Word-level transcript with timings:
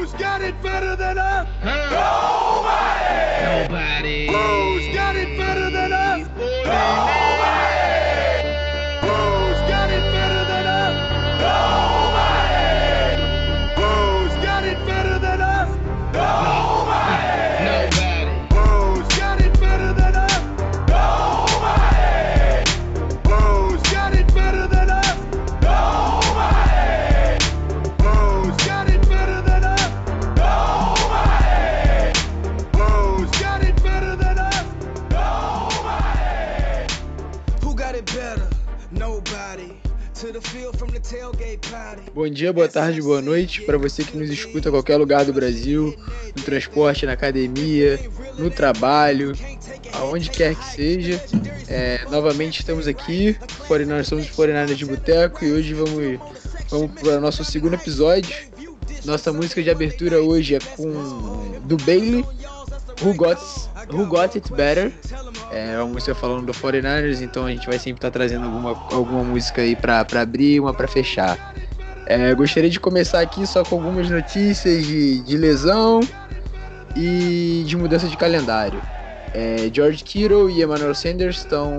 Who's 0.00 0.12
got 0.14 0.40
it 0.40 0.60
better 0.62 0.96
than 0.96 1.18
us? 1.18 1.46
Nobody. 1.62 2.79
Bom 42.20 42.28
dia, 42.28 42.52
boa 42.52 42.68
tarde, 42.68 43.00
boa 43.00 43.22
noite 43.22 43.62
para 43.62 43.78
você 43.78 44.04
que 44.04 44.14
nos 44.14 44.28
escuta 44.28 44.68
a 44.68 44.72
qualquer 44.72 44.98
lugar 44.98 45.24
do 45.24 45.32
Brasil, 45.32 45.96
no 46.36 46.42
transporte, 46.42 47.06
na 47.06 47.12
academia, 47.12 47.98
no 48.36 48.50
trabalho, 48.50 49.32
aonde 49.94 50.28
quer 50.28 50.54
que 50.54 50.64
seja. 50.66 51.18
É, 51.66 52.02
novamente 52.10 52.60
estamos 52.60 52.86
aqui, 52.86 53.34
49 53.66 54.04
somos 54.04 54.26
os 54.26 54.30
49 54.32 54.74
de 54.74 54.84
Boteco 54.84 55.42
e 55.46 55.50
hoje 55.50 55.72
vamos, 55.72 56.20
vamos 56.68 56.90
para 57.00 57.16
o 57.16 57.20
nosso 57.22 57.42
segundo 57.42 57.72
episódio. 57.72 58.36
Nossa 59.06 59.32
música 59.32 59.62
de 59.62 59.70
abertura 59.70 60.20
hoje 60.20 60.56
é 60.56 60.58
com 60.76 61.58
do 61.64 61.78
Bailey, 61.78 62.22
Who 63.02 63.14
Got, 63.14 63.40
Who 63.90 64.04
Got 64.04 64.34
It 64.34 64.52
Better. 64.52 64.92
É 65.50 65.78
uma 65.78 65.94
música 65.94 66.14
falando 66.14 66.44
do 66.44 66.52
49ers, 66.52 67.22
então 67.22 67.46
a 67.46 67.50
gente 67.50 67.66
vai 67.66 67.78
sempre 67.78 67.96
estar 67.96 68.10
trazendo 68.10 68.44
alguma, 68.44 68.72
alguma 68.92 69.24
música 69.24 69.62
aí 69.62 69.74
para 69.74 70.04
abrir 70.20 70.56
e 70.56 70.60
uma 70.60 70.74
para 70.74 70.86
fechar. 70.86 71.54
É, 72.10 72.34
gostaria 72.34 72.68
de 72.68 72.80
começar 72.80 73.20
aqui 73.20 73.46
só 73.46 73.62
com 73.62 73.76
algumas 73.76 74.10
notícias 74.10 74.84
de, 74.84 75.20
de 75.20 75.36
lesão 75.36 76.00
e 76.96 77.62
de 77.64 77.76
mudança 77.76 78.08
de 78.08 78.16
calendário. 78.16 78.82
É, 79.32 79.70
George 79.72 80.02
Kittle 80.02 80.50
e 80.50 80.60
Emmanuel 80.60 80.92
Sanders 80.92 81.36
estão 81.36 81.70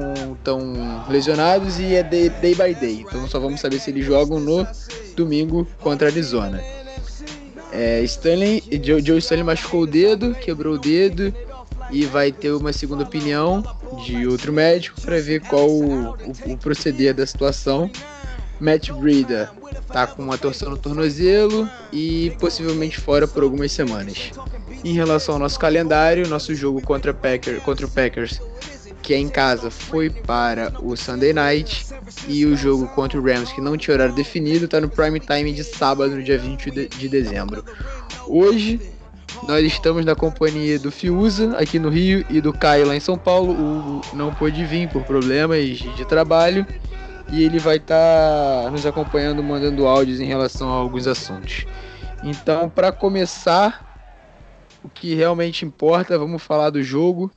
tão 0.42 1.04
lesionados 1.10 1.82
e 1.82 1.96
é 1.96 2.02
day, 2.02 2.30
day 2.30 2.56
by 2.56 2.74
day, 2.74 3.06
então 3.06 3.28
só 3.28 3.42
vamos 3.42 3.60
saber 3.60 3.78
se 3.78 3.90
eles 3.90 4.06
jogam 4.06 4.40
no 4.40 4.66
domingo 5.18 5.68
contra 5.82 6.08
a 6.08 6.12
Arizona. 6.12 6.64
É, 7.74 8.02
Stanley, 8.04 8.64
Joe, 8.82 9.06
Joe 9.06 9.18
Stanley 9.18 9.44
machucou 9.44 9.82
o 9.82 9.88
dedo, 9.88 10.34
quebrou 10.36 10.76
o 10.76 10.80
dedo 10.80 11.36
e 11.92 12.06
vai 12.06 12.32
ter 12.32 12.54
uma 12.54 12.72
segunda 12.72 13.04
opinião 13.04 13.62
de 14.06 14.26
outro 14.26 14.54
médico 14.54 15.02
para 15.02 15.20
ver 15.20 15.42
qual 15.42 15.70
o, 15.70 16.12
o, 16.12 16.54
o 16.54 16.58
proceder 16.58 17.14
da 17.14 17.28
situação. 17.28 17.92
Matt 18.62 18.92
Breida 18.92 19.52
tá 19.92 20.06
com 20.06 20.22
uma 20.22 20.38
torção 20.38 20.70
no 20.70 20.78
tornozelo 20.78 21.68
e 21.92 22.32
possivelmente 22.40 23.00
fora 23.00 23.28
por 23.28 23.42
algumas 23.42 23.72
semanas. 23.72 24.32
Em 24.86 24.94
relação 24.94 25.34
ao 25.34 25.40
nosso 25.40 25.60
calendário, 25.60 26.28
nosso 26.28 26.54
jogo 26.54 26.80
contra, 26.80 27.12
Packer, 27.12 27.60
contra 27.62 27.88
o 27.88 27.90
Packers, 27.90 28.40
que 29.02 29.16
é 29.16 29.18
em 29.18 29.28
casa, 29.28 29.72
foi 29.72 30.12
para 30.12 30.72
o 30.80 30.96
Sunday 30.96 31.34
Night 31.34 31.88
e 32.28 32.46
o 32.46 32.56
jogo 32.56 32.88
contra 32.90 33.20
o 33.20 33.24
Rams, 33.24 33.52
que 33.52 33.60
não 33.60 33.76
tinha 33.76 33.96
horário 33.96 34.14
definido, 34.14 34.66
está 34.66 34.80
no 34.80 34.88
prime 34.88 35.20
time 35.20 35.52
de 35.52 35.64
sábado, 35.64 36.16
no 36.16 36.22
dia 36.22 36.38
20 36.38 36.70
de, 36.70 36.88
de 36.88 37.10
dezembro. 37.10 37.66
Hoje, 38.28 38.80
nós 39.48 39.66
estamos 39.66 40.06
na 40.06 40.14
companhia 40.14 40.78
do 40.78 40.92
Fiuza 40.92 41.58
aqui 41.58 41.80
no 41.80 41.90
Rio 41.90 42.24
e 42.30 42.40
do 42.40 42.54
Caio 42.54 42.86
lá 42.86 42.96
em 42.96 43.00
São 43.00 43.18
Paulo. 43.18 43.54
O 43.54 43.80
Hugo 43.80 44.02
não 44.14 44.32
pôde 44.32 44.64
vir 44.66 44.88
por 44.90 45.04
problemas 45.04 45.80
de 45.80 46.06
trabalho 46.06 46.64
e 47.32 47.44
ele 47.44 47.60
vai 47.60 47.78
estar 47.78 48.64
tá 48.66 48.70
nos 48.70 48.86
acompanhando, 48.86 49.42
mandando 49.42 49.88
áudios 49.88 50.20
em 50.20 50.26
relação 50.26 50.70
a 50.70 50.76
alguns 50.76 51.08
assuntos. 51.08 51.66
Então, 52.24 52.70
para 52.70 52.92
começar, 52.92 53.92
o 54.84 54.90
que 54.90 55.16
realmente 55.16 55.66
importa, 55.66 56.20
vamos 56.20 56.44
falar 56.44 56.70
do 56.70 56.84
jogo. 56.84 57.32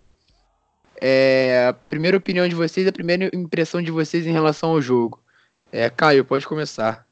É, 1.00 1.68
a 1.68 1.72
primeira 1.72 2.16
opinião 2.16 2.48
de 2.48 2.54
vocês, 2.54 2.86
a 2.86 2.92
primeira 2.92 3.30
impressão 3.32 3.80
de 3.80 3.90
vocês 3.90 4.26
em 4.26 4.32
relação 4.32 4.70
ao 4.70 4.80
jogo. 4.80 5.22
É, 5.70 5.88
Caio, 5.88 6.24
pode 6.24 6.46
começar. 6.46 7.06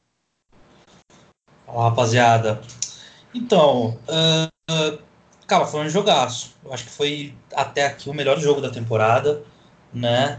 Fala, 1.66 1.88
rapaziada. 1.88 2.60
Então, 3.34 3.98
uh, 4.08 4.98
cara, 5.46 5.66
foi 5.66 5.80
um 5.80 5.88
jogaço. 5.88 6.54
Eu 6.64 6.72
acho 6.72 6.84
que 6.84 6.90
foi 6.90 7.34
até 7.54 7.86
aqui 7.86 8.10
o 8.10 8.14
melhor 8.14 8.38
jogo 8.38 8.60
da 8.60 8.70
temporada, 8.70 9.42
né? 9.92 10.38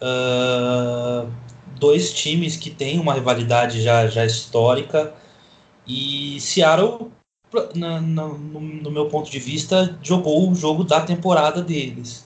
Uh, 0.00 1.30
dois 1.82 2.12
times 2.12 2.56
que 2.56 2.70
têm 2.70 2.98
uma 3.00 3.14
rivalidade 3.14 3.82
já, 3.82 4.06
já 4.06 4.24
histórica 4.24 5.12
e 5.86 6.40
Seattle, 6.40 7.10
na, 7.74 8.00
na, 8.00 8.28
no, 8.28 8.60
no, 8.60 8.90
meu 8.90 9.06
ponto 9.08 9.30
de 9.30 9.38
vista, 9.38 9.98
jogou 10.02 10.50
o 10.50 10.54
jogo 10.54 10.84
da 10.84 11.00
temporada 11.00 11.60
deles, 11.60 12.24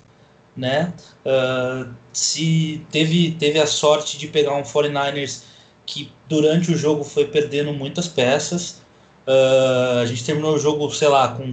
né? 0.57 0.93
Uh, 1.25 1.91
se 2.13 2.87
teve, 2.91 3.33
teve 3.33 3.59
a 3.59 3.67
sorte 3.67 4.19
de 4.19 4.29
pegar 4.29 4.55
um 4.55 4.63
49ers 4.63 5.43
que 5.87 6.13
durante 6.29 6.71
o 6.71 6.77
jogo 6.77 7.03
foi 7.03 7.27
perdendo 7.27 7.73
muitas 7.73 8.07
peças, 8.07 8.83
Uh, 9.27 9.99
a 10.03 10.07
gente 10.07 10.25
terminou 10.25 10.55
o 10.55 10.59
jogo, 10.59 10.89
sei 10.95 11.09
lá, 11.09 11.27
com 11.29 11.53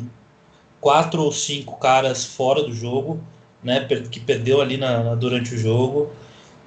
quatro 0.80 1.24
ou 1.24 1.32
cinco 1.32 1.78
caras 1.78 2.24
fora 2.24 2.62
do 2.62 2.72
jogo, 2.72 3.20
né? 3.64 3.84
Que 4.12 4.20
perdeu 4.20 4.62
ali 4.62 4.78
na, 4.78 5.04
na, 5.04 5.16
durante 5.16 5.56
o 5.56 5.58
jogo. 5.58 6.12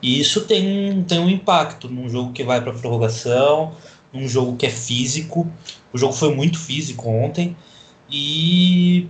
E 0.06 0.20
isso 0.20 0.42
tem, 0.42 1.02
tem 1.02 1.18
um 1.18 1.28
impacto 1.28 1.88
num 1.88 2.08
jogo 2.08 2.32
que 2.32 2.44
vai 2.44 2.60
para 2.60 2.72
prorrogação, 2.72 3.72
num 4.12 4.28
jogo 4.28 4.56
que 4.56 4.64
é 4.64 4.70
físico. 4.70 5.50
O 5.92 5.98
jogo 5.98 6.12
foi 6.12 6.32
muito 6.32 6.60
físico 6.60 7.10
ontem. 7.10 7.56
E, 8.08 9.08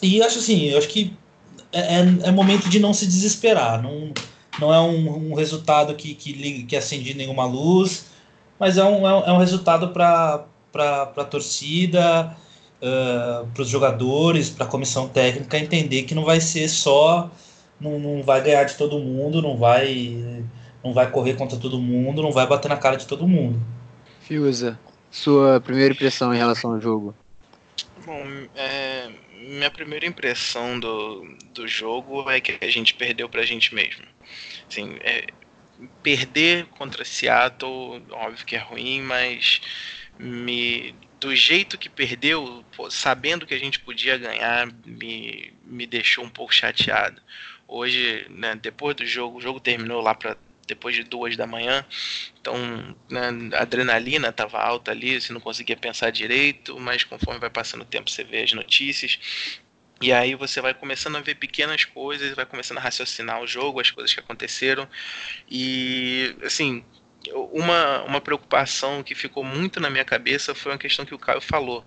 e 0.00 0.22
acho 0.22 0.38
assim, 0.38 0.68
eu 0.68 0.78
acho 0.78 0.88
que 0.88 1.14
é, 1.70 1.96
é, 1.96 2.28
é 2.28 2.30
momento 2.32 2.66
de 2.70 2.80
não 2.80 2.94
se 2.94 3.04
desesperar. 3.06 3.82
Não, 3.82 4.10
não 4.58 4.72
é 4.72 4.80
um, 4.80 5.32
um 5.32 5.34
resultado 5.34 5.94
que, 5.94 6.14
que, 6.14 6.62
que 6.62 6.76
acende 6.76 7.12
nenhuma 7.12 7.44
luz, 7.44 8.06
mas 8.58 8.78
é 8.78 8.84
um, 8.84 9.06
é 9.06 9.30
um 9.30 9.38
resultado 9.38 9.88
para 9.88 10.46
para 10.72 11.10
a 11.16 11.24
torcida, 11.24 12.36
uh, 12.82 13.46
para 13.46 13.62
os 13.62 13.68
jogadores, 13.68 14.50
para 14.50 14.66
a 14.66 14.68
comissão 14.68 15.08
técnica 15.08 15.58
entender 15.58 16.02
que 16.02 16.14
não 16.14 16.22
vai 16.22 16.38
ser 16.38 16.68
só, 16.68 17.30
não, 17.80 17.98
não 17.98 18.22
vai 18.22 18.42
ganhar 18.42 18.64
de 18.64 18.76
todo 18.76 18.98
mundo, 18.98 19.42
não 19.42 19.56
vai, 19.56 20.44
não 20.82 20.92
vai 20.92 21.10
correr 21.10 21.34
contra 21.34 21.58
todo 21.58 21.78
mundo, 21.78 22.22
não 22.22 22.32
vai 22.32 22.46
bater 22.46 22.68
na 22.68 22.76
cara 22.76 22.96
de 22.96 23.06
todo 23.06 23.28
mundo. 23.28 23.60
Fiuza, 24.20 24.78
sua 25.10 25.60
primeira 25.60 25.94
impressão 25.94 26.34
em 26.34 26.38
relação 26.38 26.72
ao 26.72 26.80
jogo? 26.80 27.14
Bom, 28.04 28.22
é, 28.54 29.10
minha 29.32 29.70
primeira 29.70 30.06
impressão 30.06 30.78
do, 30.78 31.26
do 31.52 31.66
jogo 31.68 32.28
é 32.30 32.40
que 32.40 32.58
a 32.64 32.70
gente 32.70 32.94
perdeu 32.94 33.28
para 33.28 33.42
a 33.42 33.46
gente 33.46 33.74
mesmo. 33.74 34.04
Assim, 34.68 34.96
é, 35.00 35.26
perder 36.02 36.66
contra 36.66 37.04
Seattle, 37.04 38.02
óbvio 38.10 38.46
que 38.46 38.56
é 38.56 38.58
ruim, 38.58 39.02
mas 39.02 39.60
me 40.18 40.94
do 41.18 41.34
jeito 41.34 41.78
que 41.78 41.88
perdeu, 41.88 42.64
sabendo 42.90 43.46
que 43.46 43.54
a 43.54 43.58
gente 43.58 43.80
podia 43.80 44.18
ganhar, 44.18 44.68
me, 44.84 45.52
me 45.64 45.86
deixou 45.86 46.24
um 46.24 46.28
pouco 46.28 46.54
chateado. 46.54 47.20
Hoje, 47.68 48.26
né, 48.30 48.54
depois 48.56 48.94
do 48.96 49.06
jogo, 49.06 49.38
o 49.38 49.40
jogo 49.40 49.60
terminou 49.60 50.00
lá 50.00 50.14
para 50.14 50.36
depois 50.66 50.96
de 50.96 51.04
duas 51.04 51.36
da 51.36 51.46
manhã, 51.46 51.86
então 52.40 52.56
né, 53.08 53.30
a 53.54 53.62
adrenalina 53.62 54.28
estava 54.28 54.58
alta 54.58 54.90
ali, 54.90 55.20
você 55.20 55.32
não 55.32 55.40
conseguia 55.40 55.76
pensar 55.76 56.10
direito, 56.10 56.78
mas 56.80 57.04
conforme 57.04 57.38
vai 57.38 57.50
passando 57.50 57.82
o 57.82 57.84
tempo 57.84 58.10
você 58.10 58.24
vê 58.24 58.42
as 58.42 58.52
notícias, 58.52 59.18
e 60.00 60.12
aí 60.12 60.34
você 60.34 60.60
vai 60.60 60.74
começando 60.74 61.16
a 61.16 61.20
ver 61.20 61.36
pequenas 61.36 61.84
coisas, 61.84 62.34
vai 62.34 62.44
começando 62.44 62.78
a 62.78 62.80
raciocinar 62.80 63.40
o 63.40 63.46
jogo, 63.46 63.80
as 63.80 63.92
coisas 63.92 64.12
que 64.12 64.18
aconteceram, 64.18 64.88
e 65.48 66.34
assim, 66.42 66.84
uma, 67.32 68.02
uma 68.04 68.20
preocupação 68.20 69.02
que 69.02 69.14
ficou 69.14 69.44
muito 69.44 69.80
na 69.80 69.90
minha 69.90 70.04
cabeça 70.04 70.54
foi 70.54 70.72
uma 70.72 70.78
questão 70.78 71.04
que 71.04 71.14
o 71.14 71.18
Caio 71.18 71.40
falou. 71.40 71.84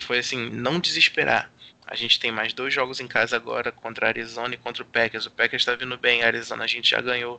Foi 0.00 0.18
assim, 0.18 0.50
não 0.50 0.80
desesperar. 0.80 1.50
A 1.92 1.94
gente 1.94 2.18
tem 2.18 2.32
mais 2.32 2.54
dois 2.54 2.72
jogos 2.72 3.00
em 3.00 3.06
casa 3.06 3.36
agora 3.36 3.70
contra 3.70 4.06
a 4.06 4.08
Arizona 4.08 4.54
e 4.54 4.56
contra 4.56 4.82
o 4.82 4.86
Packers. 4.86 5.26
O 5.26 5.30
Packers 5.30 5.60
está 5.60 5.74
vindo 5.74 5.98
bem, 5.98 6.22
a 6.22 6.26
Arizona 6.26 6.64
a 6.64 6.66
gente 6.66 6.88
já 6.88 7.02
ganhou. 7.02 7.38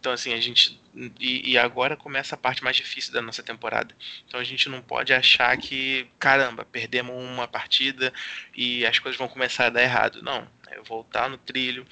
Então, 0.00 0.10
assim, 0.10 0.32
a 0.32 0.40
gente. 0.40 0.80
E, 1.20 1.50
e, 1.50 1.58
agora 1.58 1.94
começa 1.94 2.34
a 2.34 2.38
parte 2.38 2.64
mais 2.64 2.78
difícil 2.78 3.12
da 3.12 3.20
nossa 3.20 3.42
temporada. 3.42 3.94
Então 4.26 4.40
a 4.40 4.44
gente 4.44 4.70
não 4.70 4.80
pode 4.80 5.12
achar 5.12 5.54
que, 5.58 6.06
caramba, 6.18 6.64
perdemos 6.64 7.14
uma 7.14 7.46
partida 7.46 8.10
e 8.56 8.86
as 8.86 8.98
coisas 8.98 9.18
vão 9.18 9.28
começar 9.28 9.66
a 9.66 9.70
dar 9.70 9.82
errado. 9.82 10.22
Não. 10.22 10.48
É 10.68 10.80
voltar 10.80 11.28
no 11.28 11.36
trilho, 11.36 11.86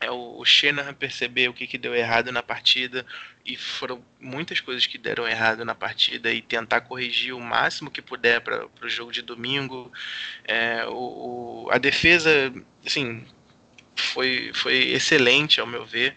é 0.00 0.10
o, 0.10 0.42
Shanahan 0.46 0.94
perceber 0.94 1.48
o 1.48 1.52
que, 1.52 1.66
que 1.66 1.76
deu 1.76 1.94
errado 1.94 2.32
na 2.32 2.42
partida 2.42 3.04
e 3.48 3.56
foram 3.56 4.04
muitas 4.20 4.60
coisas 4.60 4.84
que 4.86 4.98
deram 4.98 5.26
errado 5.26 5.64
na 5.64 5.74
partida 5.74 6.30
e 6.30 6.42
tentar 6.42 6.82
corrigir 6.82 7.34
o 7.34 7.40
máximo 7.40 7.90
que 7.90 8.02
puder 8.02 8.42
para 8.42 8.66
o 8.82 8.88
jogo 8.88 9.10
de 9.10 9.22
domingo. 9.22 9.90
É, 10.44 10.84
o, 10.86 11.64
o, 11.64 11.68
a 11.70 11.78
defesa, 11.78 12.52
assim, 12.86 13.24
foi, 13.96 14.50
foi 14.52 14.90
excelente 14.90 15.60
ao 15.60 15.66
meu 15.66 15.86
ver. 15.86 16.14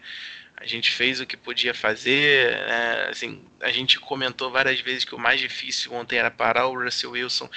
A 0.62 0.66
gente 0.66 0.92
fez 0.92 1.20
o 1.20 1.26
que 1.26 1.36
podia 1.36 1.74
fazer. 1.74 2.52
É, 2.52 3.08
assim, 3.10 3.44
a 3.60 3.72
gente 3.72 3.98
comentou 3.98 4.48
várias 4.48 4.78
vezes 4.80 5.04
que 5.04 5.12
o 5.12 5.18
mais 5.18 5.40
difícil 5.40 5.92
ontem 5.92 6.18
era 6.18 6.30
parar 6.30 6.68
o 6.68 6.80
Russell 6.80 7.10
Wilson. 7.10 7.50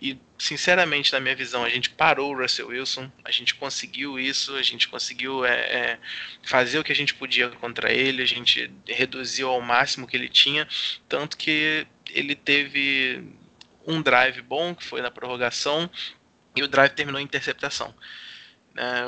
E, 0.00 0.16
sinceramente, 0.38 1.12
na 1.12 1.18
minha 1.18 1.34
visão, 1.34 1.64
a 1.64 1.68
gente 1.68 1.90
parou 1.90 2.32
o 2.32 2.40
Russell 2.40 2.68
Wilson. 2.68 3.10
A 3.24 3.32
gente 3.32 3.56
conseguiu 3.56 4.16
isso. 4.16 4.54
A 4.54 4.62
gente 4.62 4.86
conseguiu 4.86 5.44
é, 5.44 5.54
é, 5.54 5.98
fazer 6.44 6.78
o 6.78 6.84
que 6.84 6.92
a 6.92 6.94
gente 6.94 7.14
podia 7.14 7.48
contra 7.48 7.92
ele. 7.92 8.22
A 8.22 8.26
gente 8.26 8.70
reduziu 8.86 9.48
ao 9.48 9.60
máximo 9.60 10.06
que 10.06 10.16
ele 10.16 10.28
tinha. 10.28 10.68
Tanto 11.08 11.36
que 11.36 11.84
ele 12.10 12.36
teve 12.36 13.24
um 13.84 14.00
drive 14.00 14.40
bom, 14.40 14.72
que 14.72 14.84
foi 14.84 15.02
na 15.02 15.10
prorrogação. 15.10 15.90
E 16.54 16.62
o 16.62 16.68
drive 16.68 16.92
terminou 16.92 17.20
em 17.20 17.24
interceptação. 17.24 17.92
Né, 18.74 19.04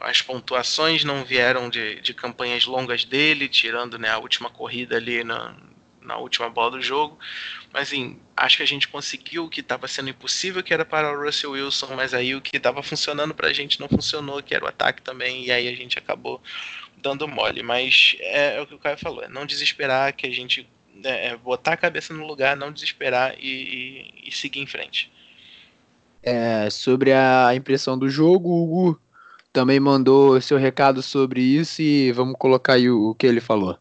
as 0.00 0.20
pontuações 0.20 1.04
não 1.04 1.24
vieram 1.24 1.70
de, 1.70 2.00
de 2.00 2.12
campanhas 2.12 2.64
longas 2.66 3.04
dele, 3.04 3.48
tirando 3.48 3.98
né, 3.98 4.10
a 4.10 4.18
última 4.18 4.50
corrida 4.50 4.96
ali 4.96 5.22
na, 5.22 5.54
na 6.02 6.16
última 6.16 6.48
bola 6.48 6.72
do 6.72 6.82
jogo. 6.82 7.18
Mas 7.72 7.88
assim, 7.88 8.18
acho 8.36 8.56
que 8.56 8.62
a 8.62 8.66
gente 8.66 8.88
conseguiu 8.88 9.44
o 9.44 9.48
que 9.48 9.60
estava 9.60 9.86
sendo 9.86 10.08
impossível, 10.08 10.62
que 10.62 10.72
era 10.72 10.84
para 10.84 11.12
o 11.12 11.24
Russell 11.24 11.52
Wilson, 11.52 11.94
mas 11.94 12.14
aí 12.14 12.34
o 12.34 12.40
que 12.40 12.56
estava 12.56 12.82
funcionando 12.82 13.34
para 13.34 13.48
a 13.48 13.52
gente 13.52 13.78
não 13.78 13.88
funcionou, 13.88 14.42
que 14.42 14.54
era 14.54 14.64
o 14.64 14.68
ataque 14.68 15.02
também, 15.02 15.44
e 15.44 15.52
aí 15.52 15.68
a 15.68 15.76
gente 15.76 15.98
acabou 15.98 16.42
dando 16.96 17.28
mole. 17.28 17.62
Mas 17.62 18.16
é, 18.20 18.56
é 18.56 18.60
o 18.60 18.66
que 18.66 18.74
o 18.74 18.78
Caio 18.78 18.98
falou, 18.98 19.22
é 19.22 19.28
não 19.28 19.46
desesperar, 19.46 20.14
que 20.14 20.26
a 20.26 20.32
gente 20.32 20.68
é, 21.04 21.28
é 21.28 21.36
botar 21.36 21.74
a 21.74 21.76
cabeça 21.76 22.12
no 22.12 22.26
lugar, 22.26 22.56
não 22.56 22.72
desesperar 22.72 23.36
e, 23.38 23.46
e, 24.24 24.28
e 24.28 24.32
seguir 24.32 24.60
em 24.60 24.66
frente. 24.66 25.12
É, 26.22 26.68
sobre 26.70 27.12
a 27.12 27.54
impressão 27.54 27.96
do 27.96 28.08
jogo, 28.08 28.48
o 28.48 28.64
Hugo 28.64 29.00
também 29.52 29.80
mandou 29.80 30.40
seu 30.40 30.58
recado 30.58 31.02
sobre 31.02 31.40
isso 31.40 31.80
e 31.80 32.12
vamos 32.12 32.36
colocar 32.38 32.74
aí 32.74 32.90
o, 32.90 33.10
o 33.10 33.14
que 33.14 33.26
ele 33.26 33.40
falou. 33.40 33.78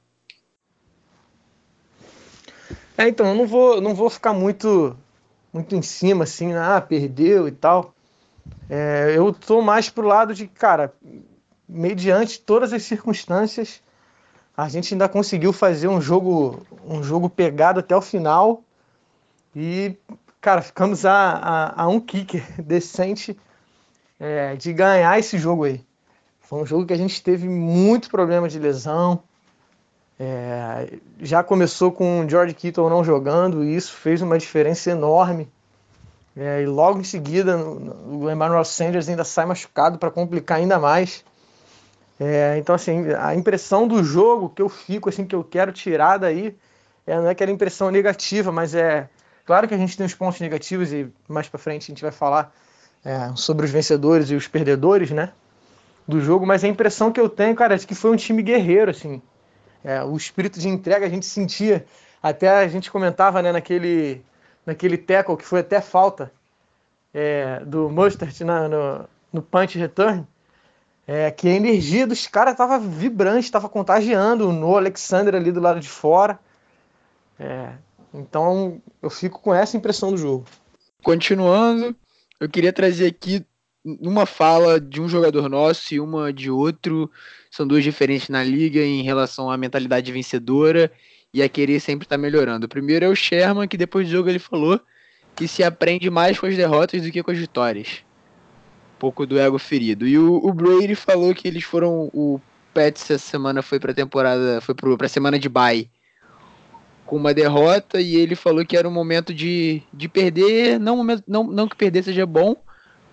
É, 2.98 3.08
então, 3.08 3.28
eu 3.28 3.36
não 3.36 3.46
vou, 3.46 3.80
não 3.80 3.94
vou 3.94 4.10
ficar 4.10 4.34
muito, 4.34 4.98
muito 5.54 5.76
em 5.76 5.82
cima, 5.82 6.24
assim, 6.24 6.48
né? 6.48 6.60
ah, 6.60 6.82
perdeu 6.82 7.48
e 7.48 7.52
tal. 7.52 7.94
É, 8.70 9.14
eu 9.16 9.32
tô 9.34 9.62
mais 9.62 9.90
pro 9.90 10.08
lado 10.08 10.34
de, 10.34 10.48
cara, 10.48 10.94
mediante 11.68 12.40
todas 12.40 12.74
as 12.74 12.84
circunstâncias, 12.84 13.82
a 14.56 14.68
gente 14.68 14.94
ainda 14.94 15.08
conseguiu 15.08 15.54
fazer 15.54 15.88
um 15.88 16.02
jogo, 16.02 16.66
um 16.84 17.04
jogo 17.04 17.30
pegado 17.30 17.80
até 17.80 17.96
o 17.96 18.02
final 18.02 18.64
e 19.56 19.96
cara, 20.42 20.62
ficamos 20.62 21.06
a, 21.06 21.14
a, 21.14 21.84
a 21.84 21.88
um 21.88 22.00
kicker 22.00 22.44
decente 22.62 23.38
é, 24.20 24.56
de 24.56 24.74
ganhar 24.74 25.18
esse 25.20 25.38
jogo 25.38 25.66
aí. 25.66 25.82
Foi 26.42 26.62
um 26.62 26.66
jogo 26.66 26.86
que 26.86 26.94
a 26.94 26.98
gente 26.98 27.22
teve 27.22 27.48
muito 27.50 28.10
problema 28.10 28.48
de 28.48 28.58
lesão. 28.58 29.22
É, 30.20 30.98
já 31.20 31.44
começou 31.44 31.92
com 31.92 32.22
o 32.22 32.30
George 32.30 32.54
Kittle 32.54 32.90
não 32.90 33.04
jogando, 33.04 33.64
e 33.64 33.76
isso 33.76 33.94
fez 33.94 34.22
uma 34.22 34.38
diferença 34.38 34.90
enorme. 34.90 35.50
É, 36.36 36.62
e 36.62 36.66
logo 36.66 37.00
em 37.00 37.04
seguida, 37.04 37.58
o 37.58 38.30
Emmanuel 38.30 38.64
Sanders 38.64 39.10
ainda 39.10 39.24
sai 39.24 39.46
machucado 39.46 39.98
para 39.98 40.10
complicar 40.12 40.60
ainda 40.60 40.80
mais. 40.80 41.24
É, 42.20 42.58
então, 42.58 42.74
assim, 42.74 43.12
a 43.14 43.36
impressão 43.36 43.88
do 43.88 44.04
jogo 44.04 44.50
que 44.50 44.62
eu 44.62 44.70
fico, 44.70 45.10
assim, 45.10 45.26
que 45.26 45.36
eu 45.36 45.44
quero 45.44 45.72
tirar 45.72 46.18
daí, 46.18 46.56
é, 47.06 47.16
não 47.16 47.28
é 47.28 47.32
aquela 47.32 47.52
impressão 47.52 47.92
negativa, 47.92 48.52
mas 48.52 48.74
é 48.74 49.10
Claro 49.48 49.66
que 49.66 49.74
a 49.74 49.78
gente 49.78 49.96
tem 49.96 50.06
os 50.06 50.14
pontos 50.14 50.42
negativos 50.42 50.92
e 50.92 51.10
mais 51.26 51.48
para 51.48 51.58
frente 51.58 51.84
a 51.84 51.88
gente 51.88 52.02
vai 52.02 52.12
falar 52.12 52.54
é, 53.06 53.32
sobre 53.34 53.66
os 53.66 53.72
vencedores 53.72 54.30
e 54.30 54.36
os 54.36 54.46
perdedores, 54.46 55.10
né? 55.10 55.32
Do 56.06 56.20
jogo, 56.20 56.46
mas 56.46 56.66
a 56.66 56.68
impressão 56.68 57.14
que 57.14 57.20
eu 57.20 57.30
tenho, 57.30 57.56
cara, 57.56 57.74
é 57.74 57.78
que 57.78 57.96
foi 57.96 58.12
um 58.12 58.18
time 58.18 58.44
guerreiro, 58.44 58.92
assim. 58.92 59.22
É, 59.86 60.04
o 60.04 60.18
espírito 60.18 60.60
de 60.60 60.68
entrega 60.68 61.06
a 61.06 61.10
gente 61.10 61.26
sentia, 61.26 61.86
até 62.22 62.50
a 62.50 62.68
gente 62.68 62.92
comentava, 62.92 63.42
né, 63.42 63.54
naquele, 63.54 64.22
naquele 64.66 64.98
tackle 64.98 65.38
que 65.38 65.46
foi 65.46 65.62
até 65.62 65.80
falta 65.80 66.30
é, 67.14 67.62
do 67.62 67.90
Mustard 67.90 68.44
na, 68.44 68.68
no, 68.68 69.10
no 69.32 69.42
punch 69.42 69.78
return, 69.78 70.28
é, 71.08 71.32
que 71.32 71.48
a 71.48 71.54
energia 71.54 72.06
dos 72.06 72.28
caras 72.28 72.52
estava 72.52 72.78
vibrante, 72.78 73.46
estava 73.46 73.70
contagiando 73.70 74.52
no 74.52 74.76
Alexander 74.76 75.36
ali 75.36 75.54
do 75.54 75.62
lado 75.62 75.80
de 75.80 75.88
fora. 75.88 76.38
É, 77.40 77.72
então 78.14 78.82
eu 79.02 79.10
fico 79.10 79.42
com 79.42 79.54
essa 79.54 79.78
impressão 79.78 80.12
do 80.12 80.18
jogo. 80.18 80.46
Continuando, 81.04 81.96
eu 82.40 82.50
queria 82.50 82.74
trazer 82.74 83.08
aqui 83.08 83.46
uma 83.84 84.26
fala 84.26 84.80
de 84.80 85.00
um 85.00 85.08
jogador 85.08 85.48
nosso 85.48 85.94
e 85.94 86.00
uma 86.00 86.34
de 86.34 86.50
outro. 86.50 87.10
São 87.50 87.66
duas 87.66 87.84
diferentes 87.84 88.30
na 88.30 88.44
liga 88.44 88.82
em 88.82 89.02
relação 89.02 89.50
à 89.50 89.58
mentalidade 89.58 90.12
vencedora 90.12 90.92
e 91.34 91.42
a 91.42 91.50
querer 91.50 91.80
sempre 91.80 92.06
estar 92.06 92.16
tá 92.16 92.22
melhorando. 92.22 92.66
O 92.66 92.70
primeiro 92.70 93.06
é 93.06 93.08
o 93.08 93.16
Sherman, 93.16 93.68
que 93.68 93.78
depois 93.78 94.08
do 94.08 94.12
jogo 94.12 94.30
ele 94.30 94.40
falou 94.40 94.80
que 95.36 95.48
se 95.48 95.64
aprende 95.64 96.10
mais 96.10 96.40
com 96.40 96.48
as 96.48 96.58
derrotas 96.58 97.02
do 97.02 97.12
que 97.12 97.22
com 97.22 97.32
as 97.32 97.38
vitórias. 97.38 98.04
Um 98.96 99.00
pouco 99.00 99.26
do 99.26 99.38
ego 99.38 99.60
ferido. 99.60 100.08
E 100.08 100.18
o, 100.18 100.36
o 100.38 100.54
Brady 100.54 100.96
falou 100.96 101.34
que 101.34 101.48
eles 101.48 101.64
foram. 101.64 102.10
O 102.14 102.42
Pets 102.74 103.10
essa 103.12 103.18
semana 103.20 103.62
foi 103.62 103.80
pra 103.80 103.94
temporada. 103.94 104.60
Foi 104.62 104.74
pro, 104.74 104.98
pra 104.98 105.08
semana 105.08 105.38
de 105.38 105.48
bye 105.48 105.90
com 107.08 107.16
uma 107.16 107.34
derrota 107.34 108.00
e 108.00 108.16
ele 108.16 108.36
falou 108.36 108.64
que 108.66 108.78
era 108.78 108.88
um 108.88 108.92
momento 108.92 109.34
de, 109.34 109.82
de 109.92 110.08
perder, 110.08 110.80
não, 110.80 110.98
momento, 110.98 111.24
não, 111.28 111.44
não 111.44 111.68
que 111.68 111.76
perder 111.76 112.04
seja 112.04 112.26
bom, 112.26 112.56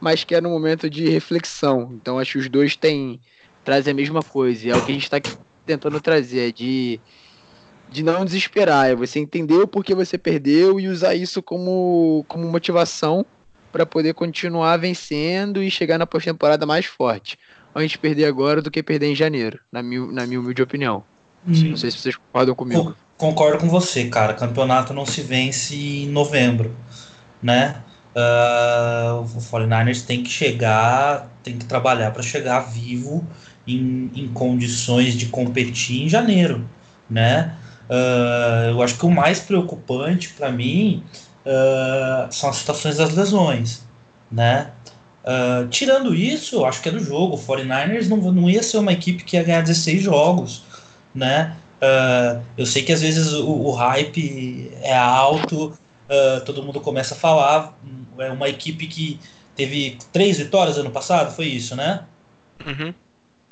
mas 0.00 0.24
que 0.24 0.34
era 0.34 0.46
um 0.46 0.50
momento 0.50 0.90
de 0.90 1.08
reflexão. 1.08 1.92
Então 1.94 2.18
acho 2.18 2.32
que 2.32 2.38
os 2.38 2.48
dois 2.50 2.76
têm 2.76 3.20
trazem 3.64 3.92
a 3.92 3.94
mesma 3.94 4.22
coisa. 4.22 4.66
E 4.66 4.70
é 4.70 4.76
o 4.76 4.82
que 4.82 4.90
a 4.90 4.94
gente 4.94 5.04
está 5.04 5.20
tentando 5.64 6.00
trazer, 6.00 6.48
é 6.48 6.52
de, 6.52 7.00
de 7.90 8.02
não 8.02 8.24
desesperar, 8.24 8.90
é 8.90 8.94
você 8.94 9.18
entender 9.18 9.54
o 9.54 9.66
porquê 9.66 9.94
você 9.94 10.18
perdeu 10.18 10.78
e 10.78 10.88
usar 10.88 11.14
isso 11.14 11.42
como, 11.42 12.24
como 12.28 12.46
motivação 12.46 13.24
para 13.72 13.86
poder 13.86 14.12
continuar 14.12 14.76
vencendo 14.76 15.62
e 15.62 15.70
chegar 15.70 15.98
na 15.98 16.06
pós-temporada 16.06 16.66
mais 16.66 16.84
forte. 16.84 17.38
A 17.74 17.80
gente 17.80 17.98
perder 17.98 18.26
agora 18.26 18.62
do 18.62 18.70
que 18.70 18.82
perder 18.82 19.06
em 19.06 19.16
janeiro, 19.16 19.58
na 19.72 19.82
minha, 19.82 20.06
na 20.06 20.26
minha 20.26 20.38
humilde 20.38 20.62
opinião. 20.62 21.02
Hum. 21.46 21.70
Não 21.70 21.76
sei 21.76 21.90
se 21.90 21.98
vocês 21.98 22.16
concordam 22.16 22.54
comigo. 22.54 22.94
Concordo 23.16 23.58
com 23.58 23.68
você, 23.68 24.08
cara. 24.08 24.34
Campeonato 24.34 24.92
não 24.92 25.06
se 25.06 25.22
vence 25.22 25.74
em 25.74 26.08
novembro, 26.08 26.76
né? 27.42 27.76
Uh, 28.14 29.22
o 29.22 29.40
49ers 29.40 30.04
tem 30.04 30.22
que 30.22 30.30
chegar, 30.30 31.28
tem 31.42 31.56
que 31.56 31.64
trabalhar 31.64 32.12
para 32.12 32.22
chegar 32.22 32.60
vivo 32.60 33.26
em, 33.66 34.10
em 34.14 34.28
condições 34.28 35.14
de 35.14 35.26
competir 35.26 36.02
em 36.02 36.08
janeiro, 36.08 36.68
né? 37.08 37.56
Uh, 37.88 38.70
eu 38.70 38.82
acho 38.82 38.96
que 38.96 39.06
o 39.06 39.10
mais 39.10 39.40
preocupante 39.40 40.30
para 40.30 40.50
mim 40.50 41.04
uh, 41.44 42.32
são 42.32 42.50
as 42.50 42.56
situações 42.56 42.96
das 42.96 43.14
lesões, 43.14 43.82
né? 44.30 44.70
Tirando 45.70 46.14
isso, 46.14 46.56
eu 46.56 46.66
acho 46.66 46.82
que 46.82 46.90
é 46.90 46.92
do 46.92 47.02
jogo. 47.02 47.36
O 47.36 47.38
49ers 47.38 48.08
não, 48.08 48.18
não 48.30 48.50
ia 48.50 48.62
ser 48.62 48.76
uma 48.76 48.92
equipe 48.92 49.24
que 49.24 49.36
ia 49.36 49.42
ganhar 49.42 49.62
16 49.62 50.02
jogos, 50.02 50.64
né? 51.14 51.56
Uh, 51.84 52.42
eu 52.56 52.64
sei 52.64 52.82
que 52.82 52.92
às 52.92 53.02
vezes 53.02 53.32
o, 53.34 53.46
o 53.46 53.70
hype 53.72 54.72
é 54.80 54.96
alto, 54.96 55.66
uh, 55.66 56.44
todo 56.44 56.62
mundo 56.62 56.80
começa 56.80 57.14
a 57.14 57.18
falar. 57.18 57.78
É 58.18 58.30
uma 58.30 58.48
equipe 58.48 58.86
que 58.86 59.20
teve 59.54 59.98
três 60.12 60.38
vitórias 60.38 60.78
ano 60.78 60.90
passado, 60.90 61.34
foi 61.34 61.46
isso, 61.46 61.76
né? 61.76 62.04
Uhum. 62.64 62.94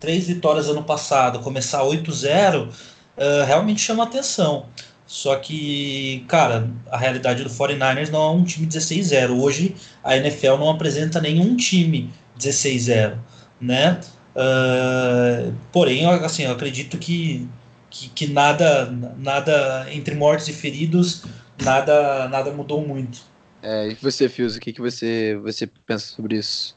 Três 0.01 0.27
vitórias 0.27 0.69
ano 0.69 0.83
passado, 0.83 1.41
começar 1.41 1.83
8-0, 1.83 2.69
uh, 2.69 2.73
ah, 3.19 3.45
realmente 3.45 3.81
chama 3.81 4.05
atenção. 4.05 4.67
Só 5.07 5.37
que, 5.37 6.25
cara, 6.27 6.71
a 6.91 6.97
realidade 6.97 7.45
do 7.45 7.51
49ers 7.51 8.09
não 8.09 8.23
é 8.23 8.31
um 8.31 8.45
time 8.45 8.67
16-0. 8.67 9.31
Hoje 9.39 9.77
a 10.03 10.17
NFL 10.17 10.57
não 10.57 10.71
apresenta 10.71 11.21
nenhum 11.21 11.55
time 11.55 12.11
16-0, 12.39 13.19
né? 13.61 14.01
Uh, 14.35 15.53
porém, 15.71 16.07
assim, 16.07 16.45
eu 16.45 16.53
acredito 16.53 16.97
que 16.97 17.47
que, 17.93 18.09
que 18.09 18.27
nada, 18.27 18.91
nada 19.19 19.87
entre 19.93 20.15
mortos 20.15 20.49
e 20.49 20.53
feridos, 20.53 21.25
nada, 21.63 22.27
nada 22.29 22.51
mudou 22.51 22.85
muito. 22.85 23.21
É, 23.63 23.89
e 23.89 23.95
você, 23.95 24.29
Fios, 24.29 24.57
o 24.57 24.61
que, 24.61 24.73
que 24.73 24.81
você, 24.81 25.39
você 25.41 25.67
pensa 25.67 26.07
sobre 26.07 26.37
isso? 26.37 26.77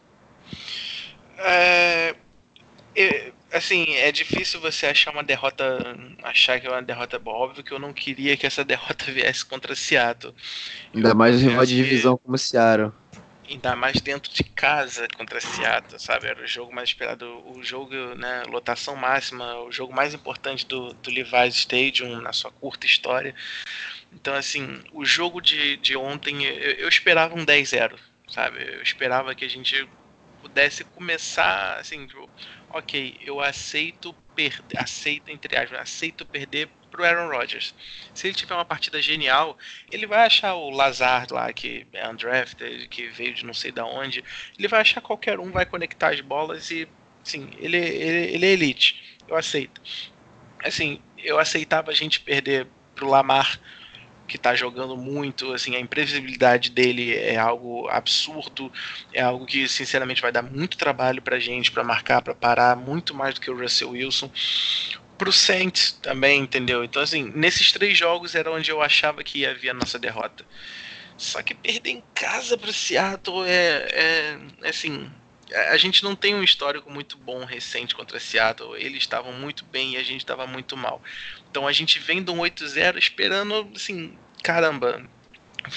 É, 1.37 2.15
é, 2.95 3.31
assim, 3.51 3.95
é 3.95 4.11
difícil 4.11 4.59
você 4.59 4.85
achar 4.85 5.11
uma 5.11 5.23
derrota, 5.23 5.79
achar 6.21 6.59
que 6.59 6.67
é 6.67 6.69
uma 6.69 6.81
derrota 6.81 7.17
boa. 7.17 7.37
Óbvio 7.37 7.63
que 7.63 7.71
eu 7.71 7.79
não 7.79 7.93
queria 7.93 8.37
que 8.37 8.45
essa 8.45 8.63
derrota 8.65 9.11
viesse 9.11 9.43
contra 9.45 9.75
Seattle. 9.75 10.33
Ainda 10.93 11.09
eu 11.09 11.15
mais 11.15 11.41
rival 11.41 11.65
de 11.65 11.75
divisão 11.75 12.17
como 12.17 12.37
Seattle. 12.37 12.91
Ainda 13.47 13.75
mais 13.75 14.01
dentro 14.01 14.33
de 14.33 14.43
casa 14.43 15.07
contra 15.15 15.39
Seattle, 15.39 15.99
sabe? 15.99 16.27
Era 16.27 16.43
o 16.43 16.47
jogo 16.47 16.73
mais 16.73 16.89
esperado, 16.89 17.25
o 17.47 17.63
jogo, 17.63 17.93
né, 18.15 18.43
lotação 18.47 18.95
máxima, 18.95 19.59
o 19.61 19.71
jogo 19.71 19.93
mais 19.93 20.13
importante 20.13 20.65
do, 20.67 20.93
do 20.95 21.11
Levi's 21.11 21.55
Stadium 21.55 22.21
na 22.21 22.33
sua 22.33 22.51
curta 22.51 22.85
história. 22.85 23.35
Então, 24.11 24.33
assim, 24.33 24.83
o 24.91 25.05
jogo 25.05 25.41
de, 25.41 25.77
de 25.77 25.95
ontem, 25.95 26.43
eu, 26.45 26.71
eu 26.73 26.89
esperava 26.89 27.35
um 27.35 27.45
10-0, 27.45 27.99
sabe? 28.27 28.63
Eu 28.63 28.81
esperava 28.81 29.35
que 29.35 29.45
a 29.45 29.49
gente 29.49 29.87
pudesse 30.41 30.83
começar, 30.83 31.79
assim, 31.79 32.05
tipo, 32.07 32.29
ok, 32.75 33.17
eu 33.21 33.39
aceito 33.39 34.13
perder, 34.35 34.77
aceito, 34.77 35.29
entre 35.29 35.57
aspas, 35.57 35.79
aceito 35.79 36.25
perder 36.25 36.67
pro 36.91 37.05
Aaron 37.05 37.29
Rodgers. 37.29 37.73
Se 38.13 38.27
ele 38.27 38.35
tiver 38.35 38.53
uma 38.53 38.65
partida 38.65 39.01
genial, 39.01 39.57
ele 39.89 40.05
vai 40.05 40.25
achar 40.25 40.55
o 40.55 40.69
Lazard 40.69 41.31
lá, 41.31 41.51
que 41.53 41.87
é 41.93 42.07
undrafted, 42.07 42.89
que 42.89 43.07
veio 43.07 43.33
de 43.33 43.45
não 43.45 43.53
sei 43.53 43.71
da 43.71 43.85
onde. 43.85 44.21
Ele 44.59 44.67
vai 44.67 44.81
achar 44.81 44.99
qualquer 44.99 45.39
um, 45.39 45.51
vai 45.51 45.65
conectar 45.65 46.09
as 46.13 46.19
bolas 46.19 46.69
e, 46.69 46.85
sim, 47.23 47.49
ele, 47.59 47.77
ele, 47.77 48.33
ele 48.33 48.45
é 48.45 48.49
elite. 48.49 49.17
Eu 49.25 49.37
aceito. 49.37 49.81
Assim, 50.61 51.01
eu 51.17 51.39
aceitava 51.39 51.91
a 51.91 51.93
gente 51.93 52.19
perder 52.19 52.67
pro 52.93 53.07
Lamar 53.07 53.57
que 54.27 54.37
está 54.37 54.55
jogando 54.55 54.97
muito, 54.97 55.53
assim, 55.53 55.75
a 55.75 55.79
imprevisibilidade 55.79 56.69
dele 56.69 57.15
é 57.15 57.37
algo 57.37 57.87
absurdo, 57.89 58.71
é 59.13 59.21
algo 59.21 59.45
que 59.45 59.67
sinceramente 59.67 60.21
vai 60.21 60.31
dar 60.31 60.41
muito 60.41 60.77
trabalho 60.77 61.21
pra 61.21 61.39
gente 61.39 61.71
para 61.71 61.83
marcar, 61.83 62.21
para 62.21 62.33
parar, 62.33 62.75
muito 62.75 63.13
mais 63.13 63.35
do 63.35 63.41
que 63.41 63.51
o 63.51 63.57
Russell 63.57 63.91
Wilson. 63.91 64.31
Pro 65.17 65.31
Saints 65.31 65.91
também, 66.01 66.41
entendeu? 66.41 66.83
Então 66.83 67.01
assim, 67.01 67.31
nesses 67.35 67.71
três 67.71 67.97
jogos 67.97 68.35
era 68.35 68.51
onde 68.51 68.69
eu 68.69 68.81
achava 68.81 69.23
que 69.23 69.39
ia 69.39 69.51
haver 69.51 69.69
a 69.69 69.73
nossa 69.73 69.97
derrota. 69.97 70.45
Só 71.17 71.41
que 71.41 71.53
perder 71.53 71.91
em 71.91 72.03
casa 72.13 72.57
pro 72.57 72.73
Seattle 72.73 73.45
é, 73.47 74.37
é 74.63 74.69
assim, 74.69 75.09
a 75.53 75.77
gente 75.77 76.03
não 76.03 76.15
tem 76.15 76.33
um 76.33 76.43
histórico 76.43 76.89
muito 76.89 77.17
bom 77.17 77.45
recente 77.45 77.95
contra 77.95 78.19
Seattle. 78.19 78.75
Eles 78.75 78.99
estavam 78.99 79.31
muito 79.33 79.63
bem 79.65 79.93
e 79.93 79.97
a 79.97 80.03
gente 80.03 80.21
estava 80.21 80.47
muito 80.47 80.75
mal. 80.75 81.01
Então 81.49 81.67
a 81.67 81.71
gente 81.71 81.99
vem 81.99 82.23
de 82.23 82.31
um 82.31 82.37
8-0 82.37 82.97
esperando, 82.97 83.71
assim, 83.75 84.17
caramba, 84.43 85.07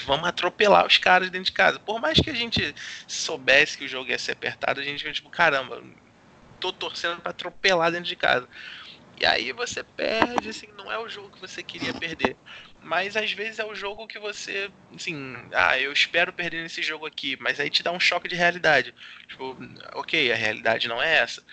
vamos 0.05 0.27
atropelar 0.27 0.85
os 0.85 0.97
caras 0.97 1.29
dentro 1.29 1.45
de 1.45 1.51
casa. 1.51 1.79
Por 1.79 1.99
mais 1.99 2.19
que 2.19 2.29
a 2.29 2.35
gente 2.35 2.75
soubesse 3.07 3.77
que 3.77 3.85
o 3.85 3.87
jogo 3.87 4.09
ia 4.09 4.19
ser 4.19 4.31
apertado, 4.31 4.79
a 4.79 4.83
gente 4.83 4.99
fica 4.99 5.13
tipo, 5.13 5.29
caramba, 5.29 5.83
tô 6.59 6.73
torcendo 6.73 7.21
para 7.21 7.31
atropelar 7.31 7.91
dentro 7.91 8.07
de 8.07 8.15
casa. 8.15 8.47
E 9.19 9.25
aí 9.25 9.51
você 9.51 9.83
perde, 9.83 10.49
assim, 10.49 10.67
não 10.77 10.91
é 10.91 10.97
o 10.97 11.09
jogo 11.09 11.29
que 11.29 11.39
você 11.39 11.61
queria 11.61 11.93
perder. 11.93 12.37
Mas 12.81 13.17
às 13.17 13.31
vezes 13.31 13.59
é 13.59 13.65
o 13.65 13.75
jogo 13.75 14.07
que 14.07 14.17
você, 14.17 14.71
assim, 14.95 15.35
ah, 15.53 15.77
eu 15.77 15.91
espero 15.91 16.31
perder 16.31 16.63
nesse 16.63 16.81
jogo 16.81 17.05
aqui, 17.05 17.37
mas 17.39 17.59
aí 17.59 17.69
te 17.69 17.83
dá 17.83 17.91
um 17.91 17.99
choque 17.99 18.27
de 18.27 18.35
realidade. 18.35 18.93
Tipo, 19.27 19.57
ok, 19.95 20.31
a 20.31 20.35
realidade 20.35 20.87
não 20.87 21.01
é 21.01 21.17
essa. 21.17 21.43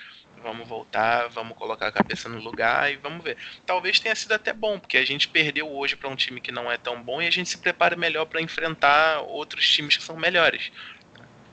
Vamos 0.43 0.69
voltar, 0.69 1.29
vamos 1.29 1.57
colocar 1.57 1.89
a 1.89 1.93
cabeça 1.93 2.29
no 2.29 2.39
lugar 2.39 2.93
e 2.93 2.97
vamos 2.97 3.25
ver. 3.25 3.37
Talvez 3.65 3.99
tenha 3.99 4.15
sido 4.15 4.33
até 4.33 4.53
bom, 4.53 4.79
porque 4.79 4.99
a 4.99 5.05
gente 5.05 5.29
perdeu 5.29 5.69
hoje 5.69 5.97
para 5.97 6.09
um 6.09 6.15
time 6.15 6.41
que 6.41 6.53
não 6.53 6.71
é 6.71 6.77
tão 6.77 7.03
bom 7.03 7.21
e 7.21 7.27
a 7.27 7.31
gente 7.31 7.49
se 7.49 7.59
prepara 7.59 7.97
melhor 7.97 8.27
para 8.27 8.41
enfrentar 8.41 9.21
outros 9.23 9.69
times 9.69 9.97
que 9.97 10.05
são 10.05 10.17
melhores. 10.17 10.71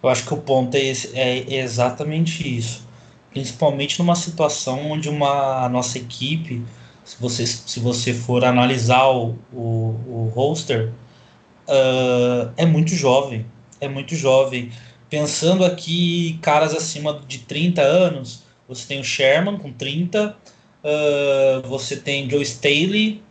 Eu 0.04 0.10
acho 0.10 0.26
que 0.28 0.34
o 0.34 0.42
ponto 0.42 0.76
é, 0.76 0.82
esse, 0.82 1.18
é 1.18 1.56
exatamente 1.56 2.46
isso. 2.58 2.88
Principalmente 3.32 3.98
numa 3.98 4.16
situação 4.16 4.92
onde 4.92 5.10
uma 5.10 5.68
nossa 5.70 5.98
equipe 5.98 6.64
se 7.04 7.18
você, 7.20 7.46
se 7.46 7.80
você 7.80 8.14
for 8.14 8.46
analisar 8.46 9.10
o, 9.10 9.38
o, 9.52 9.60
o 10.08 10.32
roster, 10.34 10.92
uh, 11.68 12.52
é 12.58 12.66
muito 12.66 12.96
jovem. 12.96 13.46
É 13.80 13.88
muito 13.88 14.16
jovem. 14.16 14.72
Pensando 15.10 15.66
aqui, 15.66 16.40
caras 16.42 16.74
acima 16.74 17.22
de 17.28 17.40
30 17.40 17.82
anos, 17.82 18.44
você 18.68 18.88
tem 18.88 19.00
o 19.00 19.04
Sherman 19.04 19.58
com 19.58 19.72
30, 19.72 20.30
uh, 20.30 20.36
ah, 20.86 21.68
você 21.68 21.98
tem 21.98 22.30
Joe 22.30 22.42
Staley, 22.42 23.22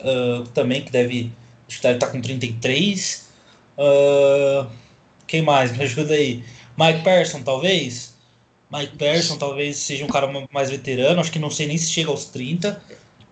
uh, 0.00 0.42
também, 0.48 0.82
que 0.82 0.90
deve, 0.90 1.32
acho 1.68 1.78
que 1.78 1.82
deve 1.82 1.94
estar 1.94 2.08
com 2.08 2.20
33. 2.20 3.28
Uh, 3.78 4.66
quem 5.26 5.42
mais? 5.42 5.72
Me 5.76 5.84
ajuda 5.84 6.14
aí. 6.14 6.44
Mike 6.76 7.02
Person, 7.02 7.42
talvez? 7.42 8.15
Mike 8.72 8.96
Person 8.96 9.36
talvez 9.36 9.76
seja 9.76 10.04
um 10.04 10.08
cara 10.08 10.28
mais 10.50 10.70
veterano, 10.70 11.20
acho 11.20 11.30
que 11.30 11.38
não 11.38 11.50
sei 11.50 11.66
nem 11.66 11.78
se 11.78 11.90
chega 11.90 12.10
aos 12.10 12.26
30. 12.26 12.82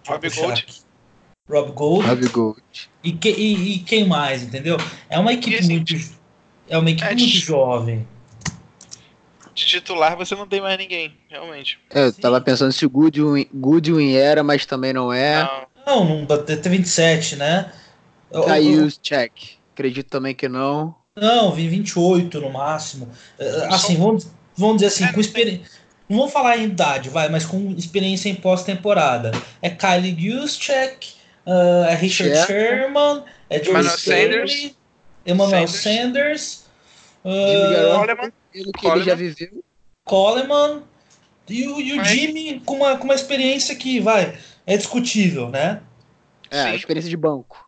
Rob 0.06 0.30
Gold. 0.30 0.66
Rob 1.48 1.72
Gold. 1.72 2.06
Rob 2.08 2.28
Gold. 2.28 2.62
E, 3.02 3.12
que, 3.12 3.30
e, 3.30 3.74
e, 3.74 3.78
quem 3.80 4.06
mais, 4.06 4.42
entendeu? 4.42 4.76
É 5.10 5.18
uma 5.18 5.32
equipe 5.32 5.56
assim, 5.56 5.74
muito. 5.74 5.94
É 6.68 6.78
uma 6.78 6.90
equipe 6.90 7.06
é, 7.06 7.14
muito 7.14 7.36
jovem. 7.36 8.06
De 9.54 9.66
titular 9.66 10.16
você 10.16 10.34
não 10.34 10.46
tem 10.46 10.60
mais 10.60 10.78
ninguém, 10.78 11.16
realmente. 11.28 11.78
É, 11.90 12.06
eu 12.06 12.12
Sim. 12.12 12.20
tava 12.20 12.40
pensando 12.40 12.72
se 12.72 12.84
o 12.84 12.90
Goodwin, 12.90 13.46
Goodwin 13.54 14.14
era, 14.14 14.42
mas 14.42 14.66
também 14.66 14.92
não 14.92 15.12
é. 15.12 15.42
Não, 15.86 16.04
não, 16.04 16.26
não 16.26 16.36
até 16.36 16.56
27, 16.56 17.36
né? 17.36 17.72
Caiu 18.46 18.86
o 18.86 18.90
check. 18.90 19.32
Acredito 19.72 20.08
também 20.08 20.34
que 20.34 20.48
não. 20.48 20.94
Não, 21.16 21.52
vi 21.52 21.68
28 21.68 22.40
no 22.40 22.50
máximo. 22.50 23.08
Assim, 23.70 23.96
vamos, 23.96 24.26
vamos 24.56 24.76
dizer 24.76 24.86
assim, 24.86 25.04
é, 25.04 25.12
com 25.12 25.20
experiência 25.20 25.84
não 26.08 26.18
vou 26.18 26.28
falar 26.28 26.58
em 26.58 26.64
idade, 26.64 27.08
vai, 27.08 27.28
mas 27.28 27.46
com 27.46 27.72
experiência 27.72 28.28
em 28.28 28.34
pós-temporada. 28.34 29.32
É 29.62 29.70
Kylie 29.70 30.16
Juszczyk, 30.18 31.14
uh, 31.46 31.84
é 31.88 31.94
Richard 31.94 32.46
Sherman, 32.46 33.24
é 33.48 33.58
Joe 33.58 33.70
Emmanuel 33.70 33.98
Sanders, 33.98 34.74
Emmanuel 35.26 35.68
Sanders, 35.68 36.66
uh, 37.24 37.98
Coleman, 37.98 38.32
pelo 38.52 38.72
que 38.72 38.80
Coleman. 38.80 38.96
ele 39.00 39.04
já 39.04 39.14
viveu. 39.14 39.64
Coleman 40.04 40.82
e 41.48 41.66
o, 41.66 41.80
e 41.80 41.98
o 41.98 42.04
Jimmy 42.04 42.60
com 42.64 42.76
uma, 42.76 42.96
com 42.96 43.04
uma 43.04 43.14
experiência 43.14 43.74
que, 43.74 44.00
vai, 44.00 44.38
é 44.66 44.76
discutível, 44.76 45.48
né? 45.48 45.80
É, 46.50 46.60
a 46.60 46.74
experiência 46.74 47.10
de 47.10 47.16
banco. 47.16 47.63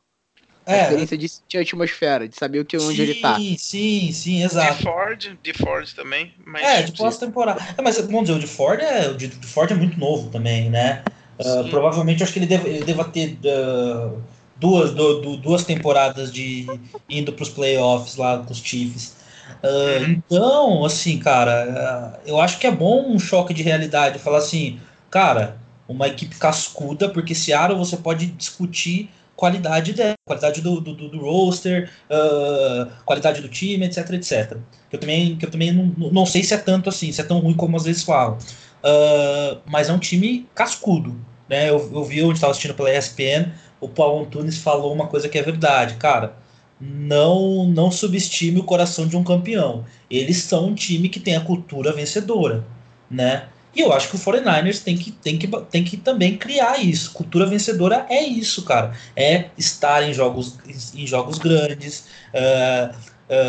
É. 0.66 0.80
A 0.80 0.82
experiência 0.82 1.16
de 1.16 1.28
sentir 1.28 1.58
a 1.58 1.60
atmosfera, 1.60 2.28
de 2.28 2.36
saber 2.36 2.58
o 2.58 2.64
que, 2.64 2.76
onde 2.76 2.96
sim, 2.96 3.02
ele 3.02 3.14
tá. 3.14 3.36
Sim, 3.36 3.56
sim, 3.56 4.12
sim, 4.12 4.42
exato. 4.42 4.74
De 4.74 4.82
Ford, 4.82 5.38
de 5.40 5.52
Ford 5.54 5.92
também. 5.94 6.34
Mas... 6.44 6.62
É, 6.62 6.82
de 6.82 6.92
pós-temporada. 6.92 7.64
É, 7.78 7.80
mas 7.80 7.98
vamos 7.98 8.22
dizer, 8.22 8.32
o 8.32 8.40
de 8.40 8.48
Ford 8.48 8.80
é, 8.80 9.08
o 9.08 9.14
de, 9.14 9.28
de 9.28 9.46
Ford 9.46 9.70
é 9.70 9.74
muito 9.74 9.98
novo 9.98 10.28
também, 10.28 10.68
né? 10.68 11.04
Uh, 11.38 11.68
provavelmente 11.70 12.22
acho 12.22 12.32
que 12.32 12.40
ele 12.40 12.46
deva, 12.46 12.68
ele 12.68 12.84
deva 12.84 13.04
ter 13.04 13.38
uh, 13.44 14.20
duas, 14.56 14.92
do, 14.92 15.36
duas 15.36 15.64
temporadas 15.64 16.32
de 16.32 16.66
indo 17.08 17.32
para 17.32 17.42
os 17.42 17.50
playoffs 17.50 18.16
lá 18.16 18.38
com 18.38 18.52
os 18.52 18.58
Chiefs. 18.58 19.14
Uh, 19.62 20.10
Então, 20.10 20.84
assim, 20.84 21.18
cara, 21.18 22.20
eu 22.26 22.40
acho 22.40 22.58
que 22.58 22.66
é 22.66 22.70
bom 22.72 23.08
um 23.08 23.18
choque 23.18 23.54
de 23.54 23.62
realidade. 23.62 24.18
Falar 24.18 24.38
assim, 24.38 24.80
cara, 25.10 25.58
uma 25.86 26.08
equipe 26.08 26.34
cascuda, 26.36 27.08
porque 27.08 27.34
Seattle 27.34 27.78
você 27.78 27.96
pode 27.96 28.26
discutir 28.26 29.10
qualidade 29.36 29.92
dela, 29.92 30.14
qualidade 30.26 30.60
do, 30.60 30.80
do, 30.80 30.94
do 30.94 31.18
roster, 31.20 31.90
uh, 32.10 32.90
qualidade 33.04 33.40
do 33.42 33.48
time, 33.48 33.84
etc, 33.84 34.10
etc. 34.14 34.56
Que 34.88 34.96
eu 34.96 35.00
também, 35.00 35.36
que 35.36 35.44
eu 35.44 35.50
também 35.50 35.72
não, 35.72 36.10
não 36.10 36.26
sei 36.26 36.42
se 36.42 36.54
é 36.54 36.56
tanto 36.56 36.88
assim, 36.88 37.12
se 37.12 37.20
é 37.20 37.24
tão 37.24 37.38
ruim 37.38 37.54
como 37.54 37.76
às 37.76 37.84
vezes 37.84 38.02
falam. 38.02 38.38
Uh, 38.82 39.60
mas 39.66 39.88
é 39.88 39.92
um 39.92 39.98
time 39.98 40.48
cascudo. 40.54 41.16
Né? 41.48 41.68
Eu, 41.68 41.90
eu 41.92 42.04
vi 42.04 42.22
onde 42.22 42.34
estava 42.34 42.50
assistindo 42.50 42.74
pela 42.74 42.92
ESPN, 42.92 43.52
o 43.80 43.88
Paulo 43.88 44.24
Antunes 44.24 44.58
falou 44.58 44.92
uma 44.92 45.06
coisa 45.06 45.28
que 45.28 45.38
é 45.38 45.42
verdade, 45.42 45.94
cara. 45.94 46.36
Não, 46.80 47.66
não 47.66 47.90
subestime 47.90 48.60
o 48.60 48.64
coração 48.64 49.06
de 49.06 49.16
um 49.16 49.24
campeão. 49.24 49.84
Eles 50.10 50.38
são 50.38 50.68
um 50.68 50.74
time 50.74 51.08
que 51.08 51.20
tem 51.20 51.36
a 51.36 51.40
cultura 51.40 51.92
vencedora, 51.92 52.64
né? 53.10 53.48
E 53.76 53.82
eu 53.82 53.92
acho 53.92 54.08
que 54.08 54.16
o 54.16 54.18
49ers 54.18 54.82
tem 54.82 54.96
que, 54.96 55.10
tem 55.10 55.36
que, 55.36 55.46
tem 55.70 55.84
que 55.84 55.98
também 55.98 56.38
criar 56.38 56.82
isso. 56.82 57.12
Cultura 57.12 57.44
vencedora 57.44 58.06
é 58.08 58.22
isso, 58.22 58.62
cara. 58.64 58.94
É 59.14 59.50
estar 59.58 60.02
em 60.02 60.14
jogos, 60.14 60.58
em 60.94 61.06
jogos 61.06 61.36
grandes. 61.36 62.06
Uh, 62.32 62.94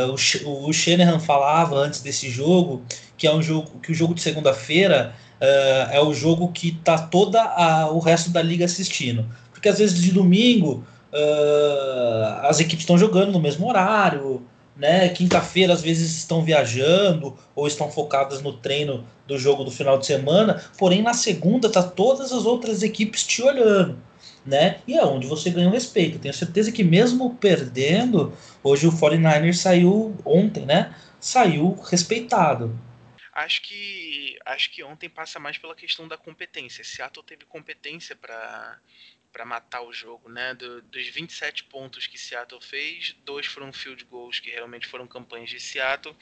uh, 0.10 0.46
o, 0.46 0.68
o 0.68 0.74
Shanahan 0.74 1.18
falava 1.20 1.78
antes 1.78 2.02
desse 2.02 2.30
jogo 2.30 2.84
que 3.18 3.26
é 3.26 3.34
um 3.34 3.42
jogo 3.42 3.80
que 3.80 3.92
o 3.92 3.96
jogo 3.96 4.14
de 4.14 4.22
segunda-feira 4.22 5.16
uh, 5.42 5.94
é 5.94 6.02
o 6.02 6.14
jogo 6.14 6.52
que 6.52 6.74
tá 6.84 6.98
toda 6.98 7.42
a, 7.42 7.90
o 7.90 8.00
resto 8.00 8.30
da 8.30 8.42
liga 8.42 8.66
assistindo. 8.66 9.26
Porque 9.54 9.70
às 9.70 9.80
vezes 9.80 10.02
de 10.02 10.12
domingo 10.12 10.86
as 12.44 12.60
equipes 12.60 12.84
estão 12.84 12.98
jogando 12.98 13.32
no 13.32 13.40
mesmo 13.40 13.68
horário 13.68 14.46
né? 14.78 15.10
Quinta-feira 15.10 15.74
às 15.74 15.82
vezes 15.82 16.16
estão 16.16 16.44
viajando 16.44 17.38
ou 17.56 17.68
estão 17.68 17.92
focadas 17.92 18.42
no 18.42 18.54
treino 18.54 19.06
do 19.26 19.38
jogo 19.38 19.64
do 19.64 19.72
final 19.72 19.98
de 19.98 20.06
semana, 20.06 20.64
porém 20.78 21.02
na 21.02 21.14
segunda 21.14 21.72
tá 21.72 21.84
todas 21.84 22.32
as 22.32 22.46
outras 22.46 22.84
equipes 22.84 23.26
te 23.26 23.42
olhando, 23.42 24.02
né? 24.46 24.80
E 24.88 24.96
é 24.96 25.04
onde 25.04 25.28
você 25.28 25.50
ganha 25.50 25.68
o 25.68 25.72
respeito. 25.72 26.20
Tenho 26.20 26.34
certeza 26.34 26.72
que 26.72 26.84
mesmo 26.84 27.36
perdendo, 27.36 28.32
hoje 28.64 28.88
o 28.88 28.92
49ers 28.92 29.56
saiu 29.56 30.16
ontem, 30.24 30.66
né? 30.66 30.96
Saiu 31.20 31.74
respeitado. 31.90 32.80
Acho 33.34 33.62
que 33.64 34.38
acho 34.46 34.72
que 34.72 34.84
ontem 34.84 35.10
passa 35.10 35.40
mais 35.40 35.58
pela 35.58 35.76
questão 35.76 36.08
da 36.08 36.18
competência. 36.18 36.84
Seattle 36.84 37.26
teve 37.26 37.46
competência 37.46 38.16
para 38.16 38.80
para 39.32 39.46
matar 39.46 39.82
o 39.82 39.94
jogo, 39.94 40.30
né? 40.30 40.54
Do, 40.54 40.82
dos 40.84 41.08
27 41.08 41.66
pontos 41.66 42.08
que 42.08 42.18
Seattle 42.18 42.62
fez, 42.62 43.16
dois 43.24 43.46
foram 43.46 43.72
field 43.72 44.04
goals 44.06 44.40
que 44.40 44.50
realmente 44.50 44.88
foram 44.88 45.08
campanhas 45.08 45.50
de 45.50 45.60
Seattle 45.60 46.16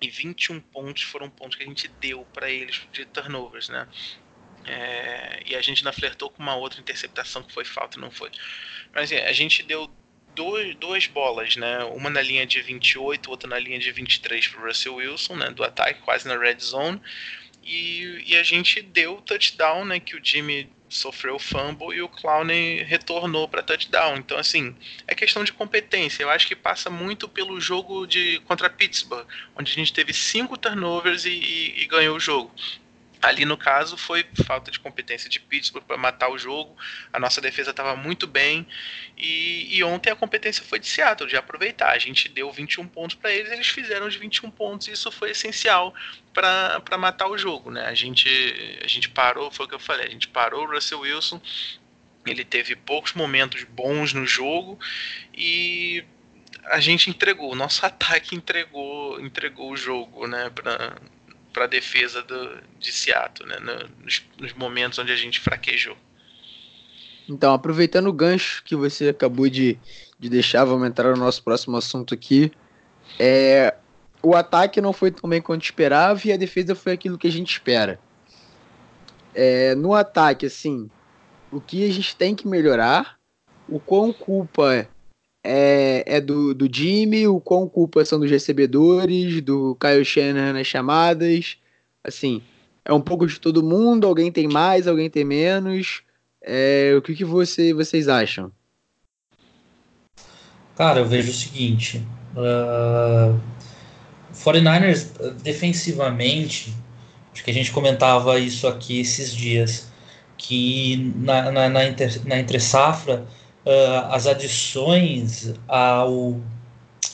e 0.00 0.08
21 0.08 0.60
pontos 0.60 1.02
foram 1.02 1.30
pontos 1.30 1.56
que 1.56 1.62
a 1.62 1.66
gente 1.66 1.88
deu 1.88 2.24
para 2.32 2.50
eles 2.50 2.86
de 2.92 3.04
turnovers, 3.06 3.68
né? 3.68 3.88
É, 4.66 5.42
e 5.44 5.54
a 5.54 5.60
gente 5.60 5.78
ainda 5.78 5.92
flertou 5.92 6.30
com 6.30 6.42
uma 6.42 6.56
outra 6.56 6.80
interceptação 6.80 7.42
que 7.42 7.52
foi 7.52 7.64
falta, 7.64 7.98
não 8.00 8.10
foi. 8.10 8.30
Mas 8.92 9.12
assim, 9.12 9.22
a 9.22 9.32
gente 9.32 9.62
deu 9.62 9.90
dois, 10.34 10.74
duas 10.76 11.06
bolas, 11.06 11.56
né? 11.56 11.84
Uma 11.84 12.10
na 12.10 12.20
linha 12.20 12.46
de 12.46 12.60
28, 12.60 13.30
outra 13.30 13.48
na 13.48 13.58
linha 13.58 13.78
de 13.78 13.90
23 13.92 14.48
para 14.48 14.66
Russell 14.66 14.94
Wilson, 14.96 15.36
né? 15.36 15.50
Do 15.50 15.62
ataque, 15.62 16.00
quase 16.02 16.26
na 16.26 16.36
red 16.36 16.58
zone. 16.58 17.00
E, 17.62 18.22
e 18.26 18.36
a 18.36 18.42
gente 18.42 18.82
deu 18.82 19.16
o 19.16 19.22
touchdown, 19.22 19.84
né? 19.84 20.00
Que 20.00 20.16
o 20.16 20.24
Jimmy 20.24 20.70
sofreu 20.94 21.38
fumble 21.38 21.94
e 21.94 22.02
o 22.02 22.08
Clowney 22.08 22.82
retornou 22.84 23.48
para 23.48 23.62
touchdown. 23.62 24.16
Então, 24.16 24.38
assim, 24.38 24.74
é 25.06 25.14
questão 25.14 25.42
de 25.42 25.52
competência. 25.52 26.22
Eu 26.22 26.30
acho 26.30 26.46
que 26.46 26.54
passa 26.54 26.88
muito 26.88 27.28
pelo 27.28 27.60
jogo 27.60 28.06
de 28.06 28.38
contra 28.40 28.70
Pittsburgh, 28.70 29.26
onde 29.56 29.72
a 29.72 29.74
gente 29.74 29.92
teve 29.92 30.12
cinco 30.12 30.56
turnovers 30.56 31.24
e, 31.24 31.30
e, 31.30 31.82
e 31.82 31.86
ganhou 31.86 32.16
o 32.16 32.20
jogo. 32.20 32.52
Ali 33.20 33.46
no 33.46 33.56
caso 33.56 33.96
foi 33.96 34.24
falta 34.46 34.70
de 34.70 34.78
competência 34.78 35.30
de 35.30 35.40
Pittsburgh 35.40 35.84
para 35.84 35.96
matar 35.96 36.28
o 36.30 36.38
jogo. 36.38 36.76
A 37.10 37.18
nossa 37.18 37.40
defesa 37.40 37.70
estava 37.70 37.96
muito 37.96 38.26
bem 38.26 38.66
e, 39.16 39.78
e, 39.78 39.82
ontem 39.82 40.10
a 40.10 40.16
competência 40.16 40.62
foi 40.62 40.78
de 40.78 40.86
Seattle 40.86 41.28
de 41.28 41.34
aproveitar. 41.34 41.90
A 41.90 41.98
gente 41.98 42.28
deu 42.28 42.52
21 42.52 42.86
pontos 42.86 43.16
para 43.16 43.32
eles, 43.32 43.50
eles 43.50 43.68
fizeram 43.68 44.06
os 44.06 44.14
21 44.14 44.50
pontos 44.50 44.88
e 44.88 44.92
isso 44.92 45.10
foi 45.10 45.30
essencial 45.30 45.94
para 46.34 46.98
matar 46.98 47.28
o 47.28 47.38
jogo, 47.38 47.70
né? 47.70 47.86
A 47.86 47.94
gente 47.94 48.28
a 48.82 48.88
gente 48.88 49.08
parou, 49.08 49.50
foi 49.50 49.66
o 49.66 49.68
que 49.68 49.74
eu 49.74 49.80
falei, 49.80 50.06
a 50.06 50.10
gente 50.10 50.28
parou 50.28 50.64
o 50.64 50.70
Russell 50.70 51.00
Wilson. 51.00 51.40
Ele 52.26 52.44
teve 52.44 52.74
poucos 52.74 53.12
momentos 53.12 53.64
bons 53.64 54.12
no 54.12 54.26
jogo 54.26 54.78
e 55.32 56.04
a 56.64 56.80
gente 56.80 57.08
entregou, 57.08 57.52
o 57.52 57.54
nosso 57.54 57.84
ataque 57.86 58.34
entregou, 58.34 59.20
entregou 59.20 59.70
o 59.70 59.76
jogo, 59.76 60.26
né, 60.26 60.50
para 60.50 60.96
para 61.52 61.68
defesa 61.68 62.20
do, 62.20 62.58
de 62.80 62.90
Seattle, 62.90 63.48
né, 63.48 63.58
nos, 64.02 64.24
nos, 64.36 64.52
momentos 64.54 64.98
onde 64.98 65.12
a 65.12 65.16
gente 65.16 65.38
fraquejou. 65.38 65.96
Então, 67.28 67.54
aproveitando 67.54 68.08
o 68.08 68.12
gancho 68.12 68.60
que 68.64 68.74
você 68.74 69.10
acabou 69.10 69.48
de, 69.48 69.78
de 70.18 70.28
deixar, 70.28 70.64
vamos 70.64 70.88
entrar 70.88 71.10
no 71.10 71.16
nosso 71.16 71.44
próximo 71.44 71.76
assunto 71.76 72.12
aqui. 72.12 72.50
É, 73.20 73.72
o 74.24 74.34
ataque 74.34 74.80
não 74.80 74.92
foi 74.92 75.10
tão 75.10 75.28
bem 75.28 75.40
quanto 75.40 75.64
esperava 75.64 76.20
e 76.24 76.32
a 76.32 76.36
defesa 76.36 76.74
foi 76.74 76.92
aquilo 76.92 77.18
que 77.18 77.28
a 77.28 77.32
gente 77.32 77.52
espera. 77.52 77.98
É, 79.34 79.74
no 79.74 79.94
ataque, 79.94 80.46
assim, 80.46 80.88
o 81.52 81.60
que 81.60 81.88
a 81.88 81.92
gente 81.92 82.16
tem 82.16 82.34
que 82.34 82.48
melhorar, 82.48 83.18
o 83.68 83.78
quão 83.78 84.12
culpa 84.12 84.88
é, 85.42 86.04
é 86.06 86.20
do, 86.20 86.54
do 86.54 86.68
Jimmy, 86.72 87.28
o 87.28 87.38
quão 87.40 87.68
culpa 87.68 88.04
são 88.04 88.18
dos 88.18 88.30
recebedores, 88.30 89.42
do 89.42 89.76
Kyle 89.76 90.04
Shannon 90.04 90.54
nas 90.54 90.66
chamadas. 90.66 91.58
Assim, 92.02 92.42
é 92.84 92.92
um 92.92 93.00
pouco 93.00 93.26
de 93.26 93.38
todo 93.38 93.62
mundo, 93.62 94.06
alguém 94.06 94.32
tem 94.32 94.48
mais, 94.48 94.86
alguém 94.86 95.10
tem 95.10 95.24
menos. 95.24 96.02
É, 96.40 96.94
o 96.96 97.02
que, 97.02 97.14
que 97.14 97.24
você, 97.24 97.72
vocês 97.74 98.08
acham? 98.08 98.50
Cara, 100.76 101.00
eu 101.00 101.06
vejo 101.06 101.30
o 101.30 101.34
seguinte. 101.34 102.06
Uh, 102.36 103.38
49ers, 104.34 105.06
defensivamente, 105.42 106.74
acho 107.32 107.44
que 107.44 107.50
a 107.50 107.54
gente 107.54 107.72
comentava 107.72 108.38
isso 108.38 108.66
aqui 108.66 109.00
esses 109.00 109.34
dias, 109.34 109.88
que 110.36 111.12
na, 111.16 111.50
na, 111.50 111.68
na, 111.68 111.84
inter, 111.86 112.20
na 112.26 112.38
entre 112.38 112.60
safra 112.60 113.24
uh, 113.64 114.12
as 114.12 114.26
adições 114.26 115.54
ao, 115.66 116.40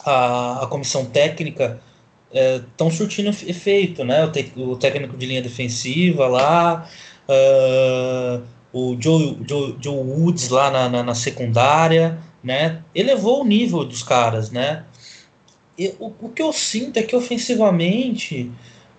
à, 0.05 0.65
à 0.65 0.67
comissão 0.67 1.05
técnica 1.05 1.81
estão 2.33 2.89
uh, 2.89 2.93
surtindo 2.93 3.29
efeito, 3.29 4.05
né? 4.05 4.25
O, 4.25 4.31
te, 4.31 4.53
o, 4.57 4.77
técnico 4.77 5.17
de 5.17 5.27
linha 5.27 5.43
defensiva 5.43 6.29
lá, 6.29 6.89
uh, 7.29 8.43
o 8.73 8.97
Joe, 9.00 9.39
Joe, 9.49 9.77
Joe, 9.81 9.97
Woods 9.97 10.49
lá 10.49 10.71
na, 10.71 10.89
na, 10.89 11.03
na, 11.03 11.15
secundária, 11.15 12.19
né? 12.43 12.83
Elevou 12.95 13.43
o 13.43 13.45
nível 13.45 13.85
dos 13.85 14.03
caras, 14.03 14.50
né? 14.50 14.85
O, 15.99 16.12
o 16.20 16.28
que 16.28 16.42
eu 16.42 16.52
sinto 16.52 16.96
é 16.99 17.02
que 17.02 17.16
ofensivamente 17.16 18.50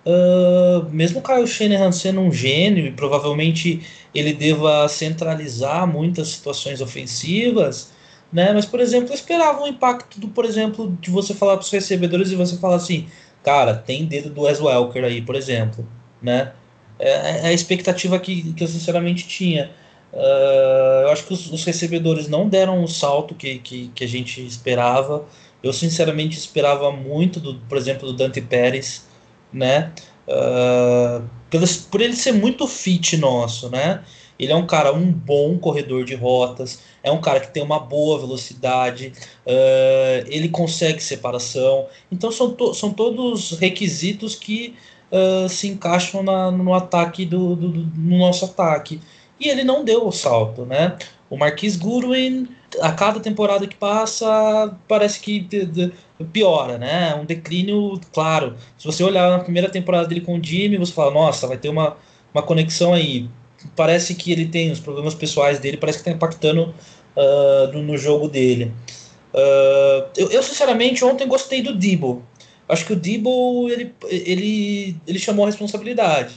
Uh, 0.04 0.90
mesmo 0.90 1.20
o 1.20 1.22
Kyle 1.22 1.46
Shanahan 1.46 1.92
sendo 1.92 2.20
um 2.20 2.32
gênio 2.32 2.84
e 2.86 2.90
provavelmente 2.90 3.82
ele 4.12 4.32
deva 4.32 4.88
centralizar 4.88 5.86
muitas 5.86 6.28
situações 6.28 6.80
ofensivas, 6.80 7.92
né? 8.32 8.52
Mas, 8.52 8.66
por 8.66 8.80
exemplo, 8.80 9.10
eu 9.10 9.14
esperava 9.14 9.62
um 9.62 9.66
impacto 9.68 10.18
do, 10.18 10.26
por 10.26 10.44
exemplo, 10.44 10.96
de 11.00 11.08
você 11.08 11.32
falar 11.34 11.56
para 11.56 11.64
os 11.64 11.70
recebedores 11.70 12.32
e 12.32 12.34
você 12.34 12.56
falar 12.56 12.76
assim, 12.76 13.06
cara, 13.44 13.74
tem 13.74 14.04
dedo 14.04 14.30
do 14.30 14.42
Wes 14.42 14.60
Welker 14.60 15.04
aí, 15.04 15.22
por 15.22 15.36
exemplo, 15.36 15.86
né? 16.20 16.52
É, 16.98 17.46
é 17.46 17.46
a 17.46 17.52
expectativa 17.52 18.18
que, 18.18 18.52
que 18.54 18.64
eu 18.64 18.68
sinceramente 18.68 19.28
tinha. 19.28 19.70
Uh, 20.12 21.02
eu 21.04 21.10
acho 21.10 21.26
que 21.26 21.32
os, 21.32 21.50
os, 21.50 21.64
recebedores 21.64 22.28
não 22.28 22.48
deram 22.48 22.82
o 22.84 22.88
salto 22.88 23.34
que, 23.34 23.58
que, 23.58 23.88
que, 23.94 24.04
a 24.04 24.08
gente 24.08 24.44
esperava. 24.44 25.24
Eu 25.62 25.72
sinceramente 25.72 26.36
esperava 26.36 26.90
muito, 26.90 27.38
do, 27.38 27.54
por 27.68 27.78
exemplo, 27.78 28.08
do 28.08 28.14
Dante 28.14 28.40
Pérez 28.40 29.04
né? 29.52 29.92
Uh, 30.26 31.28
por 31.90 32.00
ele 32.00 32.16
ser 32.16 32.32
muito 32.32 32.66
fit 32.66 33.16
nosso, 33.16 33.68
né? 33.68 34.02
Ele 34.38 34.50
é 34.50 34.56
um 34.56 34.66
cara, 34.66 34.92
um 34.92 35.12
bom 35.12 35.58
corredor 35.58 36.04
de 36.04 36.14
rotas, 36.14 36.80
é 37.02 37.12
um 37.12 37.20
cara 37.20 37.38
que 37.38 37.52
tem 37.52 37.62
uma 37.62 37.78
boa 37.78 38.18
velocidade, 38.18 39.12
uh, 39.46 40.26
ele 40.26 40.48
consegue 40.48 41.02
separação. 41.02 41.86
Então 42.10 42.32
são, 42.32 42.52
to 42.52 42.72
são 42.72 42.92
todos 42.92 43.52
requisitos 43.52 44.34
que 44.34 44.74
uh, 45.12 45.48
se 45.48 45.68
encaixam 45.68 46.22
na, 46.22 46.50
no 46.50 46.72
ataque 46.72 47.26
do, 47.26 47.54
do, 47.54 47.68
do, 47.68 48.00
no 48.00 48.18
nosso 48.18 48.46
ataque. 48.46 49.00
E 49.38 49.48
ele 49.48 49.64
não 49.64 49.84
deu 49.84 50.06
o 50.06 50.12
salto, 50.12 50.64
né? 50.64 50.96
O 51.28 51.36
Marquis 51.36 51.76
Goodwin, 51.76 52.48
a 52.80 52.92
cada 52.92 53.20
temporada 53.20 53.66
que 53.66 53.76
passa, 53.76 54.76
parece 54.88 55.20
que 55.20 55.46
piora, 56.32 56.78
né? 56.78 57.14
Um 57.14 57.24
declínio, 57.24 58.00
claro. 58.12 58.56
Se 58.78 58.86
você 58.86 59.02
olhar 59.02 59.30
na 59.30 59.40
primeira 59.40 59.68
temporada 59.68 60.06
dele 60.06 60.20
com 60.20 60.38
o 60.38 60.42
Jimmy, 60.42 60.78
você 60.78 60.92
fala, 60.92 61.10
nossa, 61.10 61.46
vai 61.46 61.56
ter 61.56 61.68
uma, 61.68 61.96
uma 62.32 62.42
conexão 62.42 62.94
aí. 62.94 63.28
Parece 63.76 64.14
que 64.14 64.32
ele 64.32 64.46
tem 64.46 64.70
os 64.70 64.80
problemas 64.80 65.14
pessoais 65.14 65.58
dele, 65.58 65.76
parece 65.76 65.98
que 65.98 66.02
está 66.02 66.12
impactando 66.12 66.74
uh, 67.16 67.72
no, 67.72 67.82
no, 67.82 67.98
jogo 67.98 68.28
dele. 68.28 68.72
Uh, 69.32 70.08
eu, 70.16 70.30
eu, 70.30 70.42
sinceramente, 70.42 71.04
ontem 71.04 71.26
gostei 71.26 71.62
do 71.62 71.74
Debo. 71.74 72.22
Acho 72.68 72.86
que 72.86 72.92
o 72.92 72.96
Debo, 72.96 73.68
ele, 73.68 73.94
ele, 74.08 74.96
ele 75.06 75.18
chamou 75.18 75.44
a 75.44 75.48
responsabilidade. 75.48 76.34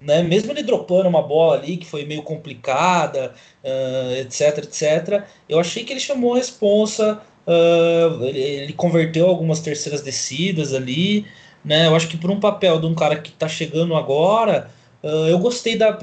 Né? 0.00 0.22
Mesmo 0.22 0.52
ele 0.52 0.62
dropando 0.62 1.08
uma 1.08 1.22
bola 1.22 1.56
ali 1.56 1.76
que 1.76 1.86
foi 1.86 2.04
meio 2.04 2.22
complicada, 2.22 3.34
uh, 3.64 4.14
etc, 4.20 4.58
etc, 4.58 5.24
eu 5.48 5.58
achei 5.58 5.84
que 5.84 5.92
ele 5.92 6.00
chamou 6.00 6.34
a 6.34 6.36
responsa 6.36 7.20
Uh, 7.48 8.24
ele, 8.24 8.40
ele, 8.40 8.72
converteu 8.74 9.26
algumas 9.26 9.60
terceiras 9.60 10.02
descidas 10.02 10.74
ali, 10.74 11.24
né? 11.64 11.86
Eu 11.86 11.96
acho 11.96 12.06
que 12.06 12.18
por 12.18 12.30
um 12.30 12.38
papel 12.38 12.78
de 12.78 12.84
um 12.84 12.94
cara 12.94 13.16
que 13.16 13.30
está 13.30 13.48
chegando 13.48 13.96
agora, 13.96 14.70
uh, 15.02 15.26
eu 15.28 15.38
gostei 15.38 15.74
da, 15.74 15.98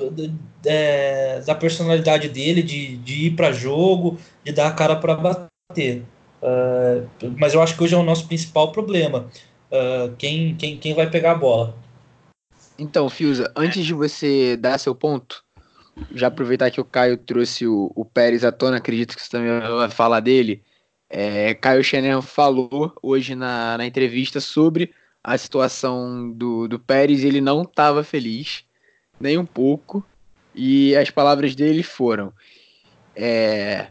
é, 0.65 1.41
da, 1.45 1.53
personalidade 1.53 2.29
dele, 2.29 2.63
de, 2.63 2.97
de 2.97 3.27
ir 3.27 3.31
para 3.35 3.51
jogo, 3.51 4.17
de 4.43 4.51
dar 4.51 4.69
a 4.69 4.71
cara 4.71 4.95
para 4.95 5.13
bater. 5.13 6.03
Mas 7.37 7.53
eu 7.53 7.61
acho 7.61 7.75
que 7.77 7.83
hoje 7.83 7.93
é 7.93 7.97
o 7.97 8.03
nosso 8.03 8.27
principal 8.27 8.71
problema. 8.71 9.27
quem, 10.17 10.55
quem, 10.55 10.77
quem 10.77 10.93
vai 10.95 11.09
pegar 11.09 11.31
a 11.33 11.35
bola? 11.35 11.75
Então, 12.77 13.09
Fiuza, 13.09 13.51
antes 13.55 13.85
de 13.85 13.93
você 13.93 14.57
dar 14.57 14.77
seu 14.77 14.93
ponto, 14.93 15.43
já 16.11 16.27
aproveitar 16.27 16.69
que 16.71 16.81
o 16.81 16.85
Caio 16.85 17.17
trouxe 17.17 17.65
o, 17.65 17.91
o 17.95 18.03
Pérez 18.03 18.43
à 18.43 18.51
tona, 18.51 18.77
acredito 18.77 19.15
que 19.15 19.21
você 19.21 19.29
também 19.29 19.59
vai 19.59 19.89
falar 19.89 20.19
dele. 20.19 20.61
É, 21.09 21.53
Caio 21.53 21.83
Schenner 21.83 22.21
falou 22.21 22.93
hoje 23.01 23.35
na, 23.35 23.77
na 23.77 23.85
entrevista 23.85 24.41
sobre 24.41 24.93
a 25.25 25.37
situação 25.39 26.31
do, 26.31 26.67
do 26.67 26.77
Pérez 26.77 27.23
ele 27.23 27.41
não 27.41 27.63
estava 27.63 28.03
feliz, 28.03 28.63
nem 29.19 29.37
um 29.39 29.45
pouco. 29.45 30.05
E 30.53 30.95
as 30.95 31.09
palavras 31.09 31.55
dele 31.55 31.81
foram: 31.81 32.31
é, 33.15 33.87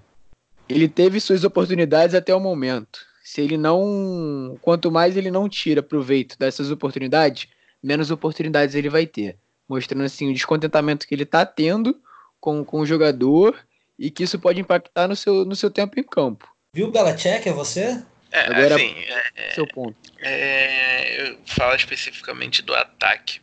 ele 0.68 0.88
teve 0.88 1.18
suas 1.18 1.42
oportunidades 1.42 2.14
até 2.14 2.32
o 2.34 2.40
momento. 2.40 3.00
Se 3.22 3.40
ele 3.40 3.56
não. 3.56 4.56
Quanto 4.62 4.92
mais 4.92 5.16
ele 5.16 5.30
não 5.30 5.48
tira 5.48 5.82
proveito 5.82 6.38
dessas 6.38 6.70
oportunidades, 6.70 7.48
menos 7.84 8.10
oportunidades 8.10 8.74
ele 8.74 8.88
vai 8.88 9.06
ter. 9.06 9.36
Mostrando 9.68 10.04
assim 10.04 10.30
o 10.30 10.34
descontentamento 10.34 11.06
que 11.06 11.14
ele 11.14 11.22
está 11.22 11.44
tendo 11.44 12.00
com, 12.40 12.64
com 12.64 12.80
o 12.80 12.86
jogador 12.86 13.56
e 13.98 14.10
que 14.10 14.24
isso 14.24 14.38
pode 14.38 14.60
impactar 14.60 15.08
no 15.08 15.16
seu, 15.16 15.44
no 15.44 15.54
seu 15.54 15.70
tempo 15.70 15.98
em 15.98 16.02
campo. 16.02 16.48
Viu, 16.72 16.90
Belichick? 16.90 17.48
É 17.48 17.52
você? 17.52 18.02
É, 18.32 18.46
Agora, 18.46 18.74
assim, 18.74 18.94
é, 19.36 19.50
seu 19.54 19.66
ponto. 19.68 19.96
É, 20.18 21.30
eu 21.30 21.38
falo 21.46 21.76
especificamente 21.76 22.62
do 22.62 22.74
ataque. 22.74 23.40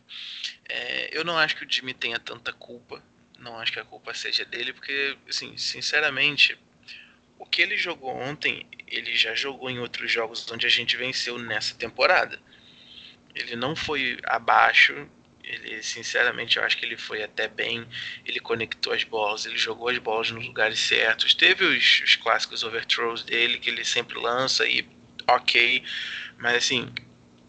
É, 0.68 1.18
eu 1.18 1.24
não 1.24 1.38
acho 1.38 1.56
que 1.56 1.64
o 1.64 1.70
Jimmy 1.70 1.94
tenha 1.94 2.18
tanta 2.18 2.52
culpa 2.52 3.02
não 3.42 3.58
acho 3.58 3.72
que 3.72 3.80
a 3.80 3.84
culpa 3.84 4.14
seja 4.14 4.44
dele, 4.44 4.72
porque, 4.72 5.16
assim, 5.28 5.56
sinceramente, 5.58 6.56
o 7.38 7.44
que 7.44 7.60
ele 7.60 7.76
jogou 7.76 8.14
ontem, 8.14 8.66
ele 8.86 9.16
já 9.16 9.34
jogou 9.34 9.68
em 9.68 9.80
outros 9.80 10.10
jogos 10.10 10.48
onde 10.50 10.66
a 10.66 10.70
gente 10.70 10.96
venceu 10.96 11.38
nessa 11.38 11.74
temporada. 11.74 12.38
Ele 13.34 13.56
não 13.56 13.74
foi 13.74 14.18
abaixo, 14.24 15.08
ele, 15.44 15.82
sinceramente, 15.82 16.56
eu 16.56 16.64
acho 16.64 16.76
que 16.76 16.86
ele 16.86 16.96
foi 16.96 17.22
até 17.22 17.48
bem. 17.48 17.86
Ele 18.24 18.40
conectou 18.40 18.92
as 18.92 19.04
bolas, 19.04 19.44
ele 19.44 19.58
jogou 19.58 19.88
as 19.88 19.98
bolas 19.98 20.30
nos 20.30 20.46
lugares 20.46 20.78
certos. 20.78 21.34
Teve 21.34 21.64
os, 21.64 22.00
os 22.04 22.16
clássicos 22.16 22.62
overthrows 22.62 23.22
dele, 23.22 23.58
que 23.58 23.68
ele 23.68 23.84
sempre 23.84 24.18
lança 24.18 24.66
e 24.66 24.86
ok. 25.28 25.82
Mas 26.38 26.56
assim, 26.56 26.92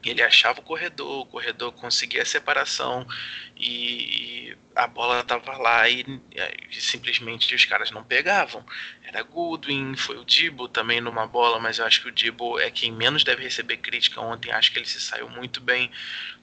ele 0.09 0.21
achava 0.21 0.59
o 0.59 0.63
corredor, 0.63 1.21
o 1.21 1.25
corredor 1.25 1.71
conseguia 1.71 2.21
a 2.21 2.25
separação 2.25 3.07
e, 3.55 4.55
a 4.75 4.87
bola 4.87 5.19
estava 5.19 5.55
lá 5.57 5.87
e, 5.87 6.03
e, 6.31 6.81
simplesmente 6.81 7.53
os 7.53 7.65
caras 7.65 7.91
não 7.91 8.03
pegavam. 8.03 8.65
Era 9.03 9.21
Goodwin, 9.21 9.95
foi 9.95 10.17
o 10.17 10.25
Dibo 10.25 10.67
também 10.67 10.99
numa 10.99 11.27
bola, 11.27 11.59
mas 11.59 11.79
eu 11.79 11.85
acho 11.85 12.01
que 12.01 12.09
o 12.09 12.11
Dibo 12.11 12.59
é 12.59 12.71
quem 12.71 12.91
menos 12.91 13.23
deve 13.23 13.43
receber 13.43 13.77
crítica 13.77 14.19
ontem. 14.19 14.51
Acho 14.51 14.71
que 14.71 14.79
ele 14.79 14.87
se 14.87 14.99
saiu 14.99 15.29
muito 15.29 15.61
bem, 15.61 15.91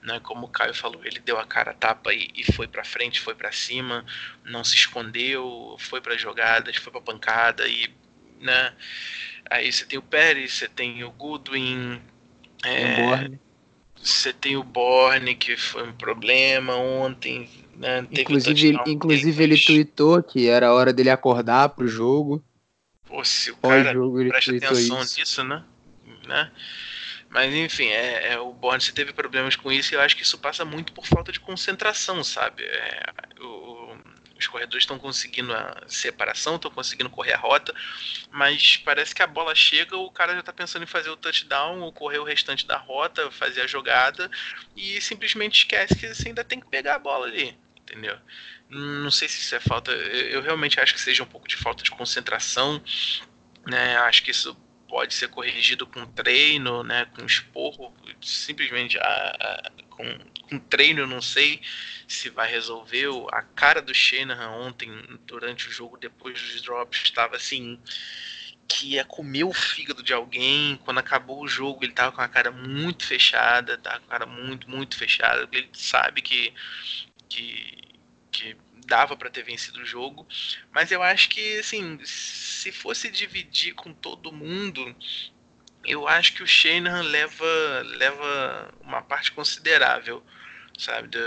né? 0.01 0.19
Como 0.21 0.45
o 0.45 0.49
Caio 0.49 0.73
falou, 0.73 1.03
ele 1.05 1.19
deu 1.19 1.37
a 1.37 1.45
cara 1.45 1.71
a 1.71 1.73
tapa 1.73 2.13
e, 2.13 2.29
e 2.33 2.51
foi 2.53 2.67
para 2.67 2.83
frente, 2.83 3.19
foi 3.19 3.35
para 3.35 3.51
cima, 3.51 4.05
não 4.45 4.63
se 4.63 4.75
escondeu, 4.75 5.75
foi 5.79 5.99
para 6.01 6.17
jogadas, 6.17 6.77
foi 6.77 6.91
para 6.91 7.01
pancada 7.01 7.67
e, 7.67 7.93
né? 8.39 8.73
Aí 9.49 9.71
você 9.71 9.85
tem 9.85 9.99
o 9.99 10.03
Pérez, 10.03 10.53
você 10.53 10.67
tem 10.69 11.03
o 11.03 11.11
Goodwin, 11.11 12.01
é, 12.63 13.29
você 14.03 14.33
tem 14.33 14.57
o 14.57 14.63
Borne, 14.63 15.35
que 15.35 15.55
foi 15.55 15.83
um 15.83 15.93
problema 15.93 16.75
ontem. 16.75 17.49
Né? 17.75 18.05
inclusive, 18.11 18.67
ele, 18.67 18.79
inclusive 18.87 19.43
ele 19.43 19.57
tweetou 19.57 20.21
que 20.21 20.47
era 20.47 20.73
hora 20.73 20.93
dele 20.93 21.09
acordar 21.09 21.69
pro 21.69 21.87
jogo. 21.87 22.43
Pô, 23.05 23.23
se 23.23 23.51
o 23.51 23.57
cara 23.57 23.93
presta 24.29 24.55
atenção 24.55 25.01
isso. 25.01 25.19
nisso, 25.19 25.43
né? 25.43 25.63
né? 26.27 26.51
Mas 27.29 27.53
enfim, 27.53 27.87
é, 27.87 28.33
é, 28.33 28.39
o 28.39 28.51
Borne 28.51 28.81
você 28.81 28.91
teve 28.91 29.13
problemas 29.13 29.55
com 29.55 29.71
isso 29.71 29.93
e 29.93 29.95
eu 29.95 30.01
acho 30.01 30.17
que 30.17 30.23
isso 30.23 30.37
passa 30.37 30.65
muito 30.65 30.91
por 30.91 31.05
falta 31.07 31.31
de 31.31 31.39
concentração, 31.39 32.23
sabe? 32.23 32.63
É, 32.63 33.03
o, 33.39 33.45
os 34.41 34.47
corredores 34.47 34.83
estão 34.83 34.97
conseguindo 34.97 35.53
a 35.53 35.83
separação, 35.87 36.55
estão 36.55 36.71
conseguindo 36.71 37.09
correr 37.09 37.33
a 37.33 37.37
rota, 37.37 37.73
mas 38.31 38.77
parece 38.77 39.13
que 39.13 39.21
a 39.21 39.27
bola 39.27 39.55
chega, 39.55 39.95
o 39.97 40.11
cara 40.11 40.33
já 40.33 40.39
está 40.39 40.53
pensando 40.53 40.83
em 40.83 40.87
fazer 40.87 41.09
o 41.09 41.17
touchdown, 41.17 41.81
ou 41.81 41.91
correr 41.91 42.19
o 42.19 42.23
restante 42.23 42.65
da 42.65 42.77
rota, 42.77 43.31
fazer 43.31 43.61
a 43.61 43.67
jogada, 43.67 44.29
e 44.75 44.99
simplesmente 45.01 45.59
esquece 45.59 45.95
que 45.95 46.07
você 46.07 46.29
ainda 46.29 46.43
tem 46.43 46.59
que 46.59 46.69
pegar 46.69 46.95
a 46.95 46.99
bola 46.99 47.27
ali, 47.27 47.57
entendeu? 47.77 48.17
Não 48.69 49.11
sei 49.11 49.27
se 49.27 49.41
isso 49.41 49.55
é 49.55 49.59
falta, 49.59 49.91
eu 49.91 50.41
realmente 50.41 50.79
acho 50.79 50.93
que 50.93 51.01
seja 51.01 51.23
um 51.23 51.27
pouco 51.27 51.47
de 51.47 51.57
falta 51.57 51.83
de 51.83 51.91
concentração, 51.91 52.81
né? 53.67 53.97
Acho 53.97 54.23
que 54.23 54.31
isso 54.31 54.55
pode 54.91 55.13
ser 55.13 55.29
corrigido 55.29 55.87
com 55.87 56.05
treino, 56.05 56.83
né, 56.83 57.05
com 57.15 57.25
esporro, 57.25 57.95
simplesmente 58.21 58.99
ah, 58.99 59.37
ah, 59.39 59.71
com, 59.89 60.03
com 60.51 60.59
treino, 60.59 60.99
eu 60.99 61.07
não 61.07 61.21
sei 61.21 61.61
se 62.05 62.29
vai 62.29 62.51
resolver. 62.51 63.07
A 63.31 63.41
cara 63.41 63.81
do 63.81 63.93
Shanahan 63.93 64.49
ontem, 64.49 64.91
durante 65.25 65.69
o 65.69 65.71
jogo, 65.71 65.97
depois 65.97 66.39
dos 66.41 66.61
drops, 66.61 67.01
estava 67.03 67.37
assim 67.37 67.79
que 68.67 68.93
ia 68.93 69.05
comer 69.05 69.45
o 69.45 69.53
fígado 69.53 70.03
de 70.03 70.13
alguém. 70.13 70.77
Quando 70.83 70.97
acabou 70.97 71.41
o 71.41 71.47
jogo, 71.47 71.85
ele 71.85 71.93
tava 71.93 72.11
com 72.11 72.21
a 72.21 72.27
cara 72.27 72.51
muito 72.51 73.05
fechada, 73.05 73.77
tava 73.77 73.99
com 73.99 74.05
a 74.05 74.09
cara 74.09 74.25
muito, 74.25 74.69
muito 74.69 74.97
fechada. 74.97 75.47
Ele 75.51 75.69
sabe 75.73 76.21
que, 76.21 76.53
que, 77.29 77.77
que 78.29 78.57
dava 78.85 79.15
para 79.15 79.29
ter 79.29 79.43
vencido 79.43 79.79
o 79.79 79.85
jogo, 79.85 80.27
mas 80.71 80.91
eu 80.91 81.01
acho 81.01 81.29
que 81.29 81.59
assim, 81.59 81.97
se 82.03 82.71
fosse 82.73 83.09
dividir 83.09 83.73
com 83.73 83.93
todo 83.93 84.33
mundo, 84.33 84.95
eu 85.85 86.07
acho 86.07 86.33
que 86.33 86.43
o 86.43 86.47
Shanahan 86.47 87.03
leva 87.03 87.81
leva 87.83 88.73
uma 88.81 89.01
parte 89.01 89.31
considerável, 89.31 90.23
sabe, 90.81 91.07
do, 91.07 91.19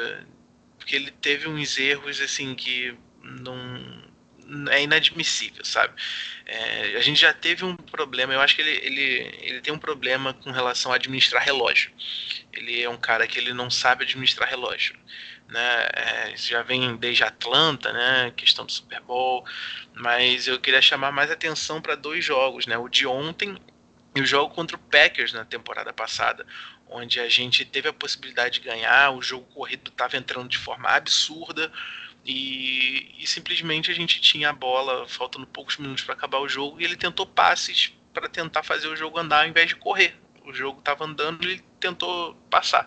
porque 0.78 0.96
ele 0.96 1.10
teve 1.10 1.48
uns 1.48 1.78
erros 1.78 2.20
assim 2.20 2.54
que 2.54 2.96
não 3.22 4.04
é 4.70 4.82
inadmissível, 4.82 5.64
sabe? 5.64 5.94
É, 6.44 6.96
a 6.96 7.00
gente 7.00 7.20
já 7.20 7.32
teve 7.32 7.64
um 7.64 7.74
problema, 7.74 8.34
eu 8.34 8.40
acho 8.40 8.54
que 8.54 8.60
ele, 8.60 8.78
ele, 8.82 9.38
ele 9.40 9.60
tem 9.62 9.72
um 9.72 9.78
problema 9.78 10.34
com 10.34 10.50
relação 10.50 10.92
a 10.92 10.96
administrar 10.96 11.42
relógio. 11.42 11.90
Ele 12.52 12.82
é 12.82 12.88
um 12.88 12.98
cara 12.98 13.26
que 13.26 13.38
ele 13.38 13.54
não 13.54 13.70
sabe 13.70 14.04
administrar 14.04 14.48
relógio 14.48 14.94
né? 15.48 15.88
É, 15.92 16.36
já 16.36 16.62
vem 16.62 16.96
desde 16.96 17.24
Atlanta, 17.24 17.92
né? 17.92 18.32
Questão 18.36 18.64
do 18.64 18.72
Super 18.72 19.00
Bowl, 19.00 19.44
mas 19.94 20.46
eu 20.46 20.58
queria 20.60 20.82
chamar 20.82 21.12
mais 21.12 21.30
atenção 21.30 21.80
para 21.80 21.94
dois 21.94 22.24
jogos, 22.24 22.66
né? 22.66 22.76
O 22.76 22.88
de 22.88 23.06
ontem 23.06 23.56
e 24.14 24.20
o 24.20 24.26
jogo 24.26 24.54
contra 24.54 24.76
o 24.76 24.80
Packers 24.80 25.32
na 25.32 25.44
temporada 25.44 25.92
passada, 25.92 26.46
onde 26.88 27.20
a 27.20 27.28
gente 27.28 27.64
teve 27.64 27.88
a 27.88 27.92
possibilidade 27.92 28.60
de 28.60 28.68
ganhar, 28.68 29.10
o 29.10 29.22
jogo 29.22 29.46
corrido 29.54 29.90
estava 29.90 30.16
entrando 30.16 30.48
de 30.48 30.58
forma 30.58 30.88
absurda. 30.88 31.72
E, 32.24 33.14
e, 33.18 33.26
simplesmente 33.26 33.90
a 33.90 33.94
gente 33.94 34.18
tinha 34.20 34.48
a 34.48 34.52
bola 34.52 35.06
faltando 35.06 35.46
poucos 35.46 35.76
minutos 35.76 36.04
para 36.04 36.14
acabar 36.14 36.38
o 36.38 36.48
jogo 36.48 36.80
e 36.80 36.84
ele 36.84 36.96
tentou 36.96 37.26
passes 37.26 37.92
para 38.14 38.30
tentar 38.30 38.62
fazer 38.62 38.88
o 38.88 38.96
jogo 38.96 39.18
andar 39.18 39.42
ao 39.42 39.48
invés 39.48 39.68
de 39.68 39.76
correr. 39.76 40.16
O 40.42 40.52
jogo 40.52 40.78
estava 40.78 41.04
andando 41.04 41.44
e 41.44 41.52
ele 41.52 41.64
tentou 41.78 42.34
passar. 42.48 42.86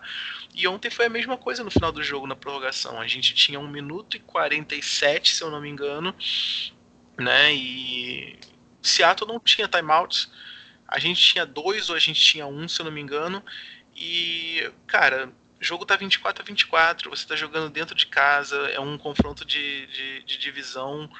E 0.54 0.66
ontem 0.66 0.90
foi 0.90 1.06
a 1.06 1.10
mesma 1.10 1.36
coisa 1.36 1.62
no 1.62 1.70
final 1.70 1.92
do 1.92 2.02
jogo, 2.02 2.26
na 2.26 2.34
prorrogação. 2.34 3.00
A 3.00 3.06
gente 3.06 3.34
tinha 3.34 3.60
1 3.60 3.68
minuto 3.68 4.16
e 4.16 4.20
47, 4.20 5.36
se 5.36 5.42
eu 5.42 5.50
não 5.50 5.60
me 5.60 5.68
engano, 5.68 6.14
né? 7.16 7.54
E 7.54 8.38
Seattle 8.82 9.30
não 9.30 9.38
tinha 9.38 9.68
timeouts. 9.68 10.30
A 10.86 10.98
gente 10.98 11.20
tinha 11.20 11.44
dois 11.44 11.90
ou 11.90 11.96
a 11.96 11.98
gente 11.98 12.20
tinha 12.20 12.46
um, 12.46 12.66
se 12.66 12.80
eu 12.80 12.84
não 12.84 12.92
me 12.92 13.00
engano. 13.00 13.42
E, 13.98 14.70
cara, 14.86 15.32
o 15.60 15.64
jogo 15.64 15.84
tá 15.84 15.96
24 15.96 16.42
a 16.42 16.46
24, 16.46 17.10
você 17.10 17.26
tá 17.26 17.34
jogando 17.34 17.70
dentro 17.70 17.94
de 17.94 18.06
casa, 18.06 18.56
é 18.68 18.78
um 18.78 18.96
confronto 18.96 19.44
de, 19.44 19.86
de, 19.88 20.22
de 20.24 20.38
divisão. 20.38 21.10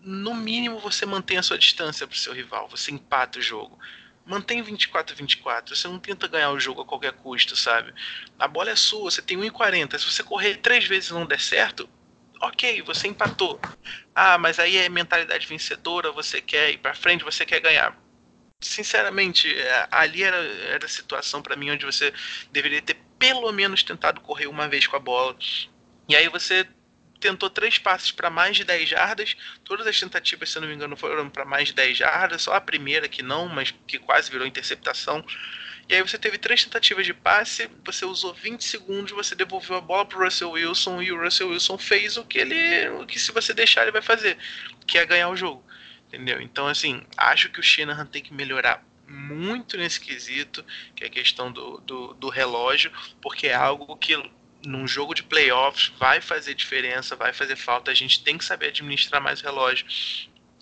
No 0.00 0.34
mínimo 0.34 0.78
você 0.78 1.04
mantém 1.04 1.38
a 1.38 1.42
sua 1.42 1.58
distância 1.58 2.06
pro 2.06 2.16
seu 2.16 2.32
rival, 2.32 2.68
você 2.68 2.90
empata 2.90 3.38
o 3.38 3.42
jogo 3.42 3.78
mantém 4.26 4.60
24 4.60 5.14
a 5.14 5.16
24. 5.16 5.74
Você 5.74 5.86
não 5.88 5.98
tenta 5.98 6.26
ganhar 6.26 6.50
o 6.50 6.58
jogo 6.58 6.82
a 6.82 6.84
qualquer 6.84 7.12
custo, 7.12 7.56
sabe? 7.56 7.94
A 8.38 8.48
bola 8.48 8.70
é 8.70 8.76
sua, 8.76 9.10
você 9.10 9.22
tem 9.22 9.38
1,40. 9.38 9.98
Se 9.98 10.04
você 10.04 10.22
correr 10.22 10.56
três 10.56 10.86
vezes 10.86 11.10
e 11.10 11.14
não 11.14 11.24
der 11.24 11.40
certo, 11.40 11.88
ok, 12.42 12.82
você 12.82 13.06
empatou. 13.08 13.60
Ah, 14.14 14.36
mas 14.36 14.58
aí 14.58 14.76
é 14.76 14.88
mentalidade 14.88 15.46
vencedora, 15.46 16.10
você 16.10 16.40
quer 16.40 16.72
ir 16.72 16.78
para 16.78 16.94
frente, 16.94 17.24
você 17.24 17.46
quer 17.46 17.60
ganhar. 17.60 17.96
Sinceramente, 18.60 19.52
é, 19.54 19.88
ali 19.90 20.22
era, 20.22 20.36
era 20.36 20.86
a 20.86 20.88
situação 20.88 21.42
para 21.42 21.56
mim 21.56 21.70
onde 21.70 21.84
você 21.84 22.12
deveria 22.50 22.80
ter 22.80 22.96
pelo 23.18 23.52
menos 23.52 23.82
tentado 23.82 24.20
correr 24.20 24.46
uma 24.46 24.68
vez 24.68 24.86
com 24.86 24.96
a 24.96 25.00
bola. 25.00 25.36
E 26.08 26.16
aí 26.16 26.28
você 26.28 26.66
tentou 27.20 27.50
três 27.50 27.78
passes 27.78 28.10
para 28.10 28.30
mais 28.30 28.56
de 28.56 28.64
10 28.64 28.88
jardas. 28.88 29.36
Todas 29.64 29.86
as 29.86 29.98
tentativas, 29.98 30.50
se 30.50 30.60
não 30.60 30.68
me 30.68 30.74
engano, 30.74 30.96
foram 30.96 31.28
para 31.28 31.44
mais 31.44 31.68
de 31.68 31.74
10 31.74 31.98
jardas. 31.98 32.42
Só 32.42 32.54
a 32.54 32.60
primeira 32.60 33.08
que 33.08 33.22
não, 33.22 33.48
mas 33.48 33.74
que 33.86 33.98
quase 33.98 34.30
virou 34.30 34.46
interceptação. 34.46 35.24
E 35.88 35.94
aí 35.94 36.02
você 36.02 36.18
teve 36.18 36.36
três 36.36 36.64
tentativas 36.64 37.06
de 37.06 37.14
passe, 37.14 37.70
você 37.84 38.04
usou 38.04 38.34
20 38.34 38.64
segundos, 38.64 39.12
você 39.12 39.36
devolveu 39.36 39.76
a 39.76 39.80
bola 39.80 40.04
para 40.04 40.18
o 40.18 40.24
Russell 40.24 40.50
Wilson 40.50 41.00
e 41.00 41.12
o 41.12 41.22
Russell 41.22 41.50
Wilson 41.50 41.78
fez 41.78 42.16
o 42.16 42.24
que 42.24 42.38
ele, 42.38 42.88
o 42.88 43.06
que 43.06 43.20
se 43.20 43.30
você 43.30 43.54
deixar 43.54 43.82
ele 43.82 43.92
vai 43.92 44.02
fazer, 44.02 44.36
que 44.84 44.98
é 44.98 45.06
ganhar 45.06 45.28
o 45.28 45.36
jogo, 45.36 45.64
entendeu? 46.08 46.40
Então 46.40 46.66
assim, 46.66 47.02
acho 47.16 47.50
que 47.50 47.60
o 47.60 47.62
Shanahan 47.62 48.06
tem 48.06 48.22
que 48.22 48.34
melhorar 48.34 48.82
muito 49.08 49.76
nesse 49.76 50.00
quesito, 50.00 50.64
que 50.94 51.04
é 51.04 51.06
a 51.06 51.10
questão 51.10 51.50
do, 51.50 51.78
do, 51.78 52.14
do 52.14 52.28
relógio, 52.28 52.90
porque 53.20 53.46
é 53.46 53.54
algo 53.54 53.96
que 53.96 54.16
num 54.66 54.86
jogo 54.86 55.14
de 55.14 55.22
playoffs 55.22 55.92
vai 55.98 56.20
fazer 56.20 56.54
diferença, 56.54 57.14
vai 57.14 57.32
fazer 57.32 57.56
falta. 57.56 57.90
A 57.90 57.94
gente 57.94 58.22
tem 58.22 58.36
que 58.36 58.44
saber 58.44 58.68
administrar 58.68 59.22
mais 59.22 59.40
relógio. 59.40 59.86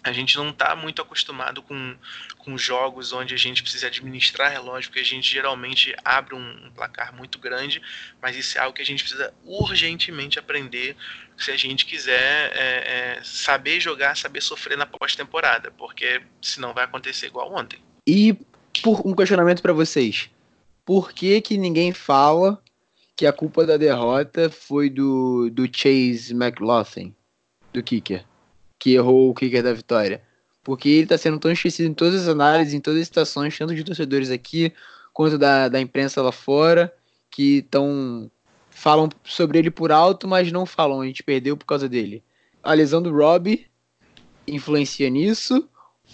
A 0.03 0.13
gente 0.13 0.37
não 0.37 0.51
está 0.51 0.77
muito 0.77 1.01
acostumado 1.01 1.63
com, 1.63 1.97
com 2.37 2.59
jogos 2.59 3.15
onde 3.15 3.33
a 3.33 3.39
gente 3.39 3.63
precisa 3.63 3.87
administrar 3.87 4.53
relógio, 4.53 4.91
porque 4.91 5.01
a 5.01 5.05
gente 5.05 5.33
geralmente 5.33 5.97
abre 6.05 6.35
um, 6.35 6.67
um 6.67 6.71
placar 6.73 7.15
muito 7.15 7.39
grande, 7.39 7.81
mas 8.21 8.37
isso 8.37 8.59
é 8.59 8.61
algo 8.61 8.77
que 8.77 8.83
a 8.83 8.87
gente 8.87 9.03
precisa 9.03 9.33
urgentemente 9.43 10.39
aprender 10.39 10.95
se 11.37 11.51
a 11.51 11.57
gente 11.57 11.87
quiser 11.87 12.53
é, 12.55 13.17
é, 13.17 13.21
saber 13.25 13.81
jogar, 13.81 14.17
saber 14.17 14.41
sofrer 14.41 14.77
na 14.77 14.87
pós-temporada, 14.87 15.71
porque 15.73 16.23
senão 16.41 16.73
vai 16.73 16.85
acontecer 16.85 17.27
igual 17.27 17.53
ontem. 17.53 17.79
E 18.07 18.37
por 18.83 19.07
um 19.07 19.15
questionamento 19.15 19.63
para 19.63 19.73
vocês: 19.73 20.31
por 20.85 21.13
que, 21.13 21.41
que 21.41 21.57
ninguém 21.57 21.93
fala 21.93 22.63
que 23.17 23.27
a 23.27 23.33
culpa 23.33 23.65
da 23.65 23.77
derrota 23.77 24.51
foi 24.51 24.91
do, 24.91 25.49
do 25.51 25.67
Chase 25.67 26.33
McLaughlin, 26.33 27.15
do 27.73 27.83
kicker, 27.83 28.25
que 28.79 28.95
errou 28.95 29.31
o 29.31 29.35
kicker 29.35 29.63
da 29.63 29.73
vitória. 29.73 30.23
Porque 30.63 30.89
ele 30.89 31.03
está 31.03 31.19
sendo 31.19 31.39
tão 31.39 31.53
esquecido 31.53 31.89
em 31.89 31.95
todas 31.95 32.23
as 32.23 32.29
análises, 32.29 32.75
em 32.75 32.81
todas 32.81 33.01
as 33.01 33.07
estações, 33.07 33.57
tanto 33.57 33.75
de 33.75 33.85
torcedores 33.85 34.31
aqui, 34.31 34.73
quanto 35.13 35.39
da, 35.39 35.69
da 35.69 35.81
imprensa 35.81 36.23
lá 36.23 36.33
fora, 36.33 36.93
que 37.31 37.59
estão 37.59 38.31
falam 38.85 39.09
sobre 39.25 39.59
ele 39.59 39.71
por 39.71 39.91
alto, 39.91 40.29
mas 40.29 40.53
não 40.53 40.67
falam, 40.67 41.01
a 41.01 41.07
gente 41.07 41.23
perdeu 41.23 41.57
por 41.57 41.65
causa 41.65 41.89
dele. 41.89 42.23
a 42.63 42.75
lesão 42.75 43.03
do 43.03 43.11
Rob 43.11 43.67
influencia 44.47 45.09
nisso? 45.09 45.67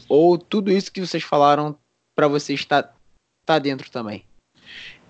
Ou 0.09 0.39
tudo 0.39 0.71
isso 0.71 0.93
que 0.93 1.01
vocês 1.01 1.25
falaram 1.25 1.77
para 2.15 2.29
você 2.29 2.55
está 2.55 2.89
tá 3.45 3.59
dentro 3.59 3.91
também? 3.91 4.25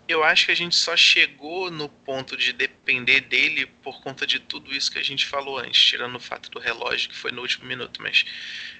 Eu 0.08 0.24
acho 0.24 0.46
que 0.46 0.52
a 0.52 0.56
gente 0.56 0.74
só 0.74 0.96
chegou 0.96 1.70
no 1.70 1.86
ponto 1.90 2.34
de 2.34 2.54
depender 2.54 3.20
dele 3.20 3.66
por 3.82 4.00
conta 4.00 4.26
de 4.26 4.40
tudo 4.40 4.74
isso 4.74 4.90
que 4.90 4.98
a 4.98 5.04
gente 5.04 5.26
falou 5.26 5.58
antes, 5.58 5.82
tirando 5.82 6.16
o 6.16 6.20
fato 6.20 6.50
do 6.50 6.58
relógio 6.58 7.10
que 7.10 7.16
foi 7.16 7.30
no 7.30 7.42
último 7.42 7.66
minuto, 7.66 8.00
mas 8.00 8.24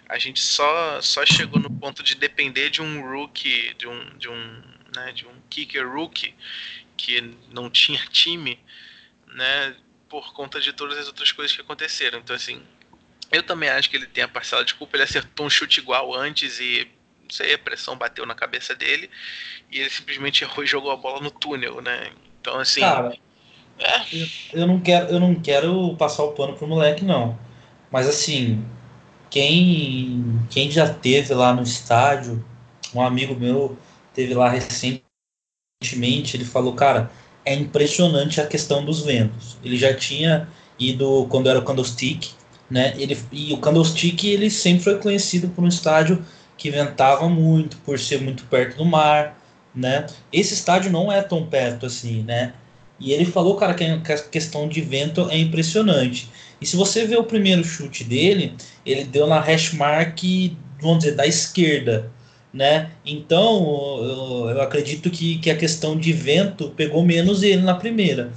a 0.08 0.18
gente 0.18 0.40
só, 0.40 1.02
só 1.02 1.26
chegou 1.26 1.60
no 1.60 1.70
ponto 1.70 2.02
de 2.02 2.14
depender 2.14 2.70
de 2.70 2.80
um 2.80 3.02
rookie, 3.02 3.74
de 3.74 3.86
um, 3.86 4.16
de 4.16 4.28
um, 4.30 4.62
né, 4.96 5.12
de 5.12 5.26
um 5.26 5.34
kicker 5.50 5.86
rookie 5.86 6.34
que 7.00 7.34
não 7.50 7.70
tinha 7.70 8.00
time, 8.10 8.58
né, 9.26 9.74
por 10.08 10.32
conta 10.32 10.60
de 10.60 10.72
todas 10.72 10.98
as 10.98 11.06
outras 11.06 11.32
coisas 11.32 11.54
que 11.54 11.62
aconteceram. 11.62 12.18
Então, 12.18 12.34
assim, 12.34 12.60
eu 13.32 13.42
também 13.42 13.68
acho 13.68 13.88
que 13.88 13.96
ele 13.96 14.06
tem 14.06 14.24
a 14.24 14.28
parcela 14.28 14.64
de 14.64 14.74
culpa. 14.74 14.96
Ele 14.96 15.04
acertou 15.04 15.46
um 15.46 15.50
chute 15.50 15.80
igual 15.80 16.14
antes 16.14 16.58
e, 16.58 16.88
não 17.22 17.30
sei, 17.30 17.54
a 17.54 17.58
pressão 17.58 17.96
bateu 17.96 18.26
na 18.26 18.34
cabeça 18.34 18.74
dele 18.74 19.08
e 19.70 19.78
ele 19.78 19.90
simplesmente 19.90 20.42
errou 20.42 20.64
e 20.64 20.66
jogou 20.66 20.90
a 20.90 20.96
bola 20.96 21.20
no 21.20 21.30
túnel, 21.30 21.80
né? 21.80 22.12
Então, 22.40 22.58
assim. 22.58 22.80
Cara, 22.80 23.16
é. 23.78 24.02
eu, 24.52 24.66
não 24.66 24.80
quero, 24.80 25.08
eu 25.10 25.20
não 25.20 25.34
quero 25.36 25.96
passar 25.96 26.24
o 26.24 26.32
pano 26.32 26.56
pro 26.56 26.66
moleque, 26.66 27.04
não. 27.04 27.38
Mas, 27.90 28.08
assim, 28.08 28.64
quem, 29.30 30.40
quem 30.50 30.70
já 30.70 30.92
teve 30.92 31.32
lá 31.34 31.54
no 31.54 31.62
estádio, 31.62 32.44
um 32.92 33.00
amigo 33.00 33.34
meu 33.34 33.78
teve 34.12 34.34
lá 34.34 34.48
recentemente, 35.82 36.36
ele 36.36 36.44
falou, 36.44 36.74
cara, 36.74 37.10
é 37.44 37.54
impressionante 37.54 38.38
a 38.40 38.46
questão 38.46 38.84
dos 38.84 39.00
ventos. 39.00 39.56
Ele 39.64 39.78
já 39.78 39.94
tinha 39.94 40.46
ido 40.78 41.26
quando 41.30 41.48
era 41.48 41.58
o 41.58 41.62
Candlestick, 41.62 42.32
né? 42.70 42.94
Ele, 42.98 43.18
e 43.32 43.52
o 43.54 43.58
Candlestick 43.58 44.24
ele 44.24 44.50
sempre 44.50 44.84
foi 44.84 44.98
conhecido 44.98 45.48
por 45.48 45.64
um 45.64 45.68
estádio 45.68 46.22
que 46.56 46.70
ventava 46.70 47.28
muito, 47.28 47.78
por 47.78 47.98
ser 47.98 48.20
muito 48.20 48.44
perto 48.44 48.76
do 48.76 48.84
mar, 48.84 49.38
né? 49.74 50.06
Esse 50.30 50.52
estádio 50.52 50.92
não 50.92 51.10
é 51.10 51.22
tão 51.22 51.46
perto 51.46 51.86
assim, 51.86 52.22
né? 52.24 52.52
E 52.98 53.12
ele 53.12 53.24
falou, 53.24 53.56
cara, 53.56 53.72
que 53.72 53.82
a 53.84 54.18
questão 54.18 54.68
de 54.68 54.82
vento 54.82 55.26
é 55.30 55.38
impressionante. 55.38 56.28
E 56.60 56.66
se 56.66 56.76
você 56.76 57.06
ver 57.06 57.18
o 57.18 57.24
primeiro 57.24 57.64
chute 57.64 58.04
dele, 58.04 58.54
ele 58.84 59.04
deu 59.04 59.26
na 59.26 59.40
hash 59.40 59.72
mark, 59.72 60.18
vamos 60.78 60.98
dizer, 60.98 61.16
da 61.16 61.26
esquerda, 61.26 62.12
né? 62.52 62.90
Então, 63.04 63.98
eu, 64.02 64.50
eu 64.50 64.60
acredito 64.60 65.10
que, 65.10 65.38
que 65.38 65.50
a 65.50 65.56
questão 65.56 65.96
de 65.96 66.12
vento 66.12 66.70
pegou 66.70 67.04
menos 67.04 67.42
ele 67.42 67.62
na 67.62 67.74
primeira. 67.74 68.32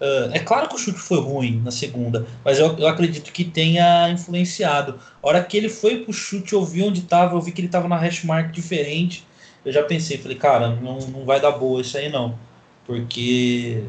Uh, 0.00 0.30
é 0.32 0.38
claro 0.38 0.68
que 0.68 0.76
o 0.76 0.78
chute 0.78 1.00
foi 1.00 1.20
ruim 1.20 1.60
na 1.64 1.72
segunda, 1.72 2.24
mas 2.44 2.60
eu, 2.60 2.78
eu 2.78 2.86
acredito 2.86 3.32
que 3.32 3.44
tenha 3.44 4.08
influenciado. 4.10 5.00
A 5.20 5.26
hora 5.26 5.42
que 5.42 5.56
ele 5.56 5.68
foi 5.68 6.04
pro 6.04 6.12
chute, 6.12 6.52
eu 6.52 6.64
vi 6.64 6.84
onde 6.84 7.00
estava, 7.00 7.34
eu 7.34 7.40
vi 7.40 7.50
que 7.50 7.60
ele 7.60 7.66
estava 7.66 7.88
na 7.88 7.96
hash 7.96 8.22
mark 8.22 8.52
diferente. 8.52 9.26
Eu 9.64 9.72
já 9.72 9.82
pensei, 9.82 10.16
falei, 10.16 10.36
cara, 10.36 10.68
não, 10.68 10.98
não 10.98 11.24
vai 11.24 11.40
dar 11.40 11.50
boa 11.50 11.80
isso 11.80 11.98
aí 11.98 12.08
não. 12.08 12.38
Porque, 12.86 13.82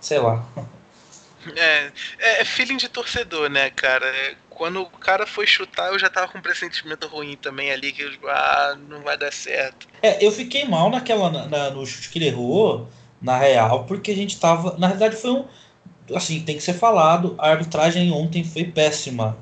sei 0.00 0.18
lá. 0.18 0.46
É, 1.56 1.90
é, 2.20 2.40
é 2.42 2.44
feeling 2.44 2.76
de 2.76 2.88
torcedor, 2.88 3.50
né, 3.50 3.68
cara? 3.70 4.06
Quando 4.56 4.82
o 4.82 4.86
cara 4.86 5.26
foi 5.26 5.46
chutar, 5.46 5.92
eu 5.92 5.98
já 5.98 6.08
tava 6.08 6.28
com 6.28 6.38
um 6.38 6.42
pressentimento 6.42 7.06
ruim 7.06 7.36
também 7.36 7.70
ali, 7.70 7.92
que 7.92 8.02
eu, 8.02 8.10
ah, 8.28 8.76
não 8.88 9.02
vai 9.02 9.16
dar 9.16 9.32
certo. 9.32 9.86
É, 10.02 10.24
eu 10.24 10.30
fiquei 10.30 10.64
mal 10.64 10.90
naquela, 10.90 11.30
na, 11.48 11.70
no 11.70 11.84
chute 11.86 12.10
que 12.10 12.18
ele 12.18 12.28
errou, 12.28 12.88
na 13.20 13.36
real, 13.38 13.84
porque 13.84 14.10
a 14.10 14.14
gente 14.14 14.38
tava. 14.38 14.76
Na 14.78 14.86
realidade, 14.86 15.16
foi 15.16 15.30
um. 15.30 15.44
Assim, 16.14 16.40
tem 16.40 16.56
que 16.56 16.62
ser 16.62 16.74
falado, 16.74 17.34
a 17.38 17.50
arbitragem 17.50 18.12
ontem 18.12 18.44
foi 18.44 18.64
péssima. 18.64 19.36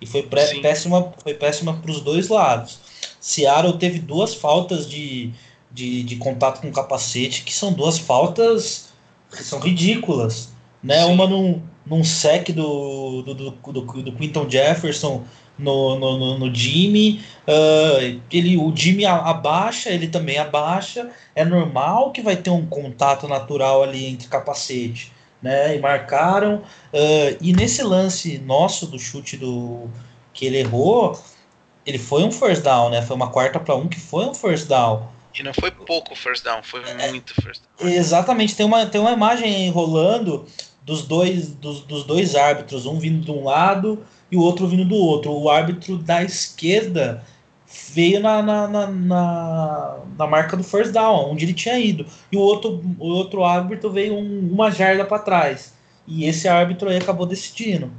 E 0.00 0.06
foi 0.06 0.22
pré, 0.22 0.60
péssima, 0.60 1.12
foi 1.22 1.34
péssima 1.34 1.74
pros 1.80 2.00
dois 2.00 2.28
lados. 2.28 2.78
Seattle 3.20 3.78
teve 3.78 3.98
duas 3.98 4.34
faltas 4.34 4.88
de, 4.88 5.32
de, 5.70 6.02
de 6.02 6.16
contato 6.16 6.60
com 6.60 6.68
o 6.68 6.72
capacete, 6.72 7.42
que 7.42 7.54
são 7.54 7.72
duas 7.72 7.98
faltas 7.98 8.92
que 9.30 9.42
são 9.42 9.58
ridículas 9.58 10.54
né? 10.84 11.02
Sim. 11.02 11.12
Uma 11.12 11.26
num, 11.26 11.62
num 11.86 12.02
sec 12.02 12.50
do, 12.50 13.22
do, 13.22 13.34
do, 13.34 13.50
do, 13.50 14.02
do 14.02 14.12
Quinton 14.12 14.48
Jefferson 14.48 15.24
no, 15.58 15.98
no, 15.98 16.38
no, 16.38 16.54
Jimmy. 16.54 17.22
Uh, 17.46 18.20
ele, 18.30 18.56
o 18.56 18.74
Jimmy 18.74 19.04
abaixa, 19.04 19.90
ele 19.90 20.08
também 20.08 20.38
abaixa. 20.38 21.10
É 21.34 21.44
normal 21.44 22.10
que 22.10 22.22
vai 22.22 22.36
ter 22.36 22.50
um 22.50 22.66
contato 22.66 23.28
natural 23.28 23.82
ali 23.82 24.06
entre 24.06 24.28
capacete. 24.28 25.12
Né, 25.42 25.76
e 25.76 25.78
marcaram. 25.78 26.62
Uh, 26.90 27.36
e 27.38 27.52
nesse 27.52 27.82
lance 27.82 28.38
nosso 28.38 28.86
do 28.86 28.98
chute 28.98 29.36
do 29.36 29.90
que 30.32 30.46
ele 30.46 30.60
errou, 30.60 31.18
ele 31.84 31.98
foi 31.98 32.24
um 32.24 32.32
first 32.32 32.62
down, 32.62 32.88
né? 32.88 33.02
Foi 33.02 33.14
uma 33.14 33.28
quarta 33.28 33.60
para 33.60 33.74
um 33.74 33.86
que 33.86 34.00
foi 34.00 34.24
um 34.24 34.32
first 34.32 34.68
down. 34.68 35.06
E 35.38 35.42
não 35.42 35.52
foi 35.52 35.70
pouco 35.70 36.16
first 36.16 36.44
down, 36.44 36.62
foi 36.62 36.82
é, 36.82 37.10
muito 37.10 37.34
first 37.34 37.62
down. 37.78 37.90
Exatamente, 37.90 38.56
tem 38.56 38.64
uma, 38.64 38.86
tem 38.86 38.98
uma 38.98 39.12
imagem 39.12 39.68
rolando 39.68 40.46
dos 40.84 41.02
dois, 41.02 41.48
dos, 41.48 41.80
dos 41.80 42.04
dois 42.04 42.34
árbitros, 42.34 42.86
um 42.86 42.98
vindo 42.98 43.24
de 43.24 43.30
um 43.30 43.44
lado 43.44 44.04
e 44.30 44.36
o 44.36 44.40
outro 44.40 44.68
vindo 44.68 44.84
do 44.84 44.96
outro. 44.96 45.32
O 45.32 45.48
árbitro 45.48 45.96
da 45.96 46.22
esquerda 46.22 47.24
veio 47.92 48.20
na, 48.20 48.42
na, 48.42 48.68
na, 48.68 48.86
na, 48.86 49.96
na 50.18 50.26
marca 50.26 50.56
do 50.56 50.62
first 50.62 50.92
down, 50.92 51.30
onde 51.30 51.44
ele 51.44 51.54
tinha 51.54 51.78
ido. 51.78 52.06
E 52.30 52.36
o 52.36 52.40
outro, 52.40 52.84
o 52.98 53.06
outro 53.06 53.44
árbitro 53.44 53.90
veio 53.90 54.14
um, 54.14 54.50
uma 54.52 54.70
jarda 54.70 55.04
para 55.04 55.18
trás. 55.18 55.72
E 56.06 56.26
esse 56.26 56.46
árbitro 56.46 56.88
aí 56.88 56.98
acabou 56.98 57.26
decidindo. 57.26 57.90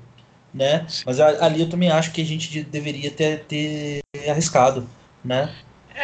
Né? 0.53 0.85
Mas 1.05 1.19
ali 1.19 1.61
eu 1.61 1.69
também 1.69 1.89
acho 1.89 2.11
que 2.11 2.21
a 2.21 2.25
gente 2.25 2.63
deveria 2.63 3.11
ter, 3.11 3.43
ter 3.45 4.01
arriscado. 4.29 4.87
Né? 5.23 5.51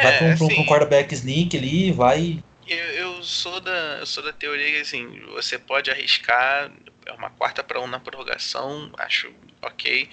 Vai 0.02 0.18
para 0.18 0.28
um, 0.28 0.32
assim, 0.32 0.62
um 0.62 0.66
quarterback 0.66 1.14
sneak 1.14 1.56
ali, 1.56 1.92
vai 1.92 2.44
eu, 2.74 2.86
eu, 3.16 3.24
sou 3.24 3.60
da, 3.60 3.98
eu 4.00 4.06
sou 4.06 4.24
da 4.24 4.34
teoria 4.34 4.72
que 4.72 4.80
assim, 4.80 5.20
você 5.32 5.58
pode 5.58 5.92
arriscar, 5.92 6.72
é 7.06 7.12
uma 7.14 7.30
quarta 7.30 7.64
para 7.64 7.80
um 7.80 7.88
na 7.88 8.00
prorrogação, 8.00 8.92
acho 8.98 9.34
ok. 9.62 10.10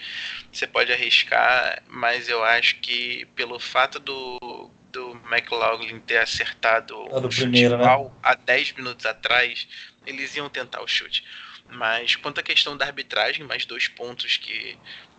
Você 0.53 0.67
pode 0.67 0.93
arriscar, 0.93 1.83
mas 1.89 2.29
eu 2.29 2.43
acho 2.45 2.77
que 2.81 3.27
pelo 3.35 3.59
fato 3.59 3.99
do, 3.99 4.71
do 4.93 5.21
McLaughlin 5.31 6.01
ter 6.01 6.19
acertado 6.19 6.97
o 6.99 7.31
chute 7.31 7.43
primeiro, 7.43 7.79
né? 7.79 8.11
há 8.23 8.35
10 8.35 8.73
minutos 8.73 9.07
atrás, 9.07 9.67
eles 10.07 10.35
iam 10.37 10.49
tentar 10.49 10.83
o 10.83 10.89
chute. 10.89 11.25
Mas 11.71 12.17
quanto 12.17 12.41
à 12.41 12.43
questão 12.43 12.77
da 12.77 12.87
arbitragem, 12.87 13.45
mais 13.45 13.67
dois 13.67 13.89
pontos 13.89 14.39
que 14.39 14.79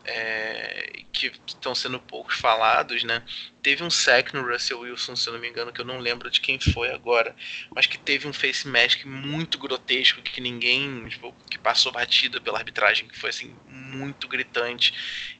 é, 0.10 1.04
que 1.14 1.32
estão 1.46 1.76
sendo 1.76 2.00
poucos 2.00 2.36
falados, 2.36 3.04
né? 3.04 3.24
Teve 3.62 3.84
um 3.84 3.90
sec 3.90 4.34
no 4.34 4.42
Russell 4.42 4.80
Wilson, 4.80 5.16
se 5.16 5.30
eu 5.30 5.34
não 5.34 5.40
me 5.40 5.48
engano, 5.48 5.72
que 5.72 5.80
eu 5.80 5.86
não 5.86 6.00
lembro 6.00 6.32
de 6.32 6.42
quem 6.42 6.60
foi 6.60 6.92
agora, 6.92 7.36
mas 7.76 7.86
que 7.86 7.98
teve 7.98 8.28
um 8.28 8.34
face 8.34 8.68
mask 8.68 9.06
muito 9.06 9.60
grotesco 9.60 10.22
que 10.22 10.42
ninguém, 10.42 11.08
tipo, 11.10 11.36
que 11.50 11.60
passou 11.60 11.92
batida 11.92 12.42
pela 12.42 12.58
arbitragem, 12.58 13.08
que 13.08 13.18
foi 13.18 13.30
assim 13.30 13.56
muito 13.68 14.28
gritante. 14.28 14.94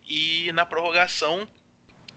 E 0.08 0.52
na 0.52 0.66
prorrogação, 0.66 1.48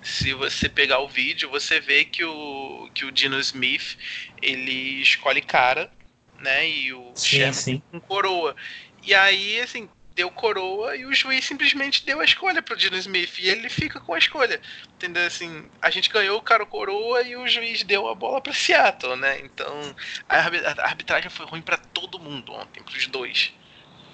se 0.02 0.34
você 0.34 0.68
pegar 0.68 0.98
o 0.98 1.08
vídeo, 1.08 1.48
você 1.48 1.80
vê 1.80 2.04
que 2.04 2.24
o 2.24 2.90
que 2.92 3.06
o 3.06 3.12
Dino 3.12 3.38
Smith 3.40 3.96
ele 4.42 5.00
escolhe 5.00 5.40
cara, 5.40 5.90
né? 6.38 6.68
E 6.68 6.92
o 6.92 7.12
sim, 7.14 7.36
Sherman 7.36 7.52
sim. 7.54 7.82
com 7.90 8.00
coroa. 8.00 8.54
E 9.02 9.14
aí, 9.14 9.60
assim, 9.60 9.88
deu 10.14 10.30
coroa 10.30 10.96
e 10.96 11.04
o 11.04 11.14
juiz 11.14 11.44
simplesmente 11.44 12.04
deu 12.04 12.20
a 12.20 12.24
escolha 12.24 12.62
pro 12.62 12.76
Dino 12.76 12.96
Smith 12.96 13.38
e 13.38 13.48
ele 13.48 13.68
fica 13.68 14.00
com 14.00 14.14
a 14.14 14.18
escolha. 14.18 14.60
Entendeu? 14.94 15.26
Assim, 15.26 15.64
a 15.80 15.90
gente 15.90 16.10
ganhou 16.10 16.38
o 16.38 16.42
cara 16.42 16.64
coroa 16.66 17.22
e 17.22 17.36
o 17.36 17.46
juiz 17.46 17.82
deu 17.82 18.08
a 18.08 18.14
bola 18.14 18.40
para 18.40 18.52
Seattle, 18.52 19.16
né? 19.16 19.40
Então, 19.40 19.94
a 20.28 20.38
arbitragem 20.84 21.30
foi 21.30 21.46
ruim 21.46 21.62
para 21.62 21.76
todo 21.76 22.18
mundo 22.18 22.52
ontem, 22.52 22.82
pros 22.82 23.06
dois. 23.06 23.52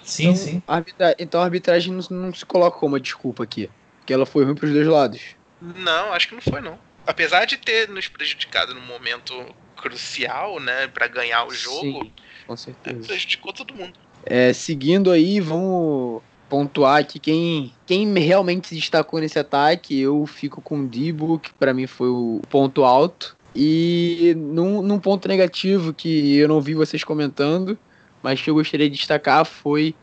Sim, 0.03 0.29
então, 0.29 0.35
sim. 0.35 0.63
A 0.67 0.75
arbitra... 0.75 1.15
Então 1.19 1.41
a 1.41 1.43
arbitragem 1.43 1.93
não, 1.93 2.03
não, 2.09 2.33
se 2.33 2.45
coloca 2.45 2.79
como 2.79 2.93
uma 2.93 2.99
desculpa 2.99 3.43
aqui, 3.43 3.69
que 4.05 4.13
ela 4.13 4.25
foi 4.25 4.43
ruim 4.43 4.55
pros 4.55 4.71
dois 4.71 4.87
lados. 4.87 5.21
Não, 5.61 6.13
acho 6.13 6.27
que 6.27 6.35
não 6.35 6.41
foi 6.41 6.61
não. 6.61 6.79
Apesar 7.05 7.45
de 7.45 7.57
ter 7.57 7.89
nos 7.89 8.07
prejudicado 8.07 8.73
no 8.73 8.81
momento 8.81 9.33
crucial, 9.75 10.59
né, 10.59 10.87
para 10.87 11.07
ganhar 11.07 11.45
o 11.45 11.53
jogo, 11.53 12.03
sim, 12.03 12.13
com 12.45 12.57
certeza. 12.57 13.07
prejudicou 13.07 13.53
todo 13.53 13.73
mundo. 13.73 13.97
É, 14.29 14.53
seguindo 14.53 15.09
aí, 15.09 15.39
vamos 15.39 16.21
pontuar 16.47 17.05
que 17.05 17.19
quem, 17.19 17.73
quem 17.85 18.11
realmente 18.17 18.67
se 18.67 18.75
destacou 18.75 19.19
nesse 19.19 19.39
ataque, 19.39 19.99
eu 19.99 20.25
fico 20.25 20.61
com 20.61 20.81
o 20.81 20.87
Dibo, 20.87 21.39
que 21.39 21.51
para 21.53 21.73
mim 21.73 21.87
foi 21.87 22.09
o 22.09 22.39
ponto 22.49 22.83
alto. 22.83 23.35
E 23.55 24.35
num, 24.37 24.81
num, 24.81 24.99
ponto 24.99 25.27
negativo 25.27 25.93
que 25.93 26.37
eu 26.37 26.47
não 26.47 26.61
vi 26.61 26.75
vocês 26.75 27.03
comentando, 27.03 27.77
mas 28.21 28.39
que 28.39 28.49
eu 28.49 28.53
gostaria 28.53 28.89
de 28.89 28.95
destacar 28.95 29.43
foi 29.45 29.95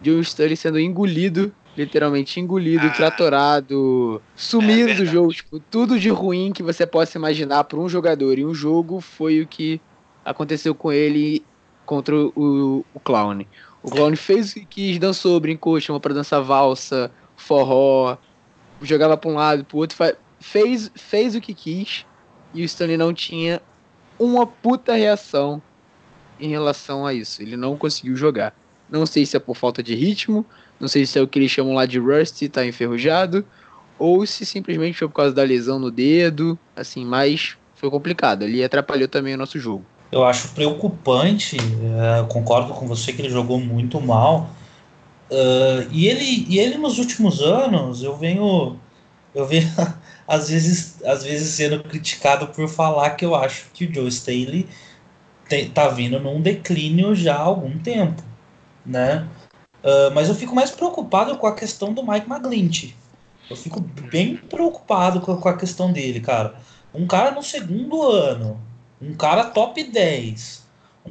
John 0.00 0.20
Stanley 0.20 0.56
sendo 0.56 0.78
engolido, 0.78 1.52
literalmente 1.76 2.38
engolido, 2.38 2.86
ah, 2.86 2.90
tratorado, 2.90 4.22
sumido 4.36 4.90
é 4.90 4.94
do 4.94 5.06
jogo. 5.06 5.32
Tipo, 5.32 5.58
tudo 5.58 5.98
de 5.98 6.08
ruim 6.08 6.52
que 6.52 6.62
você 6.62 6.86
possa 6.86 7.18
imaginar 7.18 7.64
para 7.64 7.78
um 7.78 7.88
jogador 7.88 8.38
em 8.38 8.44
um 8.44 8.54
jogo 8.54 9.00
foi 9.00 9.40
o 9.40 9.46
que 9.46 9.80
aconteceu 10.24 10.74
com 10.74 10.92
ele 10.92 11.44
contra 11.84 12.14
o, 12.14 12.84
o 12.94 13.00
Clown. 13.00 13.44
O 13.82 13.90
Clown 13.90 14.14
fez 14.16 14.52
o 14.52 14.54
que 14.54 14.64
quis, 14.64 14.98
dançou, 14.98 15.40
brincou, 15.40 15.80
chamou 15.80 16.00
pra 16.00 16.14
dançar 16.14 16.42
valsa, 16.42 17.10
forró, 17.36 18.16
jogava 18.80 19.16
para 19.16 19.30
um 19.30 19.34
lado, 19.34 19.64
para 19.64 19.76
o 19.76 19.80
outro, 19.80 19.96
fez, 20.40 20.90
fez 20.94 21.34
o 21.34 21.40
que 21.40 21.52
quis 21.52 22.06
e 22.54 22.62
o 22.62 22.64
Stanley 22.64 22.96
não 22.96 23.12
tinha 23.12 23.60
uma 24.18 24.46
puta 24.46 24.94
reação 24.94 25.60
em 26.38 26.48
relação 26.48 27.06
a 27.06 27.14
isso. 27.14 27.42
Ele 27.42 27.56
não 27.56 27.76
conseguiu 27.76 28.16
jogar. 28.16 28.54
Não 28.90 29.06
sei 29.06 29.24
se 29.24 29.36
é 29.36 29.40
por 29.40 29.56
falta 29.56 29.82
de 29.82 29.94
ritmo, 29.94 30.44
não 30.78 30.86
sei 30.86 31.06
se 31.06 31.18
é 31.18 31.22
o 31.22 31.26
que 31.26 31.38
eles 31.38 31.50
chamam 31.50 31.74
lá 31.74 31.86
de 31.86 31.98
Rusty, 31.98 32.48
tá 32.48 32.66
enferrujado, 32.66 33.44
ou 33.98 34.26
se 34.26 34.44
simplesmente 34.44 34.98
foi 34.98 35.08
por 35.08 35.14
causa 35.14 35.34
da 35.34 35.42
lesão 35.42 35.78
no 35.78 35.90
dedo, 35.90 36.58
assim, 36.76 37.04
mas 37.04 37.56
foi 37.74 37.90
complicado. 37.90 38.42
Ali 38.42 38.62
atrapalhou 38.62 39.08
também 39.08 39.34
o 39.34 39.38
nosso 39.38 39.58
jogo. 39.58 39.84
Eu 40.12 40.24
acho 40.24 40.48
preocupante, 40.48 41.56
é, 41.56 42.22
concordo 42.30 42.74
com 42.74 42.86
você 42.86 43.14
que 43.14 43.22
ele 43.22 43.30
jogou 43.30 43.58
muito 43.58 43.98
mal. 43.98 44.50
Uh, 45.30 45.88
e, 45.90 46.06
ele, 46.06 46.44
e 46.46 46.58
ele 46.58 46.76
nos 46.76 46.98
últimos 46.98 47.40
anos, 47.40 48.02
eu 48.02 48.14
venho, 48.14 48.78
eu 49.34 49.46
venho 49.46 49.66
às 50.28 50.50
vezes, 50.50 51.02
às 51.02 51.24
vezes 51.24 51.48
sendo 51.54 51.82
criticado 51.82 52.48
por 52.48 52.68
falar 52.68 53.10
que 53.12 53.24
eu 53.24 53.34
acho 53.34 53.70
que 53.72 53.86
o 53.86 53.94
Joe 53.94 54.08
Staley 54.08 54.68
te, 55.48 55.70
tá 55.70 55.88
vindo 55.88 56.20
num 56.20 56.42
declínio 56.42 57.14
já 57.14 57.36
há 57.36 57.40
algum 57.40 57.78
tempo, 57.78 58.22
né? 58.84 59.26
Uh, 59.82 60.12
mas 60.14 60.28
eu 60.28 60.34
fico 60.34 60.54
mais 60.54 60.70
preocupado 60.70 61.38
com 61.38 61.46
a 61.46 61.54
questão 61.54 61.94
do 61.94 62.06
Mike 62.06 62.30
McGlinchey. 62.30 62.94
Eu 63.48 63.56
fico 63.56 63.80
bem 63.80 64.36
preocupado 64.36 65.22
com 65.22 65.48
a 65.48 65.56
questão 65.56 65.90
dele, 65.90 66.20
cara. 66.20 66.54
Um 66.94 67.06
cara 67.06 67.30
no 67.30 67.42
segundo 67.42 68.02
ano, 68.02 68.60
um 69.02 69.14
cara 69.14 69.46
top 69.46 69.82
10, 69.82 70.62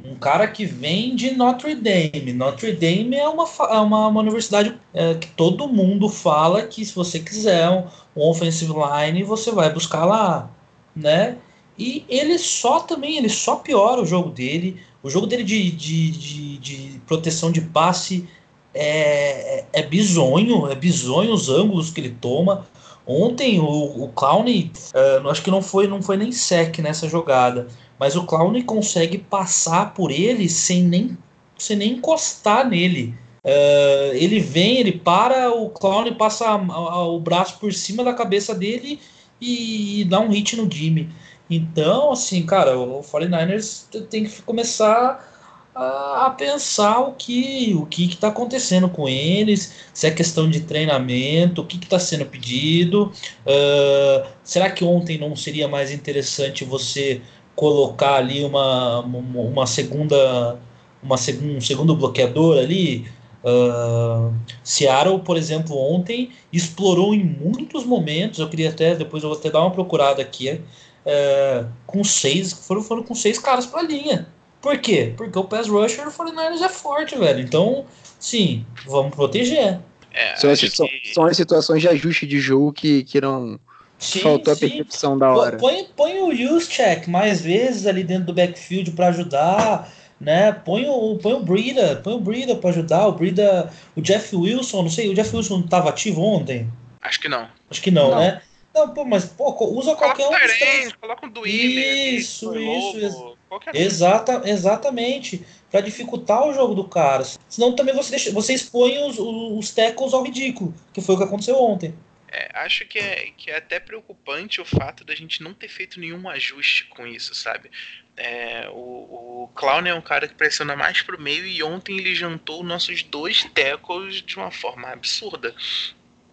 um 0.02 0.14
cara 0.14 0.46
que 0.46 0.64
vem 0.64 1.14
de 1.14 1.32
Notre 1.32 1.74
Dame. 1.74 2.32
Notre 2.32 2.72
Dame 2.72 3.16
é 3.16 3.28
uma, 3.28 3.44
é 3.44 3.78
uma, 3.78 4.08
uma 4.08 4.20
universidade 4.20 4.74
é, 4.94 5.14
que 5.14 5.28
todo 5.28 5.68
mundo 5.68 6.08
fala 6.08 6.62
que 6.62 6.84
se 6.84 6.94
você 6.94 7.20
quiser 7.20 7.68
um, 7.68 7.84
um 8.16 8.28
offensive 8.30 8.72
line, 8.72 9.22
você 9.22 9.50
vai 9.50 9.70
buscar 9.70 10.06
lá, 10.06 10.50
né? 10.96 11.36
E 11.78 12.04
ele 12.08 12.38
só 12.38 12.80
também, 12.80 13.18
ele 13.18 13.28
só 13.28 13.56
piora 13.56 14.00
o 14.00 14.06
jogo 14.06 14.30
dele. 14.30 14.80
O 15.02 15.10
jogo 15.10 15.26
dele 15.26 15.44
de, 15.44 15.70
de, 15.70 16.10
de, 16.10 16.58
de 16.58 17.00
proteção 17.06 17.52
de 17.52 17.60
passe 17.60 18.26
é, 18.74 19.58
é, 19.58 19.66
é 19.72 19.82
bizonho, 19.82 20.70
é 20.70 20.74
bizonho 20.74 21.32
os 21.32 21.50
ângulos 21.50 21.90
que 21.90 22.00
ele 22.00 22.16
toma. 22.20 22.66
Ontem 23.06 23.58
o, 23.58 24.04
o 24.04 24.08
Clown, 24.14 24.44
uh, 24.44 25.28
acho 25.28 25.42
que 25.42 25.50
não 25.50 25.60
foi, 25.60 25.88
não 25.88 26.00
foi 26.00 26.16
nem 26.16 26.30
sec 26.30 26.78
nessa 26.78 27.08
jogada, 27.08 27.66
mas 28.02 28.16
o 28.16 28.24
Clown 28.24 28.60
consegue 28.64 29.16
passar 29.16 29.94
por 29.94 30.10
ele 30.10 30.48
sem 30.48 30.82
nem, 30.82 31.16
sem 31.56 31.76
nem 31.76 31.92
encostar 31.92 32.68
nele. 32.68 33.14
Uh, 33.44 34.12
ele 34.14 34.40
vem, 34.40 34.78
ele 34.78 34.90
para, 34.90 35.52
o 35.52 35.70
Clown 35.70 36.12
passa 36.14 36.46
a, 36.46 36.54
a, 36.56 37.06
o 37.06 37.20
braço 37.20 37.60
por 37.60 37.72
cima 37.72 38.02
da 38.02 38.12
cabeça 38.12 38.56
dele 38.56 38.98
e, 39.40 40.00
e 40.00 40.04
dá 40.04 40.18
um 40.18 40.30
hit 40.30 40.56
no 40.56 40.68
Jimmy. 40.68 41.10
Então, 41.48 42.10
assim, 42.10 42.44
cara, 42.44 42.76
o 42.76 43.04
49ers 43.04 43.84
tem 44.08 44.24
que 44.24 44.42
começar 44.42 45.24
a, 45.72 46.26
a 46.26 46.30
pensar 46.30 46.98
o 46.98 47.12
que 47.12 47.72
o 47.76 47.86
que 47.86 48.06
está 48.06 48.28
acontecendo 48.28 48.88
com 48.88 49.08
eles, 49.08 49.74
se 49.94 50.08
é 50.08 50.10
questão 50.10 50.50
de 50.50 50.62
treinamento, 50.62 51.62
o 51.62 51.64
que 51.64 51.76
está 51.76 52.00
sendo 52.00 52.26
pedido. 52.26 53.12
Uh, 53.46 54.26
será 54.42 54.72
que 54.72 54.82
ontem 54.82 55.18
não 55.18 55.36
seria 55.36 55.68
mais 55.68 55.92
interessante 55.92 56.64
você 56.64 57.22
colocar 57.54 58.14
ali 58.14 58.44
uma, 58.44 59.00
uma, 59.00 59.40
uma 59.40 59.66
segunda 59.66 60.58
uma 61.02 61.16
seg 61.16 61.44
um 61.44 61.60
segundo 61.60 61.94
bloqueador 61.96 62.58
ali? 62.58 63.06
Uh, 63.44 64.32
Seattle, 64.62 65.18
por 65.18 65.36
exemplo, 65.36 65.76
ontem 65.76 66.30
explorou 66.52 67.12
em 67.12 67.24
muitos 67.24 67.84
momentos. 67.84 68.38
Eu 68.38 68.48
queria 68.48 68.70
até 68.70 68.94
depois 68.94 69.22
eu 69.22 69.30
vou 69.30 69.38
até 69.38 69.50
dar 69.50 69.60
uma 69.60 69.70
procurada 69.70 70.22
aqui. 70.22 70.60
Uh, 71.04 71.66
com 71.86 72.04
seis 72.04 72.52
foram, 72.52 72.82
foram 72.82 73.02
com 73.02 73.14
seis 73.14 73.38
caras 73.38 73.66
para 73.66 73.82
linha 73.82 74.28
por 74.62 74.78
quê? 74.78 75.12
Porque 75.16 75.36
o 75.36 75.44
pass 75.44 75.68
rusher 75.68 76.04
do 76.04 76.12
49ers 76.12 76.62
é 76.62 76.68
forte, 76.68 77.18
velho. 77.18 77.40
Então, 77.40 77.84
sim, 78.18 78.64
vamos 78.86 79.12
proteger. 79.14 79.80
É, 80.14 80.36
são, 80.36 80.48
as, 80.48 80.60
que... 80.60 80.70
são, 81.12 81.24
as 81.24 81.36
situações 81.36 81.82
de 81.82 81.88
ajuste 81.88 82.26
de 82.26 82.38
jogo 82.38 82.72
que, 82.72 83.02
que 83.02 83.20
não. 83.20 83.58
Sim, 84.02 84.20
faltou 84.20 84.54
sim. 84.54 84.66
a 84.66 84.68
percepção 84.68 85.16
da 85.16 85.32
hora. 85.32 85.56
Põe, 85.56 85.86
põe 85.96 86.18
o 86.18 86.54
use 86.54 86.68
check 86.68 87.06
mais 87.06 87.40
vezes 87.40 87.86
ali 87.86 88.02
dentro 88.02 88.26
do 88.26 88.34
backfield 88.34 88.90
para 88.90 89.08
ajudar, 89.08 89.90
né? 90.20 90.52
Põe 90.52 90.86
o, 90.88 91.16
põe 91.18 91.34
o 91.34 91.40
Brida, 91.40 92.00
põe 92.02 92.14
o 92.14 92.20
Brida 92.20 92.56
para 92.56 92.70
ajudar. 92.70 93.06
O 93.06 93.12
Brida, 93.12 93.70
o 93.94 94.02
Jeff 94.02 94.34
Wilson, 94.34 94.82
não 94.82 94.90
sei, 94.90 95.08
o 95.08 95.14
Jeff 95.14 95.34
Wilson 95.34 95.60
estava 95.60 95.88
ativo 95.88 96.20
ontem? 96.20 96.68
Acho 97.00 97.20
que 97.20 97.28
não. 97.28 97.48
Acho 97.70 97.80
que 97.80 97.90
não, 97.90 98.10
não. 98.10 98.18
né? 98.18 98.42
Não, 98.74 98.88
pô, 98.88 99.04
mas 99.04 99.26
pô, 99.26 99.50
usa 99.50 99.94
coloca 99.94 100.16
qualquer 100.16 100.26
um. 100.26 100.30
Trans... 100.30 100.92
Coloca 100.94 101.26
um 101.26 101.30
Dweeber. 101.30 102.14
Isso, 102.14 102.56
isso, 102.56 102.98
isso. 102.98 103.36
Exata, 103.74 104.42
exatamente. 104.46 105.44
Para 105.70 105.80
dificultar 105.80 106.46
o 106.46 106.52
jogo 106.52 106.74
do 106.74 106.84
cara. 106.84 107.24
Senão 107.48 107.74
também 107.74 107.94
você, 107.94 108.10
deixa, 108.10 108.32
você 108.32 108.54
expõe 108.54 108.98
os, 109.04 109.18
os 109.18 109.70
tackles 109.70 110.12
ao 110.12 110.22
ridículo, 110.22 110.74
que 110.92 111.00
foi 111.00 111.14
o 111.14 111.18
que 111.18 111.24
aconteceu 111.24 111.62
ontem. 111.62 111.94
É, 112.34 112.50
acho 112.54 112.86
que 112.86 112.98
é, 112.98 113.30
que 113.36 113.50
é 113.50 113.58
até 113.58 113.78
preocupante 113.78 114.58
o 114.58 114.64
fato 114.64 115.04
da 115.04 115.14
gente 115.14 115.42
não 115.42 115.52
ter 115.52 115.68
feito 115.68 116.00
nenhum 116.00 116.26
ajuste 116.30 116.84
com 116.86 117.06
isso, 117.06 117.34
sabe? 117.34 117.70
É, 118.16 118.66
o, 118.70 119.44
o 119.44 119.50
Clown 119.54 119.86
é 119.86 119.92
um 119.92 120.00
cara 120.00 120.26
que 120.26 120.34
pressiona 120.34 120.74
mais 120.74 121.02
pro 121.02 121.20
meio 121.20 121.44
e 121.44 121.62
ontem 121.62 121.98
ele 121.98 122.14
jantou 122.14 122.64
nossos 122.64 123.02
dois 123.02 123.44
tackles 123.44 124.22
de 124.22 124.36
uma 124.36 124.50
forma 124.50 124.88
absurda 124.88 125.54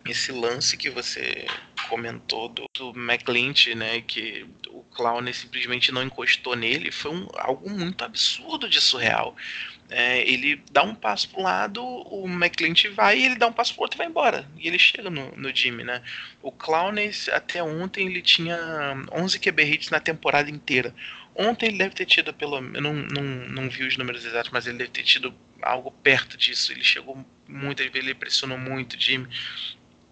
esse 0.05 0.31
lance 0.31 0.77
que 0.77 0.89
você 0.89 1.45
comentou 1.89 2.47
do, 2.47 2.65
do 2.73 2.97
McLinch, 2.97 3.75
né, 3.75 4.01
que 4.01 4.45
o 4.69 4.83
Clown 4.95 5.31
simplesmente 5.33 5.91
não 5.91 6.01
encostou 6.01 6.55
nele, 6.55 6.91
foi 6.91 7.11
um, 7.11 7.27
algo 7.35 7.69
muito 7.69 8.05
absurdo 8.05 8.69
de 8.69 8.79
surreal. 8.79 9.35
É, 9.89 10.21
ele 10.29 10.61
dá 10.71 10.83
um 10.83 10.93
passo 10.93 11.29
para 11.29 11.39
um 11.39 11.43
lado, 11.43 11.83
o 11.83 12.27
McLinch 12.27 12.87
vai 12.89 13.17
e 13.17 13.25
ele 13.25 13.35
dá 13.35 13.47
um 13.47 13.53
passo 13.53 13.73
para 13.73 13.83
outro 13.83 13.97
e 13.97 13.99
vai 13.99 14.07
embora. 14.07 14.47
E 14.57 14.67
ele 14.67 14.77
chega 14.77 15.09
no, 15.09 15.35
no 15.35 15.55
Jimmy, 15.55 15.83
né? 15.83 16.01
O 16.41 16.51
Clown, 16.51 16.93
até 17.33 17.63
ontem, 17.63 18.07
ele 18.07 18.21
tinha 18.21 18.57
11 19.11 19.39
QB 19.39 19.63
hits 19.63 19.89
na 19.89 19.99
temporada 19.99 20.49
inteira. 20.49 20.93
Ontem 21.35 21.67
ele 21.67 21.77
deve 21.77 21.95
ter 21.95 22.05
tido, 22.05 22.33
pelo 22.33 22.57
eu 22.57 22.81
não, 22.81 22.93
não, 22.93 23.23
não 23.23 23.69
vi 23.69 23.83
os 23.83 23.97
números 23.97 24.25
exatos, 24.25 24.51
mas 24.51 24.67
ele 24.67 24.77
deve 24.77 24.91
ter 24.91 25.03
tido 25.03 25.33
algo 25.61 25.91
perto 25.91 26.37
disso. 26.37 26.71
Ele 26.71 26.83
chegou 26.83 27.25
muito, 27.47 27.81
ele 27.81 28.13
pressionou 28.13 28.57
muito 28.57 28.93
o 28.93 28.99
Jimmy 28.99 29.27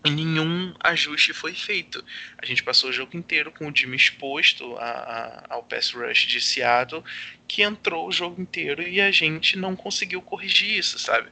nenhum 0.10 0.74
ajuste 0.80 1.34
foi 1.34 1.54
feito. 1.54 2.04
A 2.38 2.46
gente 2.46 2.64
passou 2.64 2.90
o 2.90 2.94
jogo 2.94 3.16
inteiro 3.16 3.52
com 3.52 3.70
o 3.70 3.76
Jimmy 3.76 3.96
exposto 3.96 4.76
a, 4.78 4.84
a, 4.84 5.46
ao 5.56 5.64
pass 5.64 5.92
rush 5.92 6.28
de 6.28 6.42
Seattle, 6.42 7.04
que 7.48 7.62
entrou 7.62 8.08
o 8.08 8.12
jogo 8.12 8.42
inteiro 8.42 8.82
e 8.82 9.00
a 9.00 9.12
gente 9.12 9.58
não 9.58 9.76
conseguiu 9.76 10.22
corrigir 10.22 10.78
isso, 10.78 11.00
sabe? 11.00 11.30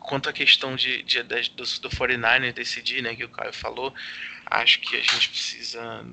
Quanto 0.00 0.28
à 0.28 0.32
questão 0.32 0.74
de, 0.74 1.02
de, 1.02 1.22
de 1.22 1.50
do, 1.50 1.64
do 1.80 1.96
49 1.96 2.52
decidir, 2.52 3.02
né, 3.02 3.14
que 3.14 3.24
o 3.24 3.28
Caio 3.28 3.52
falou, 3.52 3.94
acho 4.46 4.80
que 4.80 4.96
a 4.96 5.00
gente 5.00 5.28
precisa 5.28 6.04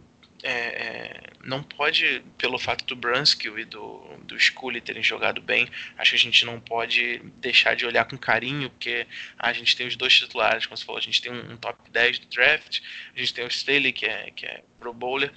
é, 0.43 0.51
é, 0.51 1.23
não 1.43 1.61
pode, 1.61 2.23
pelo 2.37 2.57
fato 2.57 2.85
do 2.85 2.95
Brunskill 2.95 3.59
e 3.59 3.65
do, 3.65 4.01
do 4.23 4.39
Scully 4.39 4.79
terem 4.79 5.03
jogado 5.03 5.41
bem, 5.41 5.69
acho 5.97 6.11
que 6.11 6.15
a 6.15 6.19
gente 6.19 6.45
não 6.45 6.59
pode 6.59 7.19
deixar 7.37 7.75
de 7.75 7.85
olhar 7.85 8.05
com 8.05 8.17
carinho, 8.17 8.69
porque 8.69 9.05
a 9.37 9.51
gente 9.51 9.75
tem 9.75 9.87
os 9.87 9.95
dois 9.95 10.13
titulares, 10.13 10.65
como 10.65 10.77
você 10.77 10.85
falou, 10.85 10.99
a 10.99 11.03
gente 11.03 11.21
tem 11.21 11.31
um, 11.31 11.53
um 11.53 11.57
top 11.57 11.77
10 11.91 12.19
do 12.19 12.27
draft, 12.27 12.79
a 13.15 13.19
gente 13.19 13.33
tem 13.33 13.45
o 13.45 13.49
Staley, 13.49 13.91
que 13.91 14.05
é, 14.05 14.31
que 14.31 14.45
é 14.45 14.63
pro 14.79 14.93
bowler, 14.93 15.31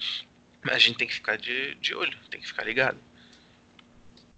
mas 0.63 0.75
a 0.75 0.79
gente 0.79 0.97
tem 0.97 1.07
que 1.07 1.13
ficar 1.13 1.37
de, 1.37 1.75
de 1.75 1.93
olho, 1.93 2.17
tem 2.29 2.39
que 2.39 2.47
ficar 2.47 2.63
ligado. 2.63 2.97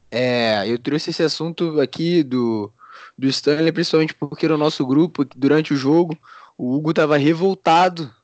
É, 0.10 0.64
eu 0.68 0.80
trouxe 0.80 1.10
esse 1.10 1.22
assunto 1.22 1.80
aqui 1.82 2.24
do, 2.24 2.72
do 3.18 3.28
Stanley, 3.28 3.72
principalmente 3.72 4.14
porque 4.14 4.48
no 4.48 4.58
nosso 4.58 4.86
grupo, 4.86 5.26
durante 5.36 5.74
o 5.74 5.78
jogo, 5.78 6.18
o 6.58 6.74
Hugo 6.74 6.92
estava 6.92 7.18
revoltado 7.18 8.15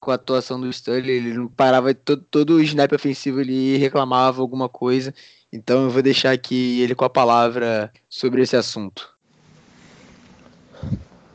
com 0.00 0.10
a 0.10 0.14
atuação 0.14 0.58
do 0.58 0.70
Stanley, 0.70 1.10
ele 1.10 1.34
não 1.34 1.46
parava 1.46 1.92
todo, 1.94 2.22
todo 2.22 2.54
o 2.54 2.62
snap 2.62 2.92
ofensivo 2.92 3.40
ele 3.40 3.76
reclamava 3.76 4.40
alguma 4.40 4.68
coisa. 4.68 5.14
Então 5.52 5.84
eu 5.84 5.90
vou 5.90 6.02
deixar 6.02 6.32
aqui 6.32 6.80
ele 6.80 6.94
com 6.94 7.04
a 7.04 7.10
palavra 7.10 7.92
sobre 8.08 8.42
esse 8.42 8.56
assunto. 8.56 9.14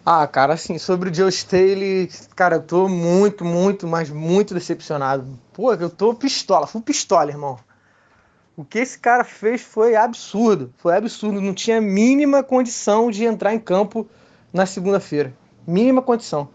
Ah, 0.06 0.28
cara, 0.28 0.54
assim, 0.54 0.78
sobre 0.78 1.10
o 1.10 1.14
Joe 1.14 1.30
Staley, 1.30 2.10
cara, 2.36 2.58
eu 2.58 2.62
tô 2.62 2.88
muito, 2.88 3.44
muito, 3.44 3.88
mas 3.88 4.10
muito 4.10 4.54
decepcionado. 4.54 5.40
Pô, 5.52 5.74
eu 5.74 5.90
tô 5.90 6.14
pistola, 6.14 6.68
fui 6.68 6.82
pistola, 6.82 7.32
irmão. 7.32 7.58
O 8.58 8.64
que 8.64 8.80
esse 8.80 8.98
cara 8.98 9.24
fez 9.24 9.62
foi 9.62 9.96
absurdo, 9.96 10.74
foi 10.78 10.96
absurdo. 10.96 11.42
Não 11.42 11.54
tinha 11.54 11.82
mínima 11.82 12.44
condição 12.44 13.12
de 13.12 13.26
entrar 13.26 13.54
em 13.54 13.60
campo 13.60 14.08
na 14.54 14.66
segunda-feira. 14.66 15.34
Mínima 15.68 16.02
condição. 16.02 16.50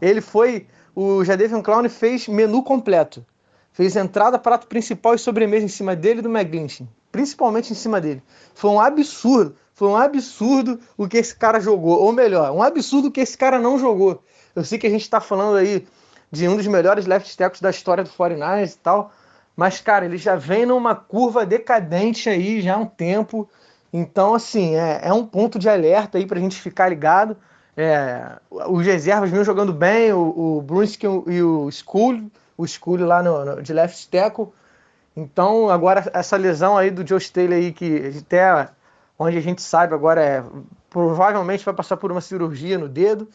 Ele 0.00 0.20
foi 0.20 0.66
o 0.94 1.24
Jadavion 1.24 1.62
Clown 1.62 1.88
fez 1.88 2.28
menu 2.28 2.62
completo. 2.62 3.24
Fez 3.72 3.96
entrada, 3.96 4.38
prato 4.38 4.66
principal 4.66 5.14
e 5.14 5.18
sobremesa 5.18 5.64
em 5.64 5.68
cima 5.68 5.94
dele 5.94 6.20
do 6.20 6.28
McGlinchey. 6.28 6.88
Principalmente 7.12 7.72
em 7.72 7.76
cima 7.76 8.00
dele. 8.00 8.22
Foi 8.54 8.70
um 8.70 8.80
absurdo. 8.80 9.54
Foi 9.74 9.88
um 9.88 9.96
absurdo 9.96 10.78
o 10.96 11.08
que 11.08 11.16
esse 11.16 11.34
cara 11.34 11.60
jogou. 11.60 12.00
Ou 12.00 12.12
melhor, 12.12 12.50
um 12.52 12.62
absurdo 12.62 13.08
o 13.08 13.10
que 13.10 13.20
esse 13.20 13.38
cara 13.38 13.58
não 13.58 13.78
jogou. 13.78 14.22
Eu 14.54 14.64
sei 14.64 14.78
que 14.78 14.86
a 14.86 14.90
gente 14.90 15.02
está 15.02 15.20
falando 15.20 15.56
aí 15.56 15.86
de 16.30 16.48
um 16.48 16.56
dos 16.56 16.66
melhores 16.66 17.06
left 17.06 17.36
tackles 17.36 17.60
da 17.60 17.70
história 17.70 18.04
do 18.04 18.10
49ers 18.10 18.74
e 18.74 18.78
tal, 18.78 19.12
mas, 19.56 19.80
cara, 19.80 20.04
ele 20.04 20.16
já 20.16 20.36
vem 20.36 20.64
numa 20.64 20.94
curva 20.94 21.44
decadente 21.44 22.28
aí 22.28 22.60
já 22.60 22.74
há 22.74 22.78
um 22.78 22.86
tempo. 22.86 23.48
Então, 23.92 24.34
assim, 24.34 24.76
é, 24.76 25.00
é 25.02 25.12
um 25.12 25.26
ponto 25.26 25.58
de 25.58 25.68
alerta 25.68 26.18
aí 26.18 26.26
para 26.26 26.38
a 26.38 26.40
gente 26.40 26.60
ficar 26.60 26.88
ligado. 26.88 27.36
É, 27.76 28.38
os 28.50 28.84
reservas 28.84 29.30
vinham 29.30 29.44
jogando 29.44 29.72
bem, 29.72 30.12
o, 30.12 30.58
o 30.58 30.62
Brunskill 30.62 31.24
e 31.26 31.42
o 31.42 31.70
School, 31.70 32.30
o 32.56 32.66
School 32.66 33.04
lá 33.04 33.22
no, 33.22 33.44
no, 33.44 33.62
de 33.62 33.72
left 33.72 34.08
tackle. 34.08 34.48
Então, 35.16 35.68
agora 35.70 36.10
essa 36.12 36.36
lesão 36.36 36.76
aí 36.76 36.90
do 36.90 37.06
Joe 37.06 37.18
Staley 37.18 37.54
aí, 37.54 37.72
que 37.72 38.12
até 38.18 38.68
onde 39.18 39.36
a 39.36 39.40
gente 39.40 39.62
sabe 39.62 39.94
agora 39.94 40.22
é 40.22 40.44
provavelmente 40.88 41.64
vai 41.64 41.74
passar 41.74 41.96
por 41.96 42.10
uma 42.10 42.20
cirurgia 42.20 42.76
no 42.76 42.88
dedo. 42.88 43.28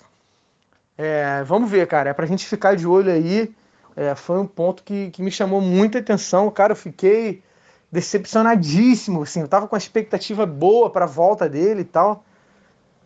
É, 0.98 1.44
vamos 1.44 1.70
ver, 1.70 1.88
cara. 1.88 2.10
É 2.10 2.14
pra 2.14 2.26
gente 2.26 2.46
ficar 2.46 2.76
de 2.76 2.86
olho 2.86 3.12
aí. 3.12 3.54
É, 3.96 4.14
foi 4.14 4.38
um 4.40 4.46
ponto 4.46 4.84
que, 4.84 5.10
que 5.12 5.24
me 5.24 5.32
chamou 5.32 5.62
muita 5.62 6.00
atenção. 6.00 6.52
Cara, 6.52 6.74
eu 6.74 6.78
fiquei 6.78 7.42
decepcionadíssimo. 7.92 9.24
Assim, 9.24 9.42
eu 9.42 9.48
tava 9.48 9.68
com 9.68 9.76
uma 9.76 9.80
expectativa 9.80 10.46
boa 10.46 10.90
para 10.90 11.06
a 11.06 11.08
volta 11.08 11.48
dele 11.48 11.82
e 11.82 11.86
tal. 11.86 12.26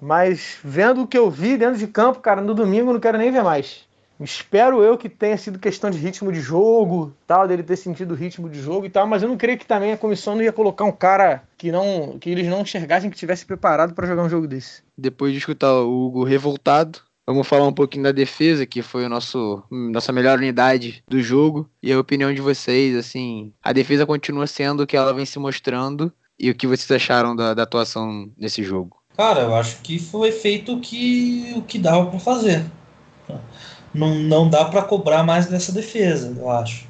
Mas 0.02 0.58
vendo 0.64 1.02
o 1.02 1.08
que 1.08 1.18
eu 1.18 1.30
vi 1.30 1.58
dentro 1.58 1.78
de 1.78 1.88
campo, 1.88 2.20
cara, 2.20 2.42
no 2.42 2.54
domingo 2.54 2.94
não 2.94 3.00
quero 3.00 3.18
nem 3.18 3.32
ver 3.32 3.44
mais. 3.44 3.88
Espero 4.20 4.84
eu 4.84 4.98
que 4.98 5.08
tenha 5.08 5.38
sido 5.38 5.58
questão 5.58 5.90
de 5.90 5.98
ritmo 5.98 6.32
de 6.32 6.42
jogo, 6.42 7.16
tal, 7.26 7.48
dele 7.48 7.64
ter 7.64 7.78
sentido 7.78 8.12
o 8.12 8.16
ritmo 8.16 8.50
de 8.50 8.62
jogo 8.62 8.86
e 8.86 8.90
tal, 8.90 9.08
mas 9.08 9.24
eu 9.24 9.30
não 9.30 9.38
creio 9.38 9.58
que 9.58 9.66
também 9.66 9.94
a 9.94 9.98
comissão 9.98 10.36
não 10.36 10.44
ia 10.44 10.52
colocar 10.52 10.84
um 10.84 10.92
cara 10.92 11.44
que 11.58 11.72
não 11.72 12.18
que 12.20 12.30
eles 12.30 12.48
não 12.48 12.62
enxergassem 12.62 13.10
que 13.10 13.18
tivesse 13.18 13.46
preparado 13.46 13.94
para 13.94 14.08
jogar 14.08 14.24
um 14.24 14.30
jogo 14.30 14.46
desse. 14.46 14.84
Depois 14.98 15.32
de 15.32 15.38
escutar 15.38 15.74
o 15.74 16.08
Hugo 16.08 16.26
revoltado, 16.26 17.00
vamos 17.26 17.48
falar 17.48 17.66
um 17.66 17.74
pouquinho 17.74 18.04
da 18.04 18.12
defesa, 18.12 18.66
que 18.66 18.82
foi 18.82 19.06
o 19.06 19.10
nosso 19.10 19.64
nossa 19.72 20.12
melhor 20.12 20.38
unidade 20.38 21.02
do 21.08 21.22
jogo 21.22 21.70
e 21.82 21.94
a 21.94 22.00
opinião 22.00 22.34
de 22.34 22.42
vocês, 22.42 22.98
assim, 22.98 23.54
a 23.64 23.72
defesa 23.72 24.06
continua 24.06 24.48
sendo 24.48 24.84
o 24.84 24.88
que 24.88 24.98
ela 24.98 25.14
vem 25.14 25.26
se 25.26 25.40
mostrando 25.40 26.12
e 26.38 26.52
o 26.52 26.56
que 26.56 26.68
vocês 26.68 26.92
acharam 26.92 27.34
da, 27.34 27.54
da 27.54 27.64
atuação 27.64 28.30
nesse 28.38 28.64
jogo? 28.64 28.99
Cara, 29.20 29.42
eu 29.42 29.54
acho 29.54 29.82
que 29.82 30.00
foi 30.00 30.32
feito 30.32 30.78
o 30.78 30.80
que 30.80 31.52
o 31.54 31.62
que 31.62 31.78
dava 31.78 32.10
para 32.10 32.20
fazer 32.20 32.66
não, 33.94 34.16
não 34.16 34.50
dá 34.50 34.64
para 34.64 34.82
cobrar 34.82 35.24
mais 35.24 35.46
dessa 35.48 35.74
defesa, 35.74 36.34
eu 36.38 36.50
acho. 36.50 36.88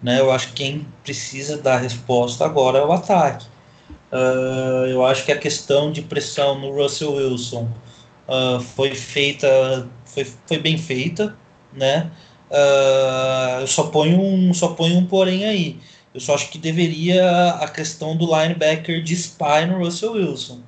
Né? 0.00 0.20
Eu 0.20 0.30
acho 0.30 0.50
que 0.50 0.54
quem 0.54 0.86
precisa 1.02 1.56
dar 1.56 1.78
resposta 1.78 2.44
agora 2.44 2.78
é 2.78 2.84
o 2.84 2.92
ataque. 2.92 3.44
Uh, 4.12 4.86
eu 4.86 5.04
acho 5.04 5.24
que 5.24 5.32
a 5.32 5.36
questão 5.36 5.90
de 5.90 6.00
pressão 6.00 6.60
no 6.60 6.70
Russell 6.72 7.14
Wilson 7.14 7.68
uh, 8.28 8.60
foi 8.60 8.94
feita, 8.94 9.88
foi, 10.04 10.24
foi 10.46 10.58
bem 10.58 10.78
feita, 10.78 11.36
né? 11.72 12.08
Uh, 12.52 13.62
eu 13.62 13.66
só 13.66 13.88
ponho 13.88 14.20
um, 14.20 14.54
só 14.54 14.68
ponho 14.68 14.96
um 14.96 15.06
porém 15.06 15.44
aí. 15.44 15.80
Eu 16.14 16.20
só 16.20 16.36
acho 16.36 16.50
que 16.50 16.58
deveria 16.58 17.50
a 17.54 17.66
questão 17.66 18.16
do 18.16 18.26
linebacker 18.26 19.02
de 19.02 19.14
spy 19.14 19.66
no 19.66 19.78
Russell 19.78 20.12
Wilson, 20.12 20.60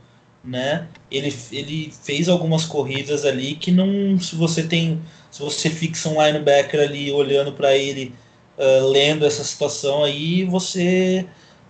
né? 0.47 0.87
Ele, 1.11 1.35
ele 1.53 1.93
fez 2.03 2.29
algumas 2.29 2.65
corridas 2.65 3.25
ali 3.25 3.57
que 3.57 3.71
não, 3.71 4.19
se 4.21 4.37
você 4.37 4.63
tem 4.63 5.03
se 5.37 5.43
você 5.43 5.69
fixa 5.69 6.09
um 6.09 6.23
linebacker 6.23 6.81
ali 6.81 7.13
olhando 7.13 7.53
para 7.53 7.77
ele, 7.77 8.15
uh, 8.57 8.89
lendo 8.89 9.27
essa 9.27 9.45
situação 9.45 10.03
aí, 10.03 10.45
você 10.45 11.27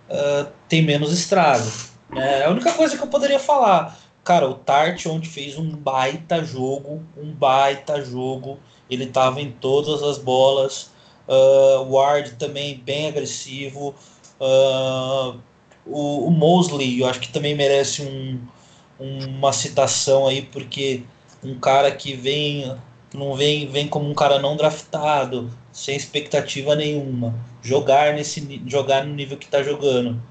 uh, 0.09 0.49
tem 0.69 0.81
menos 0.81 1.11
estrago. 1.11 1.69
Né? 2.09 2.43
É 2.43 2.45
a 2.45 2.49
única 2.49 2.71
coisa 2.71 2.95
que 2.95 3.03
eu 3.03 3.07
poderia 3.07 3.39
falar. 3.39 3.99
Cara, 4.23 4.47
o 4.47 4.53
Tart 4.53 5.05
ontem 5.07 5.27
fez 5.27 5.57
um 5.57 5.69
baita 5.69 6.43
jogo, 6.45 7.03
um 7.17 7.31
baita 7.31 8.01
jogo. 8.01 8.57
Ele 8.89 9.03
estava 9.03 9.41
em 9.41 9.51
todas 9.51 10.01
as 10.01 10.17
bolas. 10.17 10.91
Uh, 11.27 11.91
Ward 11.91 12.35
também 12.35 12.77
bem 12.77 13.09
agressivo. 13.09 13.93
Uh, 14.39 15.39
o, 15.85 16.27
o, 16.27 16.31
Mosley, 16.31 17.01
eu 17.01 17.07
acho 17.07 17.19
que 17.19 17.31
também 17.33 17.55
merece 17.55 18.01
um, 18.01 18.39
uma 18.99 19.53
citação 19.53 20.27
aí, 20.27 20.41
porque 20.41 21.03
um 21.43 21.59
cara 21.59 21.91
que 21.91 22.13
vem 22.13 22.75
não 23.13 23.33
vem, 23.35 23.67
vem 23.67 23.87
como 23.87 24.09
um 24.09 24.13
cara 24.13 24.39
não 24.39 24.57
draftado, 24.57 25.49
sem 25.71 25.95
expectativa 25.95 26.75
nenhuma, 26.75 27.33
jogar 27.61 28.13
nesse 28.13 28.61
jogar 28.65 29.05
no 29.05 29.13
nível 29.13 29.37
que 29.37 29.45
está 29.45 29.63
jogando. 29.63 30.21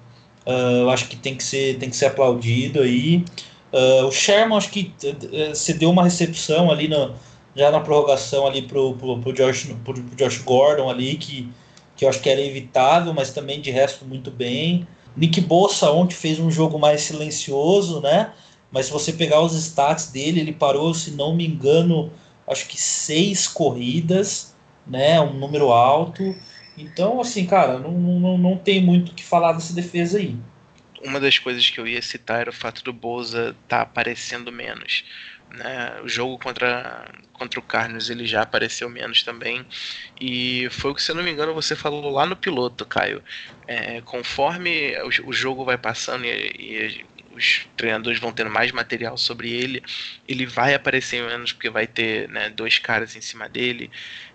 Uh, 0.47 0.83
eu 0.83 0.91
acho 0.91 1.09
que 1.09 1.17
tem 1.17 1.35
que 1.35 1.43
ser 1.43 1.79
tem 1.79 1.91
que 1.91 1.97
ser 1.97 2.07
aplaudido 2.07 2.81
aí. 2.81 3.25
Uh, 3.73 4.07
o 4.07 4.13
Sherman 4.13 4.57
acho 4.57 4.71
que 4.71 4.93
se 5.55 5.75
deu 5.75 5.91
uma 5.91 6.05
recepção 6.05 6.71
ali 6.71 6.89
no, 6.89 7.15
já 7.57 7.71
na 7.71 7.81
prorrogação 7.81 8.47
ali 8.47 8.63
pro, 8.63 8.95
pro, 8.95 9.19
pro, 9.19 9.33
Josh, 9.33 9.65
pro, 9.83 9.95
pro 9.95 10.17
Josh 10.17 10.39
Gordon 10.39 10.89
ali 10.91 11.17
que, 11.17 11.49
que 11.97 12.05
eu 12.05 12.09
acho 12.09 12.21
que 12.21 12.29
era 12.29 12.41
evitável, 12.41 13.13
mas 13.15 13.33
também 13.33 13.61
de 13.61 13.71
resto 13.71 14.05
muito 14.05 14.31
bem. 14.31 14.87
Nick 15.17 15.41
Bossa 15.41 15.91
ontem 15.91 16.15
fez 16.15 16.39
um 16.39 16.51
jogo 16.51 16.79
mais 16.79 17.01
silencioso, 17.01 18.01
né? 18.01 18.33
Mas 18.71 18.87
se 18.87 18.93
você 18.93 19.13
pegar 19.13 19.41
os 19.41 19.55
stats 19.55 20.11
dele, 20.11 20.41
ele 20.41 20.53
parou, 20.53 20.93
se 20.93 21.13
não 21.13 21.35
me 21.35 21.47
engano, 21.47 22.13
acho 22.49 22.67
que 22.67 22.81
seis 22.81 23.47
corridas, 23.47 24.55
né? 24.87 25.21
Um 25.21 25.35
número 25.35 25.71
alto. 25.71 26.35
Então, 26.77 27.21
assim, 27.21 27.47
cara, 27.47 27.79
não, 27.79 27.93
não, 27.93 28.39
não 28.39 28.57
tem 28.57 28.83
muito 28.83 29.13
o 29.13 29.15
que 29.15 29.25
falar 29.25 29.53
dessa 29.53 29.73
defesa 29.73 30.19
aí. 30.19 30.37
Uma 31.03 31.21
das 31.21 31.39
coisas 31.39 31.69
que 31.71 31.79
eu 31.79 31.87
ia 31.87 32.03
citar 32.03 32.41
era 32.41 32.51
o 32.51 32.55
fato 32.55 32.83
do 32.83 32.93
Bolsa 32.93 33.51
estar 33.51 33.79
tá 33.79 33.81
aparecendo 33.83 34.53
menos. 34.53 35.05
Né? 35.51 36.01
O 36.03 36.09
jogo 36.09 36.39
contra, 36.39 37.11
contra 37.33 37.61
o 37.61 37.63
Carlos 37.63 38.11
ele 38.11 38.27
já 38.27 38.43
apareceu 38.43 38.89
menos 38.89 39.23
também. 39.23 39.65
E 40.21 40.69
foi 40.71 40.91
o 40.91 40.95
que, 40.95 41.03
se 41.03 41.11
eu 41.11 41.15
não 41.15 41.23
me 41.23 41.31
engano, 41.31 41.55
você 41.55 41.75
falou 41.75 42.11
lá 42.11 42.27
no 42.27 42.37
piloto, 42.37 42.85
Caio. 42.85 43.23
É, 43.67 44.01
conforme 44.03 44.95
o, 44.99 45.29
o, 45.29 45.33
jogo 45.33 45.65
vai 45.65 45.79
passando 45.79 46.25
e, 46.25 46.29
e 46.29 47.05
os 47.37 47.69
treinadores 47.77 48.19
vão 48.19 48.33
tendo 48.33 48.51
mais 48.51 48.73
material 48.73 49.17
sobre 49.17 49.51
ele, 49.51 49.83
ele 50.27 50.47
vai 50.47 50.75
aparecer 50.75 51.23
menos 51.23 51.53
porque 51.53 51.69
vai 51.69 51.87
ter 51.87 52.29
né, 52.29 52.49
dois 52.51 52.79
caras 52.79 53.15
em 53.15 53.21
cima 53.21 53.49
dele. 53.49 53.91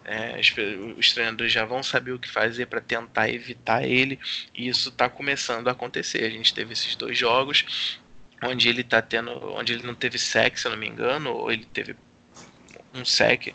É, 0.06 0.40
os, 0.40 0.54
os, 0.98 1.14
treinadores 1.14 1.52
já 1.52 1.66
vão 1.66 1.82
saber 1.84 2.12
o 2.12 2.20
que 2.20 2.30
fazer 2.30 2.68
para 2.68 2.82
tentar 2.82 3.30
evitar 3.30 3.84
ele, 3.84 4.20
e 4.54 4.68
isso 4.68 4.90
está 4.90 5.10
começando 5.10 5.68
a 5.68 5.72
acontecer. 5.72 6.24
A 6.24 6.30
gente 6.30 6.54
teve 6.54 6.74
esses 6.74 6.96
dois 6.96 7.18
jogos 7.18 8.00
onde 8.44 8.70
ele 8.70 8.84
tá 8.84 9.02
tendo, 9.02 9.32
onde 9.54 9.74
ele 9.74 9.84
não 9.84 9.94
teve 9.94 10.18
sec, 10.18 10.58
se 10.58 10.68
eu 10.68 10.72
não 10.72 10.78
me 10.78 10.88
engano, 10.88 11.32
ou 11.32 11.52
ele 11.52 11.66
teve 11.66 11.96
um 12.94 13.06
sec 13.06 13.54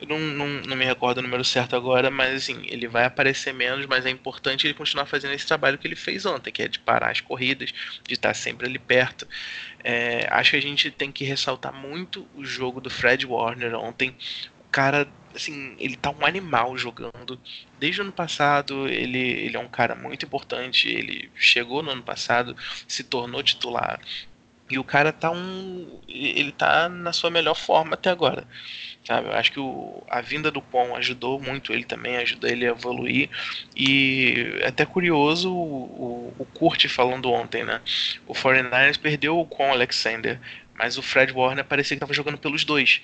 eu 0.00 0.08
não, 0.08 0.18
não, 0.18 0.46
não, 0.62 0.76
me 0.76 0.84
recordo 0.84 1.18
o 1.18 1.22
número 1.22 1.44
certo 1.44 1.76
agora, 1.76 2.10
mas 2.10 2.34
assim, 2.34 2.62
ele 2.66 2.88
vai 2.88 3.04
aparecer 3.04 3.52
menos, 3.52 3.84
mas 3.86 4.06
é 4.06 4.10
importante 4.10 4.66
ele 4.66 4.74
continuar 4.74 5.06
fazendo 5.06 5.34
esse 5.34 5.46
trabalho 5.46 5.76
que 5.78 5.86
ele 5.86 5.96
fez 5.96 6.24
ontem, 6.24 6.50
que 6.50 6.62
é 6.62 6.68
de 6.68 6.78
parar 6.78 7.10
as 7.10 7.20
corridas, 7.20 7.72
de 8.06 8.14
estar 8.14 8.32
sempre 8.34 8.66
ali 8.66 8.78
perto. 8.78 9.28
É, 9.84 10.26
acho 10.30 10.52
que 10.52 10.56
a 10.56 10.62
gente 10.62 10.90
tem 10.90 11.12
que 11.12 11.24
ressaltar 11.24 11.72
muito 11.72 12.26
o 12.34 12.44
jogo 12.44 12.80
do 12.80 12.90
Fred 12.90 13.26
Warner 13.26 13.74
ontem. 13.74 14.16
O 14.58 14.64
cara, 14.70 15.06
assim, 15.34 15.76
ele 15.78 15.96
tá 15.96 16.10
um 16.10 16.24
animal 16.24 16.76
jogando. 16.78 17.40
Desde 17.78 18.00
o 18.00 18.04
ano 18.04 18.12
passado, 18.12 18.88
ele, 18.88 19.18
ele 19.18 19.56
é 19.56 19.60
um 19.60 19.68
cara 19.68 19.94
muito 19.94 20.24
importante. 20.24 20.88
Ele 20.88 21.30
chegou 21.34 21.82
no 21.82 21.90
ano 21.90 22.02
passado, 22.02 22.56
se 22.86 23.04
tornou 23.04 23.42
titular. 23.42 24.00
E 24.70 24.78
o 24.78 24.84
cara 24.84 25.12
tá 25.12 25.30
um. 25.30 26.00
Ele 26.08 26.52
tá 26.52 26.88
na 26.88 27.12
sua 27.12 27.30
melhor 27.30 27.54
forma 27.54 27.94
até 27.94 28.10
agora 28.10 28.46
sabe? 29.04 29.28
Eu 29.28 29.32
acho 29.32 29.52
que 29.52 29.60
o, 29.60 30.02
a 30.08 30.20
vinda 30.20 30.50
do 30.50 30.62
Pon 30.62 30.94
ajudou 30.96 31.40
muito 31.40 31.72
ele 31.72 31.84
também, 31.84 32.16
ajudou 32.18 32.48
ele 32.48 32.66
a 32.66 32.70
evoluir. 32.70 33.28
E 33.76 34.58
é 34.60 34.68
até 34.68 34.84
curioso 34.84 35.52
o, 35.52 36.34
o, 36.38 36.44
Kurt 36.44 36.86
falando 36.88 37.30
ontem, 37.30 37.64
né? 37.64 37.80
O 38.26 38.34
49ers 38.34 38.98
perdeu 38.98 39.38
o 39.38 39.46
Con 39.46 39.70
Alexander, 39.72 40.40
mas 40.74 40.96
o 40.96 41.02
Fred 41.02 41.32
Warner 41.32 41.64
parecia 41.64 41.96
que 41.96 41.98
estava 41.98 42.14
jogando 42.14 42.38
pelos 42.38 42.64
dois. 42.64 43.00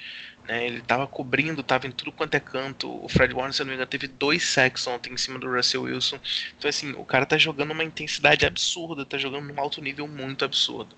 Né? 0.47 0.67
Ele 0.67 0.79
estava 0.79 1.07
cobrindo, 1.07 1.61
estava 1.61 1.87
em 1.87 1.91
tudo 1.91 2.13
quanto 2.13 2.35
é 2.35 2.41
canto. 2.41 3.05
O 3.05 3.09
Fred 3.09 3.35
Warner, 3.35 3.53
se 3.53 3.61
não 3.61 3.69
me 3.69 3.75
engano, 3.75 3.87
teve 3.87 4.07
dois 4.07 4.45
sacks 4.45 4.87
ontem 4.87 5.13
em 5.13 5.17
cima 5.17 5.39
do 5.39 5.51
Russell 5.51 5.83
Wilson. 5.83 6.19
Então, 6.57 6.69
assim, 6.69 6.93
o 6.93 7.05
cara 7.05 7.27
tá 7.27 7.37
jogando 7.37 7.73
uma 7.73 7.85
intensidade 7.85 8.47
absurda, 8.47 9.05
tá 9.05 9.19
jogando 9.19 9.53
num 9.53 9.61
alto 9.61 9.83
nível 9.83 10.07
muito 10.07 10.45
absurdo. 10.45 10.95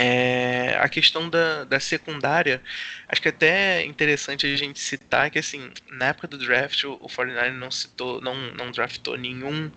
É, 0.00 0.78
a 0.80 0.88
questão 0.88 1.28
da, 1.28 1.64
da 1.64 1.80
secundária, 1.80 2.62
acho 3.08 3.20
que 3.20 3.26
é 3.26 3.30
até 3.32 3.84
interessante 3.84 4.46
a 4.46 4.56
gente 4.56 4.78
citar 4.78 5.28
que 5.28 5.40
assim, 5.40 5.72
na 5.90 6.06
época 6.06 6.28
do 6.28 6.38
draft 6.38 6.84
o, 6.84 6.92
o 7.00 7.08
49 7.08 7.50
não 7.50 7.68
citou, 7.68 8.20
não, 8.20 8.34
não 8.52 8.70
draftou 8.70 9.16
nenhum 9.18 9.68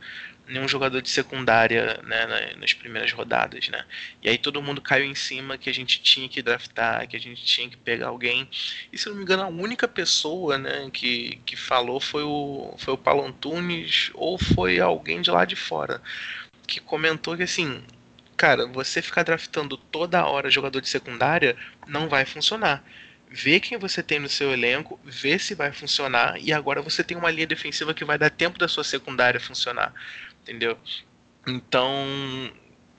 nenhum 0.47 0.67
jogador 0.67 1.01
de 1.01 1.09
secundária 1.09 1.99
né, 2.03 2.53
nas 2.59 2.73
primeiras 2.73 3.11
rodadas, 3.13 3.69
né? 3.69 3.85
E 4.21 4.29
aí 4.29 4.37
todo 4.37 4.61
mundo 4.61 4.81
caiu 4.81 5.05
em 5.05 5.15
cima 5.15 5.57
que 5.57 5.69
a 5.69 5.73
gente 5.73 6.01
tinha 6.01 6.27
que 6.27 6.41
draftar, 6.41 7.07
que 7.07 7.15
a 7.15 7.19
gente 7.19 7.43
tinha 7.43 7.69
que 7.69 7.77
pegar 7.77 8.07
alguém. 8.07 8.49
E 8.91 8.97
se 8.97 9.07
não 9.07 9.15
me 9.15 9.21
engano, 9.21 9.43
a 9.43 9.47
única 9.47 9.87
pessoa 9.87 10.57
né, 10.57 10.89
que, 10.91 11.39
que 11.45 11.55
falou 11.55 11.99
foi 11.99 12.23
o, 12.23 12.75
foi 12.77 12.93
o 12.93 12.97
Paulo 12.97 13.25
Antunes 13.25 14.11
ou 14.13 14.37
foi 14.37 14.79
alguém 14.79 15.21
de 15.21 15.31
lá 15.31 15.45
de 15.45 15.55
fora 15.55 16.01
que 16.67 16.79
comentou 16.79 17.35
que 17.35 17.43
assim 17.43 17.83
cara, 18.41 18.65
você 18.65 19.03
ficar 19.03 19.21
draftando 19.21 19.77
toda 19.77 20.25
hora 20.25 20.49
jogador 20.49 20.81
de 20.81 20.89
secundária 20.89 21.55
não 21.87 22.09
vai 22.09 22.25
funcionar. 22.25 22.83
vê 23.29 23.59
quem 23.59 23.77
você 23.77 24.01
tem 24.01 24.19
no 24.19 24.27
seu 24.27 24.51
elenco, 24.51 24.99
vê 25.05 25.37
se 25.39 25.53
vai 25.55 25.71
funcionar, 25.71 26.37
e 26.41 26.51
agora 26.51 26.81
você 26.81 27.03
tem 27.03 27.15
uma 27.15 27.29
linha 27.31 27.45
defensiva 27.47 27.93
que 27.93 28.03
vai 28.03 28.17
dar 28.17 28.31
tempo 28.31 28.57
da 28.57 28.67
sua 28.67 28.83
secundária 28.83 29.39
funcionar, 29.39 29.93
entendeu? 30.41 30.77
Então, 31.47 31.95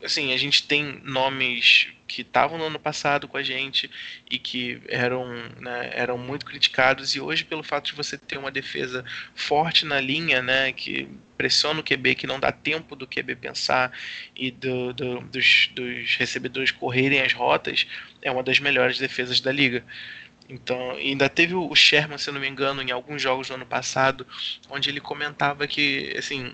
assim, 0.03 0.33
a 0.33 0.37
gente 0.39 0.67
tem 0.67 1.01
nomes 1.05 1.89
que 2.13 2.21
estavam 2.21 2.59
no 2.59 2.65
ano 2.65 2.79
passado 2.79 3.27
com 3.27 3.39
a 3.39 3.43
gente 3.43 3.91
e 4.31 4.39
que 4.39 4.83
eram, 4.87 5.27
né, 5.59 5.91
eram 5.95 6.19
muito 6.19 6.45
criticados 6.45 7.15
e 7.15 7.21
hoje 7.21 7.43
pelo 7.43 7.63
fato 7.63 7.87
de 7.87 7.95
você 7.95 8.19
ter 8.19 8.37
uma 8.37 8.51
defesa 8.51 9.03
forte 9.35 9.87
na 9.87 9.99
linha, 9.99 10.43
né, 10.43 10.73
que 10.73 11.09
pressiona 11.39 11.81
o 11.81 11.83
QB, 11.83 12.15
que 12.15 12.27
não 12.27 12.39
dá 12.39 12.53
tempo 12.53 12.95
do 12.95 13.07
QB 13.07 13.37
pensar 13.37 13.91
e 14.37 14.51
do, 14.51 14.93
do, 14.93 15.21
dos, 15.21 15.71
dos 15.75 16.17
recebedores 16.17 16.71
correrem 16.71 17.23
as 17.23 17.33
rotas, 17.33 17.87
é 18.21 18.31
uma 18.31 18.43
das 18.43 18.61
melhores 18.61 18.99
defesas 18.99 19.41
da 19.41 19.51
liga. 19.51 19.83
Então, 20.51 20.91
ainda 20.91 21.31
teve 21.31 21.55
o 21.55 21.75
Sherman, 21.75 22.19
se 22.19 22.31
não 22.31 22.39
me 22.39 22.47
engano, 22.49 22.83
em 22.83 22.91
alguns 22.91 23.23
jogos 23.23 23.49
do 23.49 23.55
ano 23.55 23.65
passado, 23.65 24.27
onde 24.69 24.91
ele 24.91 25.01
comentava 25.01 25.67
que, 25.67 26.15
assim, 26.19 26.53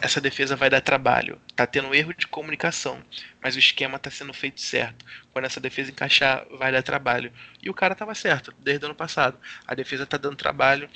essa 0.00 0.20
defesa 0.20 0.56
vai 0.56 0.70
dar 0.70 0.80
trabalho. 0.80 1.40
Tá 1.54 1.66
tendo 1.66 1.94
erro 1.94 2.14
de 2.14 2.26
comunicação, 2.26 3.02
mas 3.42 3.54
o 3.54 3.58
esquema 3.58 3.98
tá 3.98 4.10
sendo 4.10 4.32
feito 4.32 4.60
certo. 4.60 5.04
Quando 5.32 5.44
essa 5.44 5.60
defesa 5.60 5.90
encaixar, 5.90 6.46
vai 6.58 6.72
dar 6.72 6.82
trabalho. 6.82 7.32
E 7.62 7.68
o 7.68 7.74
cara 7.74 7.94
tava 7.94 8.14
certo, 8.14 8.52
desde 8.58 8.84
o 8.84 8.88
ano 8.88 8.94
passado. 8.94 9.38
A 9.66 9.74
defesa 9.74 10.06
tá 10.06 10.16
dando 10.16 10.36
trabalho. 10.36 10.88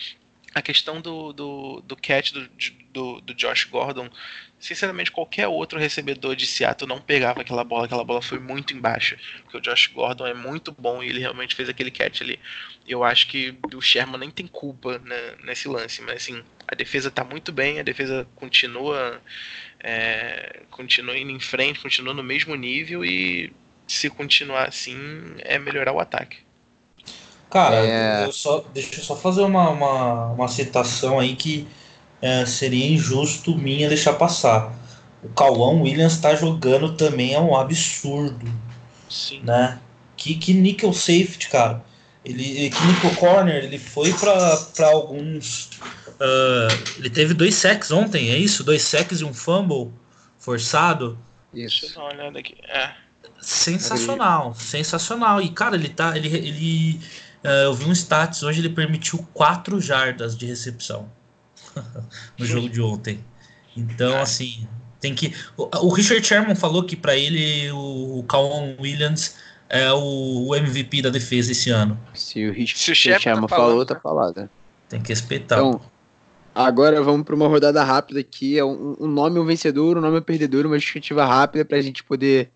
A 0.54 0.62
questão 0.62 1.00
do, 1.00 1.32
do, 1.32 1.80
do 1.80 1.96
catch 1.96 2.32
do, 2.32 2.48
do, 2.92 3.20
do 3.20 3.34
Josh 3.34 3.64
Gordon, 3.64 4.08
sinceramente, 4.58 5.10
qualquer 5.10 5.48
outro 5.48 5.78
recebedor 5.78 6.36
de 6.36 6.46
Seattle 6.46 6.88
não 6.88 7.00
pegava 7.00 7.40
aquela 7.40 7.64
bola. 7.64 7.86
Aquela 7.86 8.04
bola 8.04 8.22
foi 8.22 8.38
muito 8.38 8.72
embaixo. 8.72 9.16
Porque 9.42 9.58
o 9.58 9.60
Josh 9.60 9.88
Gordon 9.88 10.26
é 10.26 10.34
muito 10.34 10.72
bom 10.72 11.02
e 11.02 11.08
ele 11.08 11.18
realmente 11.18 11.54
fez 11.54 11.68
aquele 11.68 11.90
catch 11.90 12.22
ali. 12.22 12.38
Eu 12.86 13.02
acho 13.02 13.26
que 13.26 13.54
o 13.74 13.80
Sherman 13.80 14.20
nem 14.20 14.30
tem 14.30 14.46
culpa 14.46 14.98
né, 14.98 15.34
nesse 15.42 15.66
lance, 15.66 16.00
mas 16.02 16.16
assim, 16.16 16.42
a 16.68 16.74
defesa 16.74 17.08
está 17.08 17.24
muito 17.24 17.50
bem, 17.50 17.80
a 17.80 17.82
defesa 17.82 18.26
continua, 18.36 19.20
é, 19.80 20.62
continua 20.70 21.18
indo 21.18 21.30
em 21.30 21.40
frente, 21.40 21.80
continua 21.80 22.14
no 22.14 22.22
mesmo 22.22 22.54
nível 22.54 23.04
e 23.04 23.52
se 23.86 24.08
continuar 24.08 24.68
assim 24.68 24.96
é 25.40 25.58
melhorar 25.58 25.92
o 25.92 26.00
ataque. 26.00 26.43
Cara, 27.54 27.76
é... 27.76 28.26
eu 28.26 28.32
só, 28.32 28.64
deixa 28.74 29.00
eu 29.00 29.04
só 29.04 29.16
fazer 29.16 29.42
uma, 29.42 29.70
uma, 29.70 30.26
uma 30.32 30.48
citação 30.48 31.18
aí 31.18 31.36
que 31.36 31.66
é, 32.20 32.44
seria 32.44 32.86
injusto 32.86 33.56
minha 33.56 33.88
deixar 33.88 34.14
passar. 34.14 34.74
O 35.22 35.28
Cauã 35.28 35.80
Williams 35.80 36.14
está 36.14 36.34
jogando 36.34 36.94
também 36.94 37.32
é 37.32 37.40
um 37.40 37.56
absurdo. 37.56 38.44
Sim. 39.08 39.40
Né? 39.42 39.78
Que, 40.16 40.34
que 40.34 40.52
nickel 40.52 40.92
safety, 40.92 41.48
cara. 41.48 41.82
Ele, 42.24 42.70
que 42.70 42.86
nickel 42.86 43.14
corner, 43.14 43.64
ele 43.64 43.78
foi 43.78 44.12
para 44.12 44.90
alguns 44.90 45.70
Uh, 46.14 46.70
ele 46.98 47.10
teve 47.10 47.34
dois 47.34 47.54
sacks 47.54 47.90
ontem, 47.90 48.30
é 48.30 48.38
isso? 48.38 48.62
Dois 48.62 48.82
sacks 48.82 49.20
e 49.20 49.24
um 49.24 49.34
fumble 49.34 49.92
forçado. 50.38 51.18
Isso. 51.52 51.82
Deixa 51.82 51.86
eu 51.86 51.94
dar 51.94 52.00
uma 52.00 52.22
olhada 52.22 52.38
aqui. 52.38 52.54
É. 52.68 52.92
Sensacional, 53.40 54.54
ele... 54.54 54.64
sensacional. 54.64 55.42
E, 55.42 55.50
cara, 55.50 55.74
ele 55.74 55.88
tá. 55.88 56.16
Ele, 56.16 56.28
ele, 56.28 57.00
eu 57.48 57.74
vi 57.74 57.84
um 57.84 57.92
status 57.92 58.42
hoje, 58.42 58.60
ele 58.60 58.70
permitiu 58.70 59.18
quatro 59.32 59.80
jardas 59.80 60.36
de 60.36 60.46
recepção 60.46 61.10
no 62.38 62.44
jogo 62.44 62.68
de 62.68 62.80
ontem. 62.80 63.24
Então, 63.76 64.20
assim, 64.20 64.66
tem 65.00 65.14
que. 65.14 65.34
O, 65.56 65.68
o, 65.86 65.88
Richard 65.92 66.26
Sherman 66.26 66.54
falou 66.54 66.84
que 66.84 66.96
para 66.96 67.16
ele 67.16 67.70
o, 67.72 68.20
o 68.20 68.24
Calvin 68.24 68.76
Williams 68.80 69.36
é 69.68 69.92
o, 69.92 70.48
o, 70.48 70.54
MVP 70.54 71.02
da 71.02 71.10
defesa 71.10 71.52
esse 71.52 71.70
ano. 71.70 71.98
Se 72.14 72.46
o 72.46 72.52
Richard 72.52 72.78
Se 72.78 72.92
o 72.92 72.94
Sherman, 72.94 73.46
tá 73.46 73.56
falou, 73.56 73.84
tá 73.84 73.98
falado. 73.98 74.48
Tem 74.88 75.00
que 75.00 75.08
respeitar. 75.08 75.56
Então, 75.56 75.80
Agora 76.54 77.02
vamos 77.02 77.26
para 77.26 77.34
uma 77.34 77.48
rodada 77.48 77.82
rápida 77.82 78.20
aqui. 78.20 78.56
É 78.56 78.64
um, 78.64 78.96
um 79.00 79.08
nome 79.08 79.40
um 79.40 79.44
vencedor, 79.44 79.98
um 79.98 80.00
nome 80.00 80.18
um 80.18 80.22
perdedor, 80.22 80.64
uma 80.64 80.76
justificativa 80.76 81.26
rápida 81.26 81.64
para 81.64 81.78
a 81.78 81.80
gente 81.80 82.04
poder 82.04 82.48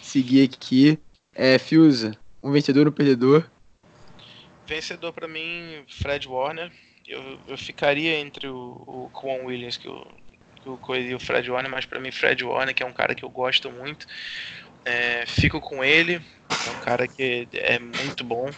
seguir 0.00 0.42
aqui. 0.42 0.98
É, 1.34 1.58
Fiusa, 1.58 2.16
um 2.42 2.50
vencedor, 2.50 2.88
um 2.88 2.92
perdedor. 2.92 3.44
Vencedor 4.72 5.12
para 5.12 5.28
mim, 5.28 5.84
Fred 5.86 6.26
Warner. 6.26 6.72
Eu, 7.06 7.38
eu 7.46 7.58
ficaria 7.58 8.18
entre 8.18 8.48
o, 8.48 8.82
o 8.86 9.10
Quan 9.12 9.44
Williams 9.44 9.76
que 9.76 9.88
o, 9.88 10.06
que 10.62 10.68
o 10.68 10.96
e 10.96 11.14
o 11.14 11.20
Fred 11.20 11.50
Warner, 11.50 11.70
mas 11.70 11.84
para 11.84 12.00
mim 12.00 12.10
Fred 12.10 12.42
Warner, 12.42 12.74
que 12.74 12.82
é 12.82 12.86
um 12.86 12.92
cara 12.92 13.14
que 13.14 13.24
eu 13.24 13.28
gosto 13.28 13.70
muito. 13.70 14.06
É, 14.84 15.26
fico 15.26 15.60
com 15.60 15.84
ele, 15.84 16.14
é 16.14 16.70
um 16.70 16.80
cara 16.80 17.06
que 17.06 17.46
é 17.52 17.78
muito 17.78 18.24
bom. 18.24 18.48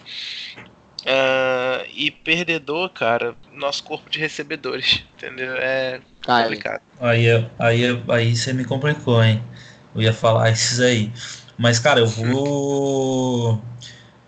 Uh, 1.03 1.85
e 1.93 2.11
perdedor, 2.11 2.89
cara, 2.91 3.37
nosso 3.53 3.83
corpo 3.83 4.09
de 4.09 4.19
recebedores, 4.19 5.05
entendeu? 5.19 5.55
É 5.57 6.01
complicado. 6.25 6.81
Aí, 7.01 7.27
aí, 7.59 7.83
aí 8.09 8.37
você 8.37 8.53
me 8.53 8.65
complicou, 8.65 9.23
hein? 9.23 9.43
Eu 9.95 10.01
ia 10.01 10.13
falar 10.13 10.49
esses 10.53 10.81
aí. 10.81 11.13
Mas, 11.59 11.79
cara, 11.79 12.01
eu 12.01 12.07
vou. 12.07 13.63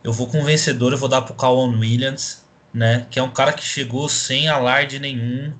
Eu 0.07 0.12
vou 0.12 0.26
com 0.28 0.40
o 0.40 0.44
vencedor, 0.44 0.92
eu 0.92 0.98
vou 0.98 1.09
dar 1.09 1.22
pro 1.22 1.34
Calvin 1.34 1.76
Williams, 1.76 2.44
né? 2.72 3.07
Que 3.11 3.18
é 3.18 3.22
um 3.22 3.30
cara 3.30 3.52
que 3.52 3.64
chegou 3.64 4.09
sem 4.09 4.48
alarde 4.48 4.98
nenhum. 4.98 5.52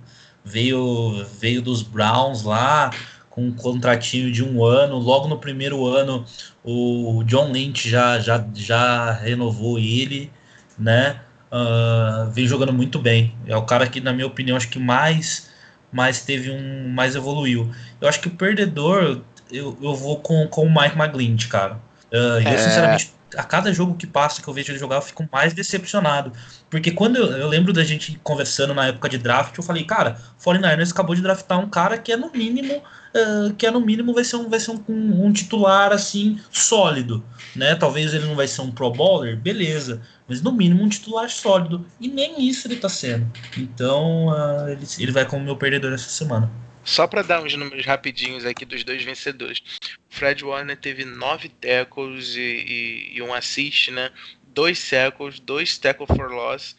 Veio, 0.44 1.26
veio 1.40 1.61
dos 1.61 1.82
Browns 1.82 2.44
lá, 2.44 2.90
com 3.28 3.47
um 3.47 3.53
contratinho 3.53 4.30
de 4.30 4.44
um 4.44 4.64
ano. 4.64 4.97
Logo 4.99 5.26
no 5.26 5.38
primeiro 5.38 5.86
ano, 5.86 6.24
o 6.62 7.24
John 7.24 7.51
Lynch 7.51 7.88
já, 7.88 8.20
já, 8.20 8.47
já 8.55 9.12
renovou 9.12 9.78
ele 9.78 10.30
né? 10.78 11.20
Uh, 11.51 12.30
vem 12.30 12.47
jogando 12.47 12.72
muito 12.72 12.99
bem. 12.99 13.34
É 13.47 13.57
o 13.57 13.62
cara 13.62 13.86
que, 13.86 14.01
na 14.01 14.12
minha 14.12 14.26
opinião, 14.26 14.57
acho 14.57 14.68
que 14.68 14.78
mais, 14.78 15.51
mais 15.92 16.22
teve 16.22 16.51
um. 16.51 16.88
mais 16.88 17.14
evoluiu. 17.14 17.70
Eu 18.01 18.09
acho 18.09 18.20
que 18.20 18.28
o 18.28 18.32
perdedor, 18.32 19.22
eu, 19.51 19.76
eu 19.80 19.94
vou 19.94 20.20
com, 20.20 20.47
com 20.49 20.66
o 20.66 20.68
Mike 20.68 20.99
McGlinch, 20.99 21.49
cara. 21.49 21.74
Uh, 22.12 22.40
é... 22.44 22.55
Eu, 22.55 22.59
sinceramente, 22.59 23.12
a 23.35 23.43
cada 23.43 23.72
jogo 23.72 23.95
que 23.95 24.07
passa 24.07 24.41
que 24.41 24.49
eu 24.49 24.55
vejo 24.55 24.70
ele 24.70 24.79
jogar, 24.79 24.97
eu 24.97 25.03
fico 25.03 25.29
mais 25.33 25.53
decepcionado. 25.53 26.33
Porque 26.70 26.91
quando 26.91 27.16
eu, 27.16 27.27
eu, 27.33 27.49
lembro 27.49 27.72
da 27.72 27.83
gente 27.83 28.20
conversando 28.22 28.74
na 28.74 28.87
época 28.87 29.09
de 29.09 29.18
draft, 29.18 29.57
eu 29.57 29.64
falei, 29.64 29.85
cara, 29.85 30.20
49ers 30.45 30.93
acabou 30.93 31.14
de 31.14 31.22
draftar 31.22 31.59
um 31.59 31.68
cara 31.68 31.99
que 31.99 32.12
é 32.12 32.16
no 32.16 32.31
mínimo, 32.31 32.74
uh, 32.77 33.53
que 33.55 33.66
é 33.66 33.70
no 33.70 33.81
mínimo 33.81 34.12
vai 34.14 34.24
ser 34.24 34.37
um, 34.37 34.49
vai 34.49 34.61
ser 34.61 34.70
um, 34.70 34.85
um, 34.89 35.27
um, 35.27 35.33
titular 35.33 35.93
assim 35.93 36.41
sólido, 36.51 37.24
né? 37.55 37.74
Talvez 37.74 38.14
ele 38.14 38.27
não 38.27 38.37
vai 38.37 38.47
ser 38.47 38.61
um 38.61 38.70
pro 38.70 38.91
bowler, 38.91 39.37
beleza, 39.37 40.01
mas 40.29 40.41
no 40.41 40.53
mínimo 40.53 40.85
um 40.85 40.89
titular 40.89 41.29
sólido. 41.29 41.85
E 42.01 42.09
nem 42.09 42.49
isso 42.49 42.68
ele 42.68 42.77
tá 42.77 42.89
sendo. 42.89 43.27
Então 43.57 44.29
uh, 44.29 44.68
ele, 44.68 44.87
ele 44.99 45.12
vai 45.12 45.24
como 45.24 45.45
meu 45.45 45.57
perdedor 45.57 45.93
essa 45.93 46.09
semana. 46.09 46.51
Só 46.87 47.07
para 47.09 47.22
dar 47.22 47.43
uns 47.43 47.53
números 47.55 47.84
rapidinhos 47.84 48.47
aqui 48.47 48.64
dos 48.64 48.84
dois 48.84 49.03
vencedores. 49.03 49.61
Fred 50.09 50.45
Warner 50.45 50.76
teve 50.76 51.05
nove 51.05 51.49
tackles 51.49 52.37
e, 52.37 52.41
e, 52.41 53.16
e 53.16 53.22
um 53.22 53.34
assist, 53.34 53.91
né? 53.91 54.12
Dois 54.47 54.89
tackles, 54.89 55.41
dois 55.41 55.76
tackles 55.76 56.09
for 56.16 56.30
loss. 56.30 56.76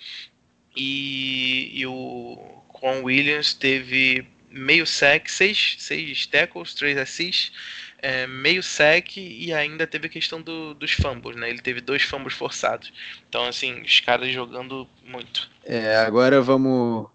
E, 0.75 1.71
e 1.77 1.85
o 1.85 2.63
Quan 2.69 3.01
Williams 3.03 3.53
teve 3.53 4.25
meio 4.49 4.87
sack, 4.87 5.29
seis, 5.29 5.75
seis 5.77 6.25
tackles, 6.25 6.73
três 6.73 6.97
assists, 6.97 7.51
é, 7.99 8.25
meio 8.27 8.63
sack 8.63 9.19
e 9.19 9.51
ainda 9.51 9.85
teve 9.85 10.07
a 10.07 10.09
questão 10.09 10.41
do, 10.41 10.73
dos 10.73 10.93
fumbles, 10.93 11.35
né? 11.35 11.49
Ele 11.49 11.61
teve 11.61 11.81
dois 11.81 12.03
fumbles 12.03 12.33
forçados. 12.33 12.93
Então, 13.27 13.45
assim, 13.45 13.81
os 13.81 13.99
caras 13.99 14.31
jogando 14.31 14.87
muito. 15.03 15.49
É, 15.65 15.97
agora 15.97 16.41
vamos 16.41 17.09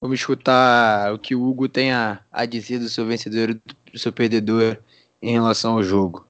Vamos 0.00 0.18
escutar 0.18 1.12
o 1.12 1.18
que 1.18 1.34
o 1.34 1.46
Hugo 1.46 1.68
tem 1.68 1.92
a, 1.92 2.20
a 2.32 2.46
dizer 2.46 2.78
do 2.78 2.88
seu 2.88 3.04
vencedor 3.04 3.50
e 3.50 3.54
do 3.92 3.98
seu 3.98 4.10
perdedor 4.10 4.78
em 5.20 5.32
relação 5.32 5.74
ao 5.74 5.82
jogo. 5.82 6.24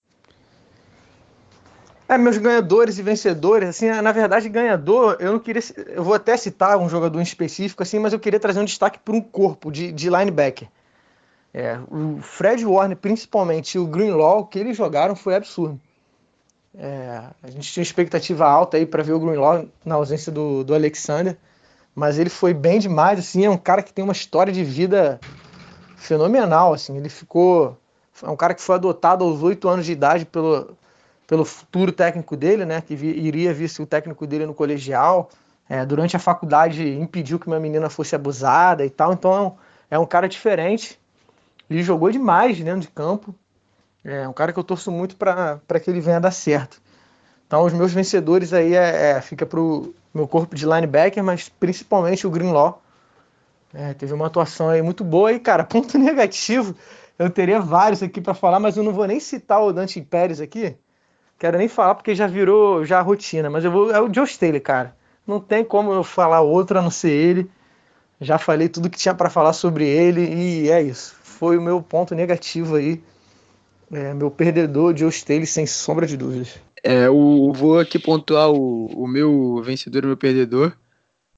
É, 2.08 2.18
meus 2.18 2.36
ganhadores 2.38 2.98
e 2.98 3.02
vencedores, 3.02 3.68
assim, 3.68 3.88
na 3.88 4.10
verdade, 4.10 4.48
ganhador, 4.48 5.16
eu 5.20 5.30
não 5.30 5.38
queria. 5.38 5.62
Eu 5.86 6.02
vou 6.02 6.14
até 6.14 6.36
citar 6.36 6.76
um 6.76 6.88
jogador 6.88 7.20
em 7.20 7.22
específico, 7.22 7.84
assim, 7.84 8.00
mas 8.00 8.12
eu 8.12 8.18
queria 8.18 8.40
trazer 8.40 8.58
um 8.58 8.64
destaque 8.64 8.98
para 8.98 9.14
um 9.14 9.20
corpo 9.20 9.70
de, 9.70 9.92
de 9.92 10.10
linebacker. 10.10 10.66
É, 11.54 11.78
o 11.88 12.20
Fred 12.20 12.66
Warner, 12.66 12.96
principalmente, 12.96 13.76
e 13.76 13.78
o 13.78 13.86
Greenlaw, 13.86 14.44
que 14.46 14.58
eles 14.58 14.76
jogaram 14.76 15.14
foi 15.14 15.36
absurdo. 15.36 15.80
É, 16.76 17.22
a 17.40 17.50
gente 17.50 17.72
tinha 17.72 17.82
expectativa 17.82 18.44
alta 18.44 18.76
aí 18.76 18.84
para 18.84 19.04
ver 19.04 19.12
o 19.12 19.20
Greenlaw 19.20 19.68
na 19.84 19.94
ausência 19.94 20.32
do, 20.32 20.64
do 20.64 20.74
Alexander 20.74 21.36
mas 21.94 22.18
ele 22.18 22.30
foi 22.30 22.54
bem 22.54 22.78
demais, 22.78 23.18
assim, 23.18 23.44
é 23.44 23.50
um 23.50 23.56
cara 23.56 23.82
que 23.82 23.92
tem 23.92 24.02
uma 24.02 24.12
história 24.12 24.52
de 24.52 24.64
vida 24.64 25.20
fenomenal, 25.96 26.72
assim, 26.72 26.96
ele 26.96 27.08
ficou, 27.08 27.76
é 28.22 28.28
um 28.28 28.36
cara 28.36 28.54
que 28.54 28.62
foi 28.62 28.76
adotado 28.76 29.24
aos 29.24 29.42
oito 29.42 29.68
anos 29.68 29.84
de 29.84 29.92
idade 29.92 30.24
pelo, 30.24 30.76
pelo 31.26 31.44
futuro 31.44 31.92
técnico 31.92 32.36
dele, 32.36 32.64
né, 32.64 32.80
que 32.80 32.96
vi, 32.96 33.08
iria 33.08 33.52
vir 33.52 33.68
ser 33.68 33.82
o 33.82 33.86
técnico 33.86 34.26
dele 34.26 34.46
no 34.46 34.54
colegial, 34.54 35.28
é, 35.68 35.84
durante 35.84 36.16
a 36.16 36.18
faculdade 36.18 36.88
impediu 36.98 37.38
que 37.38 37.46
uma 37.46 37.60
menina 37.60 37.88
fosse 37.88 38.14
abusada 38.14 38.84
e 38.84 38.90
tal, 38.90 39.12
então 39.12 39.32
é 39.32 39.40
um, 39.40 39.52
é 39.92 39.98
um 39.98 40.06
cara 40.06 40.28
diferente, 40.28 40.98
ele 41.68 41.82
jogou 41.82 42.10
demais 42.10 42.58
dentro 42.60 42.80
de 42.80 42.88
campo, 42.88 43.34
é 44.04 44.26
um 44.26 44.32
cara 44.32 44.52
que 44.52 44.58
eu 44.58 44.64
torço 44.64 44.90
muito 44.90 45.16
para 45.16 45.80
que 45.82 45.90
ele 45.90 46.00
venha 46.00 46.18
dar 46.18 46.30
certo. 46.30 46.80
Então 47.46 47.64
os 47.64 47.72
meus 47.72 47.92
vencedores 47.92 48.52
aí 48.52 48.74
é, 48.74 49.10
é 49.10 49.20
fica 49.20 49.44
pro 49.44 49.94
meu 50.12 50.26
corpo 50.26 50.54
de 50.54 50.66
linebacker, 50.66 51.22
mas 51.22 51.48
principalmente 51.48 52.26
o 52.26 52.30
Greenlaw. 52.30 52.82
É, 53.72 53.94
teve 53.94 54.12
uma 54.12 54.26
atuação 54.26 54.68
aí 54.68 54.82
muito 54.82 55.04
boa 55.04 55.32
e, 55.32 55.38
cara, 55.38 55.62
ponto 55.64 55.96
negativo. 55.98 56.74
Eu 57.18 57.30
teria 57.30 57.60
vários 57.60 58.02
aqui 58.02 58.20
para 58.20 58.34
falar, 58.34 58.58
mas 58.58 58.76
eu 58.76 58.82
não 58.82 58.92
vou 58.92 59.06
nem 59.06 59.20
citar 59.20 59.62
o 59.62 59.72
Dante 59.72 60.00
Pérez 60.00 60.40
aqui. 60.40 60.76
Quero 61.38 61.56
nem 61.56 61.68
falar 61.68 61.94
porque 61.94 62.14
já 62.14 62.26
virou 62.26 62.84
já 62.84 63.00
rotina, 63.00 63.48
mas 63.48 63.64
eu 63.64 63.70
vou 63.70 63.90
é 63.90 64.00
o 64.00 64.12
Joe 64.12 64.26
Staley, 64.26 64.60
cara. 64.60 64.94
Não 65.26 65.40
tem 65.40 65.64
como 65.64 65.92
eu 65.92 66.02
falar 66.02 66.40
outro 66.40 66.78
a 66.78 66.82
não 66.82 66.90
ser 66.90 67.10
ele. 67.10 67.50
Já 68.20 68.36
falei 68.38 68.68
tudo 68.68 68.90
que 68.90 68.98
tinha 68.98 69.14
para 69.14 69.30
falar 69.30 69.54
sobre 69.54 69.86
ele 69.86 70.22
e 70.22 70.70
é 70.70 70.82
isso. 70.82 71.16
Foi 71.22 71.56
o 71.56 71.62
meu 71.62 71.80
ponto 71.80 72.14
negativo 72.14 72.76
aí. 72.76 73.02
É, 73.90 74.12
meu 74.12 74.30
perdedor, 74.30 74.96
Joe 74.96 75.08
Staley, 75.08 75.46
sem 75.46 75.66
sombra 75.66 76.06
de 76.06 76.16
dúvidas. 76.16 76.60
É, 76.82 77.08
o, 77.10 77.52
vou 77.52 77.78
aqui 77.78 77.98
pontuar 77.98 78.50
o, 78.50 78.86
o 78.86 79.06
meu 79.06 79.62
vencedor 79.62 80.02
e 80.02 80.06
o 80.06 80.08
meu 80.08 80.16
perdedor. 80.16 80.76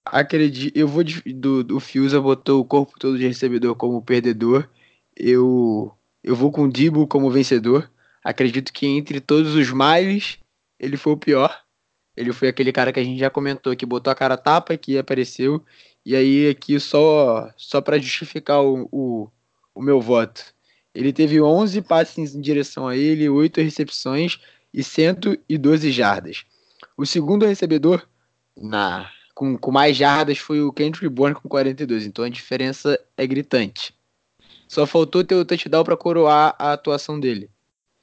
Acredito, 0.05 0.77
eu 0.77 0.89
vou 0.89 1.05
do, 1.05 1.63
do 1.65 1.81
Fiusa 1.81 2.21
botou 2.21 2.61
o 2.61 2.65
corpo 2.65 2.99
todo 2.99 3.19
de 3.19 3.27
recebedor 3.27 3.75
como 3.77 4.03
perdedor. 4.03 4.69
Eu 5.17 5.93
eu 6.23 6.37
vou 6.37 6.53
com 6.53 6.65
o 6.65 6.71
Dibo 6.71 7.07
como 7.07 7.31
vencedor. 7.31 7.91
Acredito 8.25 8.73
que 8.73 8.87
entre 8.87 9.21
todos 9.21 9.55
os 9.55 9.71
males, 9.71 10.39
ele 10.79 10.97
foi 10.97 11.13
o 11.13 11.17
pior. 11.17 11.63
Ele 12.17 12.33
foi 12.33 12.49
aquele 12.49 12.73
cara 12.73 12.93
que 12.93 13.01
a 13.01 13.05
gente 13.05 13.19
já 13.19 13.31
comentou 13.31 13.75
que 13.77 13.87
botou 13.87 14.11
a 14.11 14.15
cara 14.15 14.37
tapa 14.37 14.77
que 14.77 14.99
apareceu. 14.99 15.65
E 16.05 16.15
aí 16.17 16.49
aqui 16.49 16.79
só 16.81 17.51
só 17.57 17.81
para 17.81 17.99
justificar 17.99 18.63
o, 18.63 18.89
o, 18.93 19.29
o 19.75 19.83
meu 19.83 20.01
voto. 20.01 20.55
Ele 20.95 21.13
teve 21.13 21.41
11 21.41 21.83
passes 21.83 22.35
em 22.35 22.41
direção 22.41 22.87
a 22.87 22.97
ele, 22.97 23.29
8 23.29 23.61
recepções 23.61 24.39
e 24.73 24.83
112 24.83 25.91
jardas. 25.91 26.45
O 26.97 27.07
segundo 27.07 27.47
recebedor 27.47 28.07
na 28.57 29.11
com, 29.35 29.57
com 29.57 29.71
mais 29.71 29.97
jardas 29.97 30.39
foi 30.39 30.61
o 30.61 30.73
Kendrick 30.73 31.09
Bourne 31.09 31.35
com 31.35 31.49
42, 31.49 32.07
então 32.07 32.25
a 32.25 32.29
diferença 32.29 32.99
é 33.17 33.27
gritante. 33.27 33.95
Só 34.69 34.87
faltou 34.87 35.25
ter 35.25 35.35
o 35.35 35.45
touchdown 35.45 35.85
para 35.85 35.97
coroar 35.97 36.55
a 36.59 36.73
atuação 36.73 37.19
dele. 37.19 37.51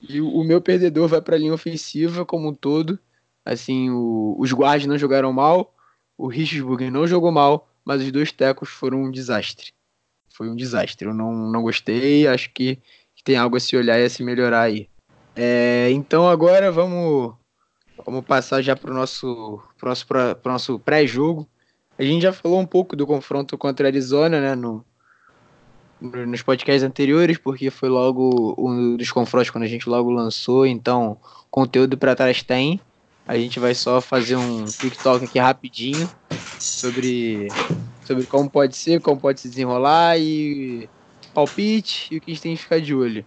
E 0.01 0.20
o, 0.20 0.28
o 0.28 0.43
meu 0.43 0.61
perdedor 0.61 1.07
vai 1.07 1.22
para 1.22 1.36
a 1.36 1.39
linha 1.39 1.53
ofensiva 1.53 2.26
como 2.26 2.49
um 2.49 2.53
todo. 2.53 2.99
Assim, 3.45 3.89
o, 3.89 4.36
os 4.39 4.51
guards 4.51 4.88
não 4.88 4.97
jogaram 4.97 5.32
mal, 5.32 5.74
o 6.17 6.28
Richburg 6.28 6.89
não 6.89 7.07
jogou 7.07 7.32
mal, 7.32 7.70
mas 7.86 8.01
os 8.01 8.11
dois 8.11 8.32
tecos 8.32 8.70
foram 8.70 9.03
um 9.03 9.11
desastre. 9.11 9.72
Foi 10.30 10.49
um 10.49 10.55
desastre. 10.55 11.07
Eu 11.07 11.13
não, 11.13 11.34
não 11.34 11.61
gostei, 11.61 12.28
acho 12.28 12.51
que 12.51 12.80
tem 13.24 13.38
algo 13.38 13.57
a 13.57 13.59
se 13.59 13.76
olhar 13.76 13.99
e 13.99 14.05
a 14.05 14.09
se 14.09 14.24
melhorar 14.24 14.61
aí. 14.61 14.89
É, 15.42 15.90
então 15.92 16.28
agora 16.28 16.70
vamos, 16.70 17.34
vamos 18.06 18.26
passar 18.26 18.62
já 18.62 18.76
para 18.76 18.92
o 18.92 18.94
nosso, 18.94 19.62
nosso, 19.82 20.06
nosso 20.44 20.80
pré-jogo. 20.80 21.48
A 21.98 22.04
gente 22.04 22.24
já 22.24 22.34
falou 22.34 22.60
um 22.60 22.66
pouco 22.66 22.94
do 22.94 23.08
confronto 23.08 23.58
contra 23.58 23.88
a 23.88 23.90
Arizona, 23.90 24.42
né, 24.42 24.54
no, 24.54 24.84
nos 26.02 26.42
podcasts 26.42 26.84
anteriores, 26.84 27.38
porque 27.38 27.70
foi 27.70 27.88
logo 27.88 28.54
um 28.58 28.98
dos 28.98 29.14
confrontos 29.14 29.50
quando 29.50 29.64
a 29.64 29.68
gente 29.68 29.88
logo 29.88 30.12
lançou, 30.12 30.68
então 30.68 31.18
conteúdo 31.50 31.98
para 31.98 32.18
trás 32.18 32.44
tem. 32.44 32.78
A 33.26 33.38
gente 33.38 33.62
vai 33.62 33.74
só 33.74 34.02
fazer 34.02 34.36
um 34.36 34.66
TikTok 34.66 35.24
aqui 35.24 35.40
rapidinho 35.40 36.10
sobre, 36.60 37.48
sobre 38.04 38.26
como 38.26 38.50
pode 38.50 38.76
ser, 38.76 39.00
como 39.00 39.22
pode 39.22 39.40
se 39.40 39.48
desenrolar 39.48 40.20
e 40.20 40.90
palpite 41.34 42.14
e 42.14 42.18
o 42.18 42.22
que 42.22 42.30
a 42.30 42.34
gente 42.34 42.44
tem 42.44 42.56
que 42.58 42.62
ficar 42.62 42.82
de 42.82 42.94
olho. 42.94 43.24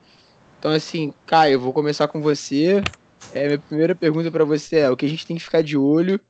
Então, 0.62 0.70
assim, 0.70 1.12
Caio, 1.26 1.54
eu 1.54 1.60
vou 1.60 1.72
começar 1.72 2.06
com 2.06 2.22
você. 2.22 2.84
É, 3.34 3.46
minha 3.48 3.58
primeira 3.58 3.96
pergunta 3.96 4.30
para 4.30 4.44
você 4.44 4.76
é: 4.76 4.90
o 4.90 4.96
que 4.96 5.04
a 5.04 5.08
gente 5.08 5.26
tem 5.26 5.36
que 5.36 5.42
ficar 5.42 5.60
de 5.60 5.76
olho 5.76 6.20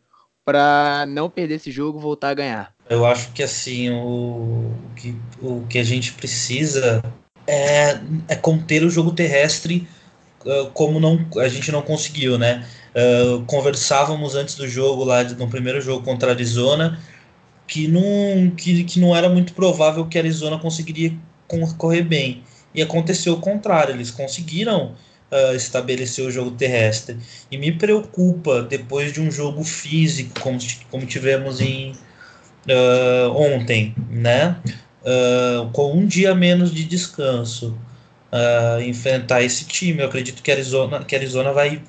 para 0.42 1.04
não 1.06 1.28
perder 1.28 1.56
esse 1.56 1.70
jogo 1.70 1.98
e 1.98 2.02
voltar 2.02 2.30
a 2.30 2.34
ganhar? 2.34 2.74
Eu 2.88 3.04
acho 3.04 3.30
que, 3.32 3.42
assim, 3.42 3.90
o, 3.90 4.72
que, 4.96 5.14
o 5.38 5.66
que 5.68 5.78
a 5.78 5.84
gente 5.84 6.14
precisa 6.14 7.02
é, 7.46 8.00
é 8.26 8.34
conter 8.34 8.82
o 8.82 8.88
jogo 8.88 9.12
terrestre 9.12 9.86
uh, 10.46 10.70
como 10.70 10.98
não, 10.98 11.26
a 11.36 11.48
gente 11.48 11.70
não 11.70 11.82
conseguiu, 11.82 12.38
né? 12.38 12.66
Uh, 12.96 13.44
conversávamos 13.44 14.34
antes 14.34 14.54
do 14.54 14.66
jogo 14.66 15.04
lá, 15.04 15.22
no 15.24 15.50
primeiro 15.50 15.78
jogo 15.78 16.02
contra 16.02 16.30
a 16.30 16.32
Arizona, 16.32 16.98
que 17.68 17.86
não, 17.86 18.50
que, 18.56 18.82
que 18.84 18.98
não 18.98 19.14
era 19.14 19.28
muito 19.28 19.52
provável 19.52 20.06
que 20.06 20.16
a 20.16 20.22
Arizona 20.22 20.58
conseguiria 20.58 21.14
correr 21.76 22.00
bem. 22.00 22.42
E 22.74 22.82
aconteceu 22.82 23.34
o 23.34 23.40
contrário, 23.40 23.94
eles 23.94 24.10
conseguiram 24.10 24.94
uh, 25.32 25.54
estabelecer 25.54 26.24
o 26.24 26.30
jogo 26.30 26.52
terrestre. 26.52 27.16
E 27.50 27.56
me 27.56 27.72
preocupa, 27.72 28.62
depois 28.62 29.12
de 29.12 29.20
um 29.20 29.30
jogo 29.30 29.64
físico, 29.64 30.40
como, 30.40 30.58
como 30.90 31.06
tivemos 31.06 31.60
em 31.60 31.92
uh, 32.68 33.30
ontem, 33.34 33.94
né? 34.10 34.56
Uh, 35.02 35.68
com 35.72 35.92
um 35.92 36.06
dia 36.06 36.34
menos 36.34 36.72
de 36.72 36.84
descanso, 36.84 37.76
enfrentar 38.86 39.42
esse 39.42 39.66
time. 39.66 40.00
Eu 40.00 40.06
acredito 40.06 40.42
que 40.42 40.50
Arizona, 40.50 41.04
que 41.04 41.14
Arizona 41.14 41.52
vai, 41.52 41.82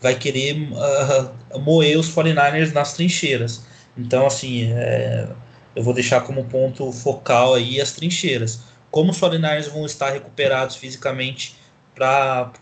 vai 0.00 0.14
querer 0.14 0.56
moer 1.62 1.98
os 1.98 2.08
49ers 2.08 2.72
nas 2.72 2.94
trincheiras. 2.94 3.66
Então, 3.98 4.26
assim, 4.26 4.72
é, 4.72 5.28
eu 5.76 5.82
vou 5.82 5.92
deixar 5.92 6.22
como 6.22 6.44
ponto 6.44 6.90
focal 6.90 7.52
aí 7.54 7.80
as 7.82 7.92
trincheiras 7.92 8.60
como 8.90 9.10
os 9.10 9.20
49ers 9.20 9.70
vão 9.70 9.86
estar 9.86 10.10
recuperados 10.10 10.76
fisicamente 10.76 11.56
para 11.94 12.52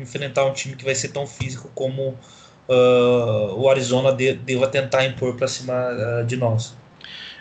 enfrentar 0.00 0.44
um 0.44 0.52
time 0.52 0.74
que 0.76 0.84
vai 0.84 0.94
ser 0.94 1.08
tão 1.08 1.26
físico 1.26 1.70
como 1.74 2.18
uh, 2.68 3.54
o 3.54 3.68
Arizona 3.68 4.12
de, 4.12 4.34
deva 4.34 4.66
tentar 4.66 5.04
impor 5.04 5.36
para 5.36 5.46
cima 5.48 5.74
uh, 5.74 6.26
de 6.26 6.36
nós. 6.36 6.76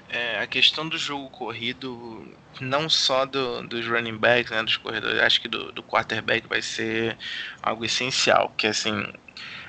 É, 0.09 0.39
a 0.39 0.47
questão 0.47 0.87
do 0.87 0.97
jogo 0.97 1.29
corrido, 1.29 2.25
não 2.61 2.89
só 2.89 3.25
do, 3.25 3.61
dos 3.63 3.85
running 3.87 4.17
backs, 4.17 4.51
né, 4.51 4.63
dos 4.63 4.77
corredores, 4.77 5.19
acho 5.19 5.41
que 5.41 5.47
do, 5.47 5.71
do 5.71 5.83
quarterback 5.83 6.47
vai 6.47 6.61
ser 6.61 7.17
algo 7.61 7.83
essencial, 7.83 8.53
que 8.57 8.67
assim, 8.67 9.05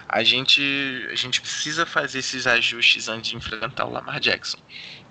a 0.09 0.23
gente, 0.23 0.63
a 1.11 1.15
gente 1.17 1.41
precisa 1.41 1.85
fazer 1.85 2.21
esses 2.21 2.47
ajustes 2.47 3.09
antes 3.09 3.31
de 3.31 3.37
enfrentar 3.37 3.85
o 3.85 3.91
Lamar 3.91 4.21
Jackson 4.21 4.59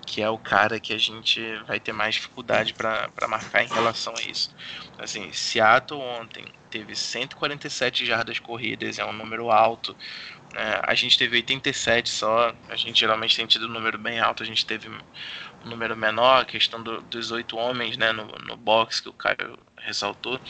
que 0.08 0.22
é 0.22 0.30
o 0.30 0.38
cara 0.38 0.80
que 0.80 0.94
a 0.94 0.98
gente 0.98 1.38
vai 1.66 1.78
ter 1.78 1.92
mais 1.92 2.14
dificuldade 2.14 2.72
para 2.72 3.28
marcar 3.28 3.62
em 3.62 3.68
relação 3.68 4.14
a 4.16 4.22
isso. 4.22 4.54
Assim, 4.98 5.30
Seattle 5.34 6.00
ontem 6.00 6.46
teve 6.70 6.96
147 6.96 8.06
jardas 8.06 8.38
corridas, 8.38 8.98
é 8.98 9.04
um 9.04 9.12
número 9.12 9.50
alto. 9.50 9.94
É, 10.54 10.80
a 10.82 10.94
gente 10.94 11.18
teve 11.18 11.36
87 11.36 12.08
só, 12.08 12.54
a 12.70 12.76
gente 12.76 12.98
geralmente 12.98 13.36
tem 13.36 13.46
tido 13.46 13.66
um 13.66 13.70
número 13.70 13.98
bem 13.98 14.18
alto, 14.18 14.42
a 14.42 14.46
gente 14.46 14.64
teve 14.64 14.88
um 14.88 15.68
número 15.68 15.94
menor, 15.94 16.46
questão 16.46 16.82
do, 16.82 17.02
dos 17.02 17.30
oito 17.30 17.58
homens 17.58 17.98
né, 17.98 18.10
no, 18.10 18.24
no 18.24 18.56
box 18.56 19.00
que 19.00 19.10
o 19.10 19.12
Caio 19.12 19.58
ressaltou. 19.76 20.40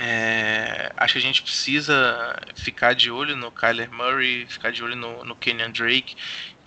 É, 0.00 0.92
acho 0.96 1.14
que 1.14 1.18
a 1.18 1.22
gente 1.22 1.42
precisa 1.42 2.36
ficar 2.56 2.92
de 2.92 3.10
olho 3.10 3.36
no 3.36 3.52
Kyler 3.52 3.92
Murray, 3.92 4.46
ficar 4.46 4.72
de 4.72 4.82
olho 4.82 4.96
no, 4.96 5.24
no 5.24 5.36
Kenyan 5.36 5.70
Drake, 5.70 6.16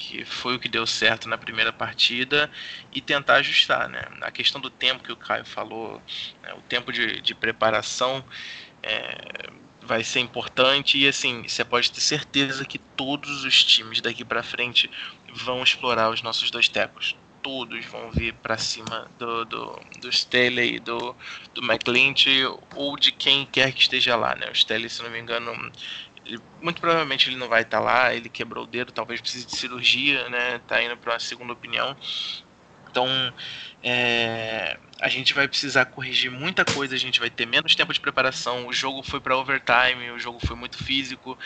que 0.01 0.25
foi 0.25 0.55
o 0.55 0.59
que 0.59 0.67
deu 0.67 0.87
certo 0.87 1.29
na 1.29 1.37
primeira 1.37 1.71
partida, 1.71 2.49
e 2.91 2.99
tentar 2.99 3.35
ajustar. 3.35 3.87
Né? 3.87 4.01
A 4.21 4.31
questão 4.31 4.59
do 4.59 4.69
tempo 4.69 5.03
que 5.03 5.11
o 5.11 5.15
Caio 5.15 5.45
falou, 5.45 6.01
né, 6.41 6.53
o 6.55 6.61
tempo 6.61 6.91
de, 6.91 7.21
de 7.21 7.35
preparação 7.35 8.25
é, 8.81 9.49
vai 9.81 10.03
ser 10.03 10.19
importante, 10.19 10.97
e 10.97 11.07
assim, 11.07 11.47
você 11.47 11.63
pode 11.63 11.91
ter 11.91 12.01
certeza 12.01 12.65
que 12.65 12.79
todos 12.79 13.43
os 13.43 13.63
times 13.63 14.01
daqui 14.01 14.25
para 14.25 14.41
frente 14.41 14.89
vão 15.33 15.61
explorar 15.61 16.09
os 16.09 16.21
nossos 16.23 16.49
dois 16.49 16.67
tecos 16.67 17.15
todos 17.41 17.83
vão 17.85 18.11
vir 18.11 18.33
para 18.35 18.55
cima 18.55 19.09
do, 19.17 19.45
do, 19.45 19.79
do 19.99 20.09
Staley, 20.09 20.79
do, 20.79 21.15
do 21.55 21.63
McClint 21.63 22.27
ou 22.75 22.95
de 22.95 23.11
quem 23.11 23.47
quer 23.47 23.73
que 23.73 23.81
esteja 23.81 24.15
lá, 24.15 24.35
né? 24.35 24.47
O 24.49 24.51
Staley, 24.51 24.87
se 24.87 25.01
não 25.01 25.09
me 25.09 25.19
engano, 25.19 25.71
ele, 26.25 26.39
muito 26.61 26.79
provavelmente 26.79 27.29
ele 27.29 27.37
não 27.37 27.47
vai 27.47 27.61
estar 27.61 27.79
tá 27.79 27.83
lá, 27.83 28.13
ele 28.13 28.29
quebrou 28.29 28.63
o 28.63 28.67
dedo, 28.67 28.91
talvez 28.91 29.21
precise 29.21 29.45
de 29.45 29.57
cirurgia, 29.57 30.29
né? 30.29 30.59
Tá 30.67 30.81
indo 30.81 30.97
para 30.97 31.13
uma 31.13 31.19
segunda 31.19 31.53
opinião. 31.53 31.95
Então, 32.91 33.07
é, 33.81 34.77
a 34.99 35.07
gente 35.07 35.33
vai 35.33 35.47
precisar 35.47 35.85
corrigir 35.85 36.29
muita 36.29 36.65
coisa, 36.65 36.93
a 36.93 36.99
gente 36.99 37.21
vai 37.21 37.29
ter 37.29 37.45
menos 37.45 37.73
tempo 37.73 37.93
de 37.93 37.99
preparação. 37.99 38.67
O 38.67 38.73
jogo 38.73 39.01
foi 39.01 39.21
para 39.21 39.37
overtime, 39.37 40.11
o 40.11 40.19
jogo 40.19 40.39
foi 40.45 40.57
muito 40.57 40.83
físico. 40.83 41.37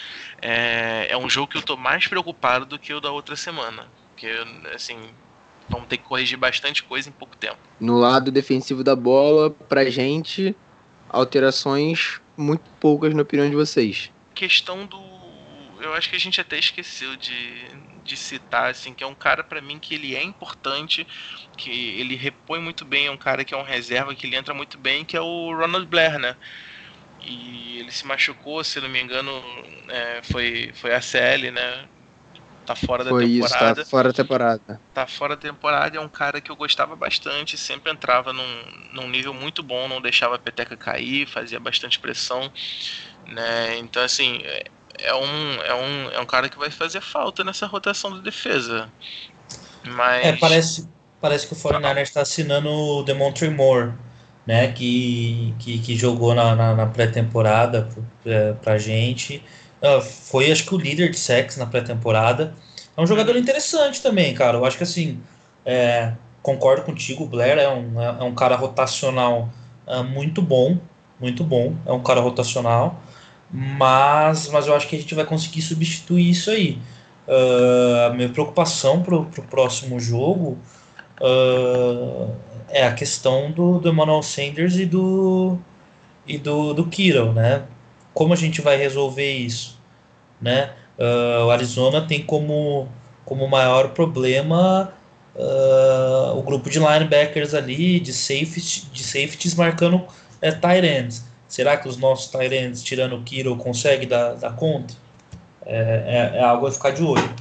É, 0.41 1.07
é 1.09 1.17
um 1.17 1.29
jogo 1.29 1.47
que 1.47 1.57
eu 1.57 1.61
tô 1.61 1.77
mais 1.77 2.07
preocupado 2.07 2.65
do 2.65 2.79
que 2.79 2.91
o 2.93 2.99
da 2.99 3.11
outra 3.11 3.35
semana. 3.35 3.87
Porque, 4.09 4.27
assim, 4.73 4.99
vamos 5.69 5.87
ter 5.87 5.97
que 5.97 6.03
corrigir 6.03 6.37
bastante 6.37 6.83
coisa 6.83 7.09
em 7.09 7.13
pouco 7.13 7.37
tempo. 7.37 7.57
No 7.79 7.99
lado 7.99 8.31
defensivo 8.31 8.83
da 8.83 8.95
bola, 8.95 9.51
pra 9.51 9.87
gente, 9.89 10.55
alterações 11.09 12.19
muito 12.35 12.63
poucas 12.79 13.13
na 13.13 13.21
opinião 13.21 13.47
de 13.47 13.55
vocês. 13.55 14.09
Questão 14.35 14.85
do. 14.87 14.97
Eu 15.81 15.93
acho 15.93 16.09
que 16.09 16.15
a 16.15 16.19
gente 16.19 16.41
até 16.41 16.57
esqueceu 16.59 17.15
de, 17.17 17.69
de 18.03 18.17
citar, 18.17 18.69
assim, 18.71 18.93
que 18.95 19.03
é 19.03 19.07
um 19.07 19.15
cara 19.15 19.43
para 19.43 19.61
mim 19.61 19.79
que 19.79 19.95
ele 19.95 20.15
é 20.15 20.23
importante, 20.23 21.07
que 21.57 21.69
ele 21.99 22.15
repõe 22.15 22.59
muito 22.61 22.85
bem, 22.85 23.07
é 23.07 23.11
um 23.11 23.17
cara 23.17 23.45
que 23.45 23.53
é 23.53 23.57
um 23.57 23.63
reserva, 23.63 24.15
que 24.15 24.27
ele 24.27 24.35
entra 24.37 24.53
muito 24.53 24.77
bem, 24.77 25.05
que 25.05 25.17
é 25.17 25.21
o 25.21 25.53
Ronald 25.55 25.87
Blair, 25.87 26.19
né? 26.19 26.35
E 27.19 27.79
ele 27.79 27.91
se 27.91 28.05
machucou, 28.07 28.63
se 28.63 28.81
não 28.81 28.89
me 28.89 29.01
engano, 29.01 29.31
é, 29.89 30.21
foi, 30.23 30.71
foi 30.75 30.93
a 30.93 31.01
CL, 31.01 31.51
né? 31.51 31.89
tá 32.65 32.75
fora 32.75 33.03
da 33.03 33.11
Foi 33.11 33.25
isso, 33.25 33.57
temporada. 33.57 33.75
tá 33.75 33.85
fora 33.89 34.07
da 34.09 34.13
temporada. 34.13 34.81
tá 34.93 35.05
fora 35.07 35.35
da 35.35 35.41
temporada, 35.41 35.97
é 35.97 35.99
um 35.99 36.07
cara 36.09 36.39
que 36.41 36.49
eu 36.49 36.55
gostava 36.55 36.95
bastante, 36.95 37.57
sempre 37.57 37.91
entrava 37.91 38.31
num, 38.31 38.45
num 38.93 39.09
nível 39.09 39.33
muito 39.33 39.61
bom, 39.61 39.87
não 39.89 40.01
deixava 40.01 40.35
a 40.35 40.39
peteca 40.39 40.77
cair, 40.77 41.27
fazia 41.27 41.59
bastante 41.59 41.99
pressão, 41.99 42.51
né? 43.27 43.77
Então, 43.77 44.03
assim, 44.03 44.41
é, 44.43 44.65
é 44.99 45.15
um, 45.15 45.61
é, 45.61 45.73
um, 45.75 46.11
é 46.11 46.19
um 46.19 46.25
cara 46.25 46.49
que 46.49 46.57
vai 46.57 46.69
fazer 46.69 47.01
falta 47.01 47.43
nessa 47.43 47.65
rotação 47.65 48.13
de 48.13 48.21
defesa. 48.21 48.89
Mas. 49.83 50.25
É, 50.25 50.33
parece, 50.33 50.89
parece 51.21 51.47
que 51.47 51.53
o 51.53 51.57
49ers 51.57 52.01
está 52.01 52.21
assinando 52.21 52.69
o 52.69 53.03
Demontre 53.03 53.49
Moore, 53.49 53.93
né? 54.45 54.71
Que, 54.71 55.53
que, 55.59 55.79
que 55.79 55.95
jogou 55.95 56.33
na, 56.33 56.55
na, 56.55 56.75
na 56.75 56.85
pré-temporada 56.87 57.89
pra, 58.23 58.53
pra 58.61 58.77
gente. 58.77 59.43
Uh, 59.81 60.01
foi, 60.01 60.51
acho 60.51 60.65
que, 60.65 60.73
o 60.73 60.77
líder 60.77 61.11
de 61.11 61.17
sex 61.17 61.57
na 61.57 61.65
pré-temporada. 61.65 62.55
É 62.97 63.01
um 63.01 63.05
jogador 63.05 63.35
interessante 63.35 64.01
também, 64.01 64.33
cara. 64.33 64.57
Eu 64.57 64.65
acho 64.65 64.77
que, 64.77 64.83
assim, 64.83 65.21
é, 65.65 66.13
concordo 66.41 66.83
contigo, 66.83 67.25
o 67.25 67.27
Blair 67.27 67.57
é 67.57 67.67
um, 67.67 68.01
é, 68.01 68.05
é 68.21 68.23
um 68.23 68.33
cara 68.33 68.55
rotacional 68.55 69.49
uh, 69.85 70.03
muito 70.03 70.41
bom. 70.41 70.77
Muito 71.19 71.43
bom. 71.43 71.75
É 71.85 71.91
um 71.91 72.01
cara 72.01 72.21
rotacional. 72.21 73.01
Mas, 73.51 74.49
mas 74.49 74.67
eu 74.67 74.75
acho 74.75 74.87
que 74.87 74.95
a 74.95 74.99
gente 74.99 75.15
vai 75.15 75.25
conseguir 75.25 75.61
substituir 75.61 76.29
isso 76.29 76.49
aí. 76.49 76.79
Uh, 77.27 78.07
a 78.07 78.13
minha 78.13 78.29
preocupação 78.29 79.01
para 79.01 79.15
o 79.15 79.25
próximo 79.49 79.99
jogo 79.99 80.57
uh, 81.19 82.35
é 82.69 82.85
a 82.85 82.93
questão 82.93 83.51
do, 83.51 83.79
do 83.79 83.89
Emmanuel 83.89 84.21
Sanders 84.21 84.75
e 84.75 84.85
do 84.85 85.57
e 86.27 86.37
do, 86.37 86.73
do 86.73 86.87
Kiro, 86.87 87.33
né? 87.33 87.63
Como 88.13 88.33
a 88.33 88.35
gente 88.35 88.61
vai 88.61 88.77
resolver 88.77 89.31
isso, 89.31 89.79
né? 90.41 90.71
Uh, 90.97 91.45
o 91.45 91.51
Arizona 91.51 92.01
tem 92.01 92.23
como 92.23 92.87
como 93.25 93.47
maior 93.47 93.89
problema 93.89 94.93
o 96.33 96.41
grupo 96.43 96.69
de 96.69 96.79
linebackers 96.79 97.53
ali, 97.53 97.99
de 97.99 98.13
safety, 98.13 98.85
de 98.93 99.03
safeties 99.03 99.53
marcando 99.53 100.05
é, 100.41 100.51
tight 100.51 100.85
ends. 100.85 101.25
Será 101.47 101.77
que 101.77 101.87
os 101.87 101.97
nossos 101.97 102.33
ends, 102.35 102.83
tirando 102.83 103.15
o 103.15 103.23
Kiro, 103.23 103.55
conseguem 103.55 104.07
dar, 104.07 104.33
dar 104.33 104.55
conta? 104.55 104.93
É, 105.65 106.33
é, 106.35 106.37
é, 106.37 106.43
algo 106.43 106.67
a 106.67 106.71
ficar 106.71 106.91
de 106.91 107.03
olho. 107.03 107.35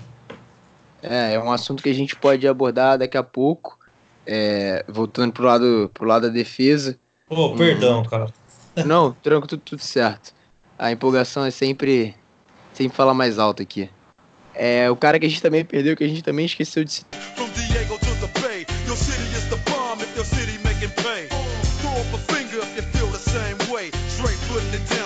É, 1.03 1.35
é 1.35 1.39
um 1.39 1.53
assunto 1.53 1.83
que 1.83 1.91
a 1.91 1.95
gente 1.95 2.17
pode 2.17 2.47
abordar 2.49 2.99
daqui 2.99 3.17
a 3.17 3.23
pouco. 3.23 3.79
É, 4.27 4.85
voltando 4.89 5.33
pro 5.33 5.45
lado, 5.45 5.91
pro 5.93 6.07
lado 6.07 6.29
da 6.29 6.33
defesa. 6.33 6.99
Pô, 7.29 7.47
oh, 7.47 7.57
perdão, 7.57 8.01
hum. 8.01 8.05
cara. 8.05 8.27
Não, 8.85 9.13
tranquilo, 9.13 9.47
tudo, 9.47 9.61
tudo 9.61 9.83
certo. 9.83 10.33
A 10.79 10.91
empolgação 10.91 11.45
é 11.45 11.51
sempre, 11.51 12.15
sempre 12.73 12.97
falar 12.97 13.15
mais 13.15 13.39
alto 13.39 13.63
aqui. 13.63 13.91
É, 14.55 14.91
o 14.91 14.97
cara 14.97 15.19
que 15.19 15.27
a 15.27 15.29
gente 15.29 15.43
também 15.43 15.65
perdeu, 15.65 15.97
que 15.97 16.05
a 16.05 16.09
gente 16.09 16.23
também 16.23 16.47
esqueceu 16.47 16.85
de 16.85 16.93
citar. 16.93 17.21
the 24.79 24.95
town. 24.95 25.04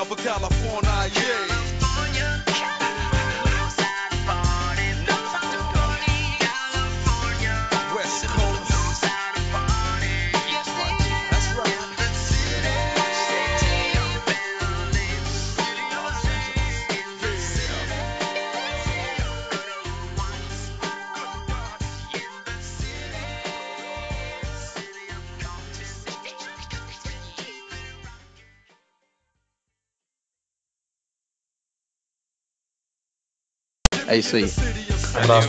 É 34.08 34.16
isso 34.16 34.36
aí. 34.36 34.44
Um 34.44 35.22
abraço. 35.22 35.48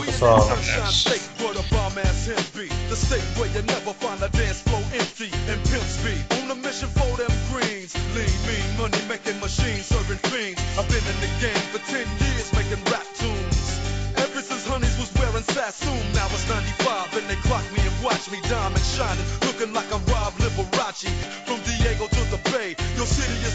The 2.90 2.96
state 2.96 3.22
where 3.38 3.48
you 3.54 3.62
never 3.62 3.94
find 3.94 4.20
a 4.20 4.28
dance 4.28 4.62
floor 4.62 4.82
empty 4.92 5.30
and 5.48 5.62
pimp 5.70 5.86
speed. 5.86 6.20
On 6.42 6.50
a 6.50 6.54
mission 6.56 6.88
for 6.90 7.16
them 7.16 7.30
greens. 7.48 7.94
Lean, 8.14 8.26
mean, 8.50 8.66
money 8.76 8.98
making 9.08 9.38
machines, 9.38 9.86
serving 9.86 10.18
fiends. 10.26 10.60
I've 10.76 10.88
been 10.90 11.06
in 11.06 11.18
the 11.22 11.30
game 11.38 11.62
for 11.70 11.78
10 11.86 12.02
years 12.02 12.50
making 12.52 12.82
rap 12.90 13.06
tunes. 13.14 13.78
Ever 14.18 14.42
since 14.42 14.66
Honeys 14.66 14.98
was 14.98 15.08
wearing 15.14 15.46
Sassoon, 15.54 16.02
now 16.18 16.26
it's 16.34 16.48
95 16.50 17.16
and 17.16 17.26
they 17.30 17.38
clock 17.46 17.64
me 17.72 17.80
and 17.80 17.96
watch 18.02 18.28
me 18.30 18.42
diamond 18.50 18.84
shining, 18.84 19.24
looking 19.46 19.72
like 19.72 19.88
a 19.94 19.98
Rob 20.10 20.34
Liberace. 20.42 21.08
From 21.46 21.62
Diego 21.62 22.10
to 22.10 22.22
the 22.34 22.40
Bay, 22.50 22.76
your 22.98 23.06
city 23.06 23.38
is 23.46 23.49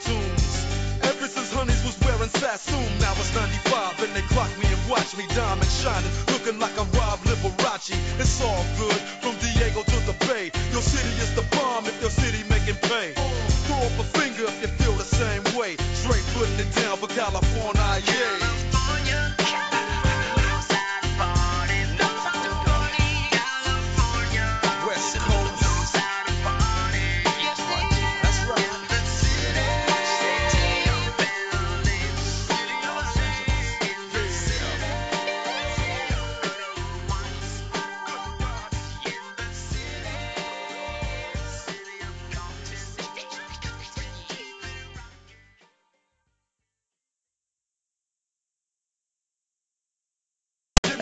tunes. 0.00 0.66
Ever 1.02 1.26
since 1.26 1.52
Honeys 1.52 1.82
was 1.82 1.98
wearing 2.06 2.30
Sassoon, 2.30 2.86
now 3.00 3.12
it's 3.18 3.34
95 3.34 4.02
and 4.04 4.14
they 4.14 4.22
clock 4.30 4.50
me 4.62 4.66
and 4.70 4.90
watch 4.90 5.16
me 5.16 5.26
diamond 5.34 5.70
shining, 5.70 6.10
looking 6.30 6.58
like 6.60 6.76
a 6.78 6.86
Rob 6.94 7.18
Liberace. 7.26 7.98
It's 8.20 8.40
all 8.42 8.64
good 8.78 9.00
from 9.18 9.34
Diego 9.42 9.82
to 9.82 9.98
the 10.06 10.14
Bay. 10.26 10.52
Your 10.70 10.82
city 10.82 11.10
is 11.18 11.34
the 11.34 11.42
bomb 11.56 11.86
if 11.86 12.00
your 12.00 12.10
city 12.10 12.46
making 12.48 12.78
pay. 12.86 13.51
Throw 13.66 13.76
up 13.78 13.98
a 13.98 14.04
finger 14.18 14.44
if 14.44 14.62
you 14.62 14.68
feel 14.68 14.92
the 14.92 15.04
same 15.04 15.42
way. 15.56 15.76
Straight 15.94 16.24
putting 16.34 16.58
it 16.58 16.74
down 16.74 16.96
for 16.96 17.08
California, 17.08 18.02
yeah. 18.06 18.61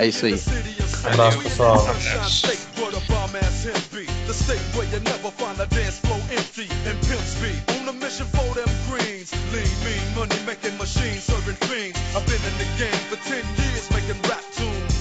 É 0.01 0.07
isso 0.07 0.25
aí. 0.25 0.33
Um 0.33 1.13
abraço, 1.13 1.39
pessoal. 1.43 1.77
The 4.27 4.33
state 4.33 4.63
where 4.75 4.89
you 4.89 5.01
never 5.01 5.31
find 5.33 5.61
a 5.61 5.67
dance 5.67 5.99
floor 5.99 6.19
empty 6.31 6.69
and 6.89 6.97
pimp 7.05 7.21
speed. 7.21 7.61
On 7.77 7.89
a 7.89 7.93
mission 7.93 8.25
for 8.33 8.55
them 8.55 8.71
greens. 8.89 9.31
Lean, 9.53 9.69
mean, 9.85 10.15
money 10.15 10.41
making 10.47 10.79
machines, 10.79 11.25
serving 11.25 11.59
fiends. 11.69 11.99
I've 12.17 12.25
been 12.25 12.41
in 12.41 12.57
the 12.57 12.69
game 12.79 13.01
for 13.11 13.19
10 13.29 13.45
years 13.61 13.91
making 13.91 14.23
rap 14.25 14.41
tunes. 14.57 14.97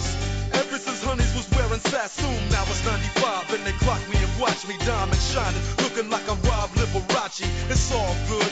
Ever 0.51 0.77
since 0.77 1.01
Honeys 1.03 1.31
was 1.33 1.47
wearing 1.55 1.79
Sassoon, 1.79 2.49
now 2.49 2.65
it's 2.67 2.83
95 2.83 3.53
and 3.53 3.63
they 3.63 3.75
clock 3.79 4.01
me 4.09 4.17
and 4.17 4.33
watch 4.41 4.67
me 4.67 4.75
diamond 4.83 5.21
shining, 5.31 5.61
looking 5.79 6.09
like 6.09 6.27
a 6.27 6.35
Rob 6.49 6.73
Liberace. 6.75 7.47
It's 7.69 7.91
all 7.93 8.15
good 8.27 8.51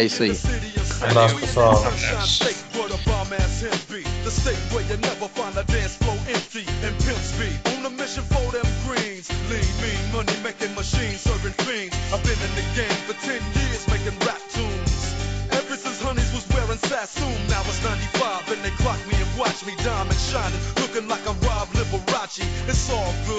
É 0.00 0.04
isso 0.04 0.22
aí. 0.22 0.30
Um 0.30 1.10
abraço, 1.10 1.36
pessoal. 1.36 1.74
The 4.24 4.30
state 4.30 4.56
where 4.72 4.84
you 4.88 4.96
never 4.96 5.28
find 5.28 5.56
a 5.58 5.64
dance 5.64 5.96
floor 5.96 6.16
empty 6.28 6.64
and 6.84 6.96
pimp 7.04 7.20
speed. 7.20 7.52
On 7.76 7.84
a 7.84 7.90
mission 7.90 8.24
for 8.32 8.52
them 8.52 8.64
greens. 8.86 9.28
Lean, 9.50 9.60
mean, 9.80 10.00
money 10.12 10.36
making 10.42 10.74
machines, 10.74 11.20
serving 11.20 11.52
fiends. 11.64 11.96
I've 12.12 12.22
been 12.24 12.40
in 12.40 12.52
the 12.56 12.64
game 12.72 12.98
for 13.04 13.12
10 13.12 13.40
years 13.60 13.88
making 13.88 14.16
rap 14.24 14.40
tunes. 14.48 15.12
Ever 15.52 15.76
since 15.76 16.00
Honeys 16.00 16.32
was 16.32 16.48
wearing 16.48 16.78
Sassoon, 16.78 17.36
now 17.48 17.60
it's 17.68 17.84
95 17.84 18.52
and 18.52 18.60
they 18.64 18.72
clock 18.80 19.00
me 19.04 19.20
and 19.20 19.30
watch 19.38 19.66
me 19.66 19.76
diamond 19.84 20.16
shining, 20.16 20.60
looking 20.80 21.08
like 21.08 21.24
a 21.28 21.34
Rob 21.44 21.68
Liberace. 21.76 22.40
It's 22.68 22.88
all 22.88 23.12
good 23.26 23.29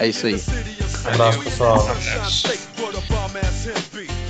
É 0.00 0.08
isso 0.08 0.26
aí. 0.26 0.34
Um 0.34 1.12
abraço, 1.12 1.38
pessoal. 1.44 1.78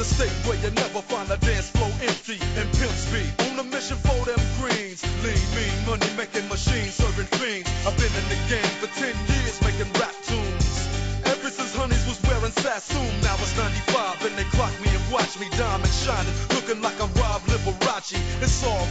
The 0.00 0.04
state 0.04 0.32
where 0.48 0.58
you 0.64 0.70
never 0.72 1.02
find 1.02 1.30
a 1.30 1.36
dance 1.36 1.68
floor 1.76 1.92
empty 2.00 2.40
and 2.58 2.66
pimp 2.72 2.90
speed. 2.90 3.30
On 3.52 3.60
a 3.60 3.62
mission 3.62 3.98
for 3.98 4.24
them 4.24 4.40
greens. 4.58 5.04
Lean, 5.22 5.36
mean, 5.54 5.86
money 5.86 6.10
making 6.16 6.48
machines, 6.48 6.94
serving 6.94 7.28
fiends. 7.38 7.68
I've 7.86 7.94
been 8.00 8.10
in 8.10 8.26
the 8.32 8.40
game 8.48 8.72
for 8.80 8.88
10 8.98 9.14
years 9.28 9.60
making 9.60 9.92
rap 10.00 10.16
tunes. 10.24 10.88
Ever 11.28 11.50
since 11.50 11.76
Honeys 11.76 12.02
was 12.08 12.18
wearing 12.26 12.50
Sassoon, 12.50 13.12
now 13.20 13.36
it's 13.38 13.54
95 13.56 14.24
and 14.26 14.34
they 14.40 14.48
clock 14.56 14.72
me 14.80 14.88
and 14.88 15.04
watch 15.12 15.38
me 15.38 15.46
diamond 15.54 15.92
shining, 15.92 16.34
looking 16.56 16.80
like 16.82 16.98
a 16.98 17.06
Rob 17.20 17.44
Liberace. 17.46 18.18
It's 18.42 18.64
all 18.64 18.88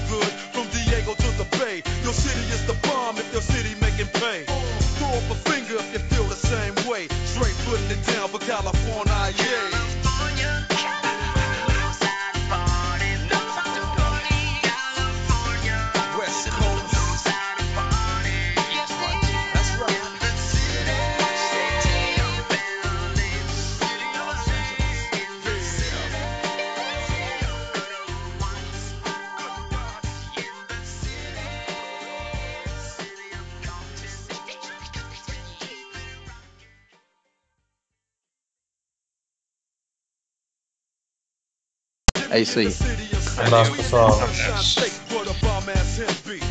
É 42.40 42.42
isso 42.42 42.60
aí. 42.60 42.68
Um 42.68 43.46
abraço. 43.46 43.76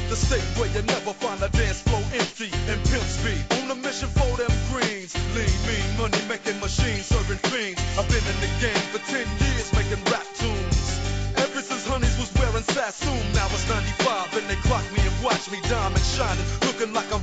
The 0.09 0.17
state 0.17 0.45
where 0.59 0.69
you 0.73 0.83
never 0.83 1.15
find 1.15 1.43
a 1.43 1.49
dance 1.49 1.81
floor 1.83 2.03
empty 2.13 2.51
and 2.69 2.81
pimp 2.89 3.05
speed. 3.05 3.41
On 3.63 3.71
a 3.71 3.75
mission 3.75 4.09
for 4.09 4.37
them 4.37 4.53
greens. 4.69 5.15
Lean, 5.35 5.49
mean, 5.65 5.85
money 5.97 6.21
making 6.29 6.61
machines, 6.61 7.07
serving 7.07 7.41
fiends. 7.49 7.81
I've 7.97 8.09
been 8.09 8.25
in 8.25 8.39
the 8.41 8.49
game 8.61 8.85
for 8.93 9.01
10 9.05 9.25
years 9.41 9.73
making 9.73 10.05
rap 10.13 10.25
tunes. 10.37 11.01
Ever 11.37 11.61
since 11.61 11.87
Honeys 11.87 12.17
was 12.19 12.33
wearing 12.37 12.65
Sassoon, 12.65 13.21
now 13.33 13.49
it's 13.49 13.69
95 13.69 14.37
and 14.37 14.47
they 14.49 14.57
clock 14.69 14.85
me 14.93 15.01
and 15.01 15.17
watch 15.25 15.51
me 15.51 15.61
diamond 15.69 16.05
shining, 16.05 16.45
looking 16.69 16.93
like 16.93 17.09
a 17.13 17.21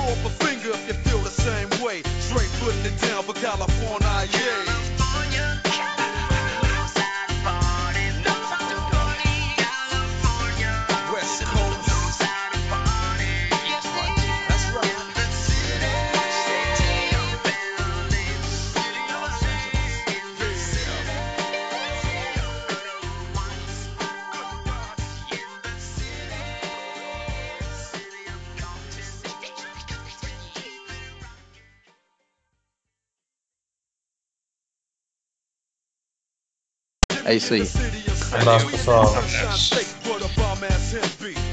Throw 0.00 0.12
up 0.12 0.24
a 0.24 0.30
finger 0.44 0.70
if 0.70 0.88
you 0.88 0.94
feel 0.94 1.18
the 1.18 1.28
same 1.28 1.68
way. 1.84 2.00
Straight 2.20 2.48
putting 2.58 2.86
it 2.86 2.98
down 3.02 3.22
for 3.22 3.34
California, 3.34 4.28
yeah. 4.32 4.80
West 5.30 5.69
É 37.30 37.34
isso 37.36 37.54
aí. 37.54 37.62
Um 37.62 38.40
abraço, 38.40 38.66
pessoal. 38.66 39.06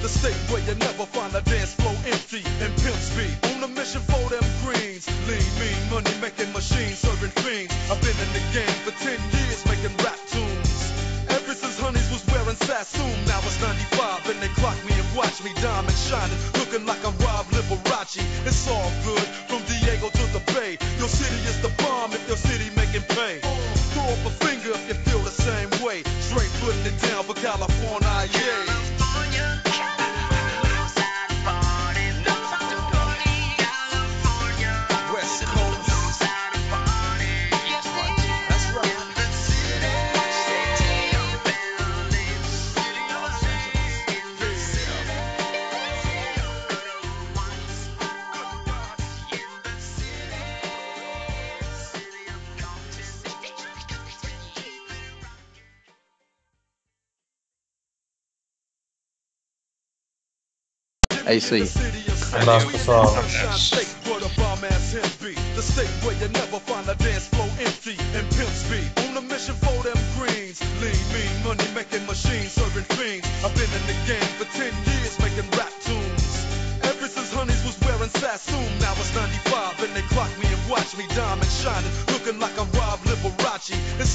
The 0.01 0.09
state 0.09 0.33
where 0.49 0.63
you 0.65 0.73
never 0.75 1.05
find 1.05 1.35
a 1.35 1.41
dance 1.41 1.73
floor 1.75 1.93
empty 2.07 2.41
and 2.63 2.73
pimp 2.81 2.97
speed. 2.97 3.37
On 3.53 3.63
a 3.63 3.67
mission 3.67 4.01
for 4.09 4.29
them 4.29 4.41
greens. 4.65 5.05
Lean, 5.27 5.43
mean, 5.59 5.77
money 5.91 6.09
making 6.21 6.51
machines, 6.53 6.97
serving 6.97 7.29
fiends. 7.43 7.73
I've 7.91 8.01
been 8.01 8.17
in 8.17 8.31
the 8.33 8.41
game 8.57 8.77
for 8.81 8.93
10 9.05 9.19
years 9.37 9.65
making 9.69 9.93
rap 10.01 10.17
tunes. 10.31 10.93
Ever 11.29 11.53
since 11.53 11.77
Honeys 11.77 12.09
was 12.09 12.25
wearing 12.33 12.57
Sassoon, 12.57 13.13
now 13.29 13.37
it's 13.45 13.61
95 13.61 14.29
and 14.31 14.39
they 14.41 14.49
clock 14.57 14.77
me 14.87 14.93
and 14.97 15.09
watch 15.15 15.43
me 15.43 15.53
diamond 15.61 15.97
shining, 16.09 16.37
looking 16.57 16.85
like 16.87 17.03
a 17.05 17.11
Rob 17.21 17.45
Liberace. 17.53 18.25
It's 18.47 18.67
all 18.67 18.91
good 19.05 19.16
É 61.37 61.39
isso 61.39 61.53
aí. 61.53 61.61
Um 62.33 62.41
abraço. 62.41 62.67
The 65.55 65.61
state 65.61 65.89
where 66.05 66.13
you 66.17 66.29
never 66.29 66.59
find 66.61 66.87
a 66.87 66.93
dance 66.95 67.27
floor 67.29 67.49
empty 67.59 67.97
and 68.13 68.25
pimp 68.37 68.49
speed. 68.53 68.89
On 69.09 69.17
a 69.17 69.21
mission 69.21 69.55
for 69.55 69.81
them 69.83 69.97
greens. 70.17 70.61
Lean, 70.81 70.93
mean, 71.13 71.33
money 71.43 71.65
making 71.73 72.05
machines, 72.05 72.53
serving 72.53 72.85
fiends. 72.93 73.25
I've 73.43 73.53
been 73.57 73.69
in 73.69 73.83
the 73.89 73.97
game 74.05 74.29
for 74.37 74.45
10 74.45 74.69
years 74.85 75.17
making 75.17 75.49
rap 75.57 75.73
tunes. 75.81 76.45
Ever 76.85 77.07
since 77.09 77.33
Honeys 77.33 77.61
was 77.65 77.77
wearing 77.81 78.09
Sassoon, 78.21 78.69
now 78.79 78.93
it's 79.01 79.13
95 79.13 79.83
and 79.83 79.93
they 79.97 80.05
clock 80.13 80.29
me 80.37 80.45
and 80.45 80.61
watch 80.69 80.95
me 80.97 81.05
diamond 81.17 81.49
shining, 81.49 81.91
looking 82.13 82.37
like 82.39 82.53
I'm 82.57 82.69
Rob 82.77 83.01
Liberace. 83.09 83.73
It's 83.99 84.06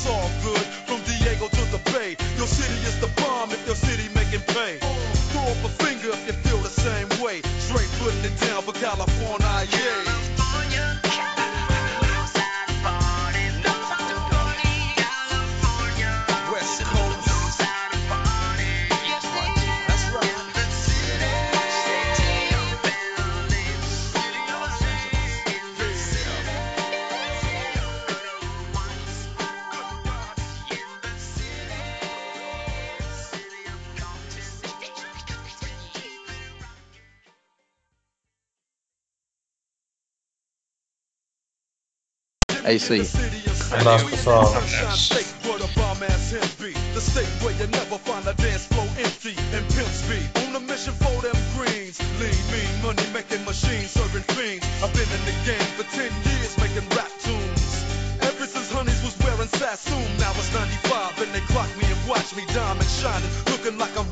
tunes. 57.21 57.85
Ever 58.23 58.47
since 58.47 58.71
Honeys 58.73 59.03
was 59.05 59.19
wearing 59.21 59.49
Sassoon, 59.49 60.09
now 60.19 60.33
it's 60.33 60.53
95 60.55 61.21
and 61.23 61.33
they 61.35 61.45
clock 61.53 61.69
me 61.77 61.85
and 61.85 62.09
watch 62.09 62.35
me 62.37 62.45
diamond 62.55 62.89
shining, 62.89 63.31
looking 63.51 63.77
like 63.79 63.97
I'm 63.99 64.12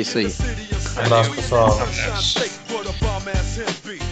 É 0.00 0.02
isso 0.02 0.16
aí. 0.18 0.24
Um 0.96 1.04
abraço. 1.04 1.30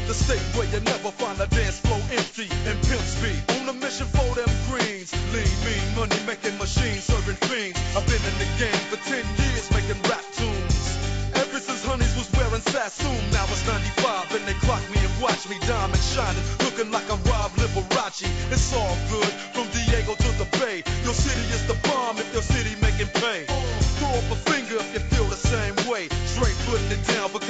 The 0.06 0.14
state 0.14 0.40
where 0.56 0.68
you 0.68 0.80
never 0.80 1.12
find 1.12 1.40
a 1.40 1.46
dance 1.46 1.80
floor 1.80 2.00
empty 2.12 2.48
and 2.68 2.76
pimp 2.88 3.04
speed. 3.04 3.40
On 3.60 3.68
a 3.68 3.72
mission 3.72 4.06
for 4.08 4.34
them 4.34 4.48
greens. 4.68 5.12
Lean, 5.32 5.48
mean, 5.64 5.84
money 5.96 6.16
making 6.26 6.56
machines, 6.56 7.04
serving 7.04 7.36
fiends. 7.48 7.78
I've 7.96 8.06
been 8.08 8.20
in 8.20 8.36
the 8.40 8.48
game 8.56 8.80
for 8.88 8.96
10 8.96 9.20
years 9.20 9.68
making 9.72 10.00
rap 10.08 10.24
tunes. 10.36 10.96
Ever 11.36 11.60
since 11.60 11.84
Honeys 11.84 12.14
was 12.16 12.28
wearing 12.36 12.64
Sassoon, 12.72 13.20
now 13.32 13.44
it's 13.48 13.66
95 13.68 14.32
and 14.36 14.44
they 14.48 14.56
clock 14.64 14.80
me 14.92 14.96
and 15.00 15.14
watch 15.20 15.48
me 15.48 15.56
diamond 15.68 16.00
shining, 16.00 16.44
looking 16.64 16.90
like 16.90 17.04
I'm 17.12 17.20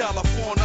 California. 0.08 0.57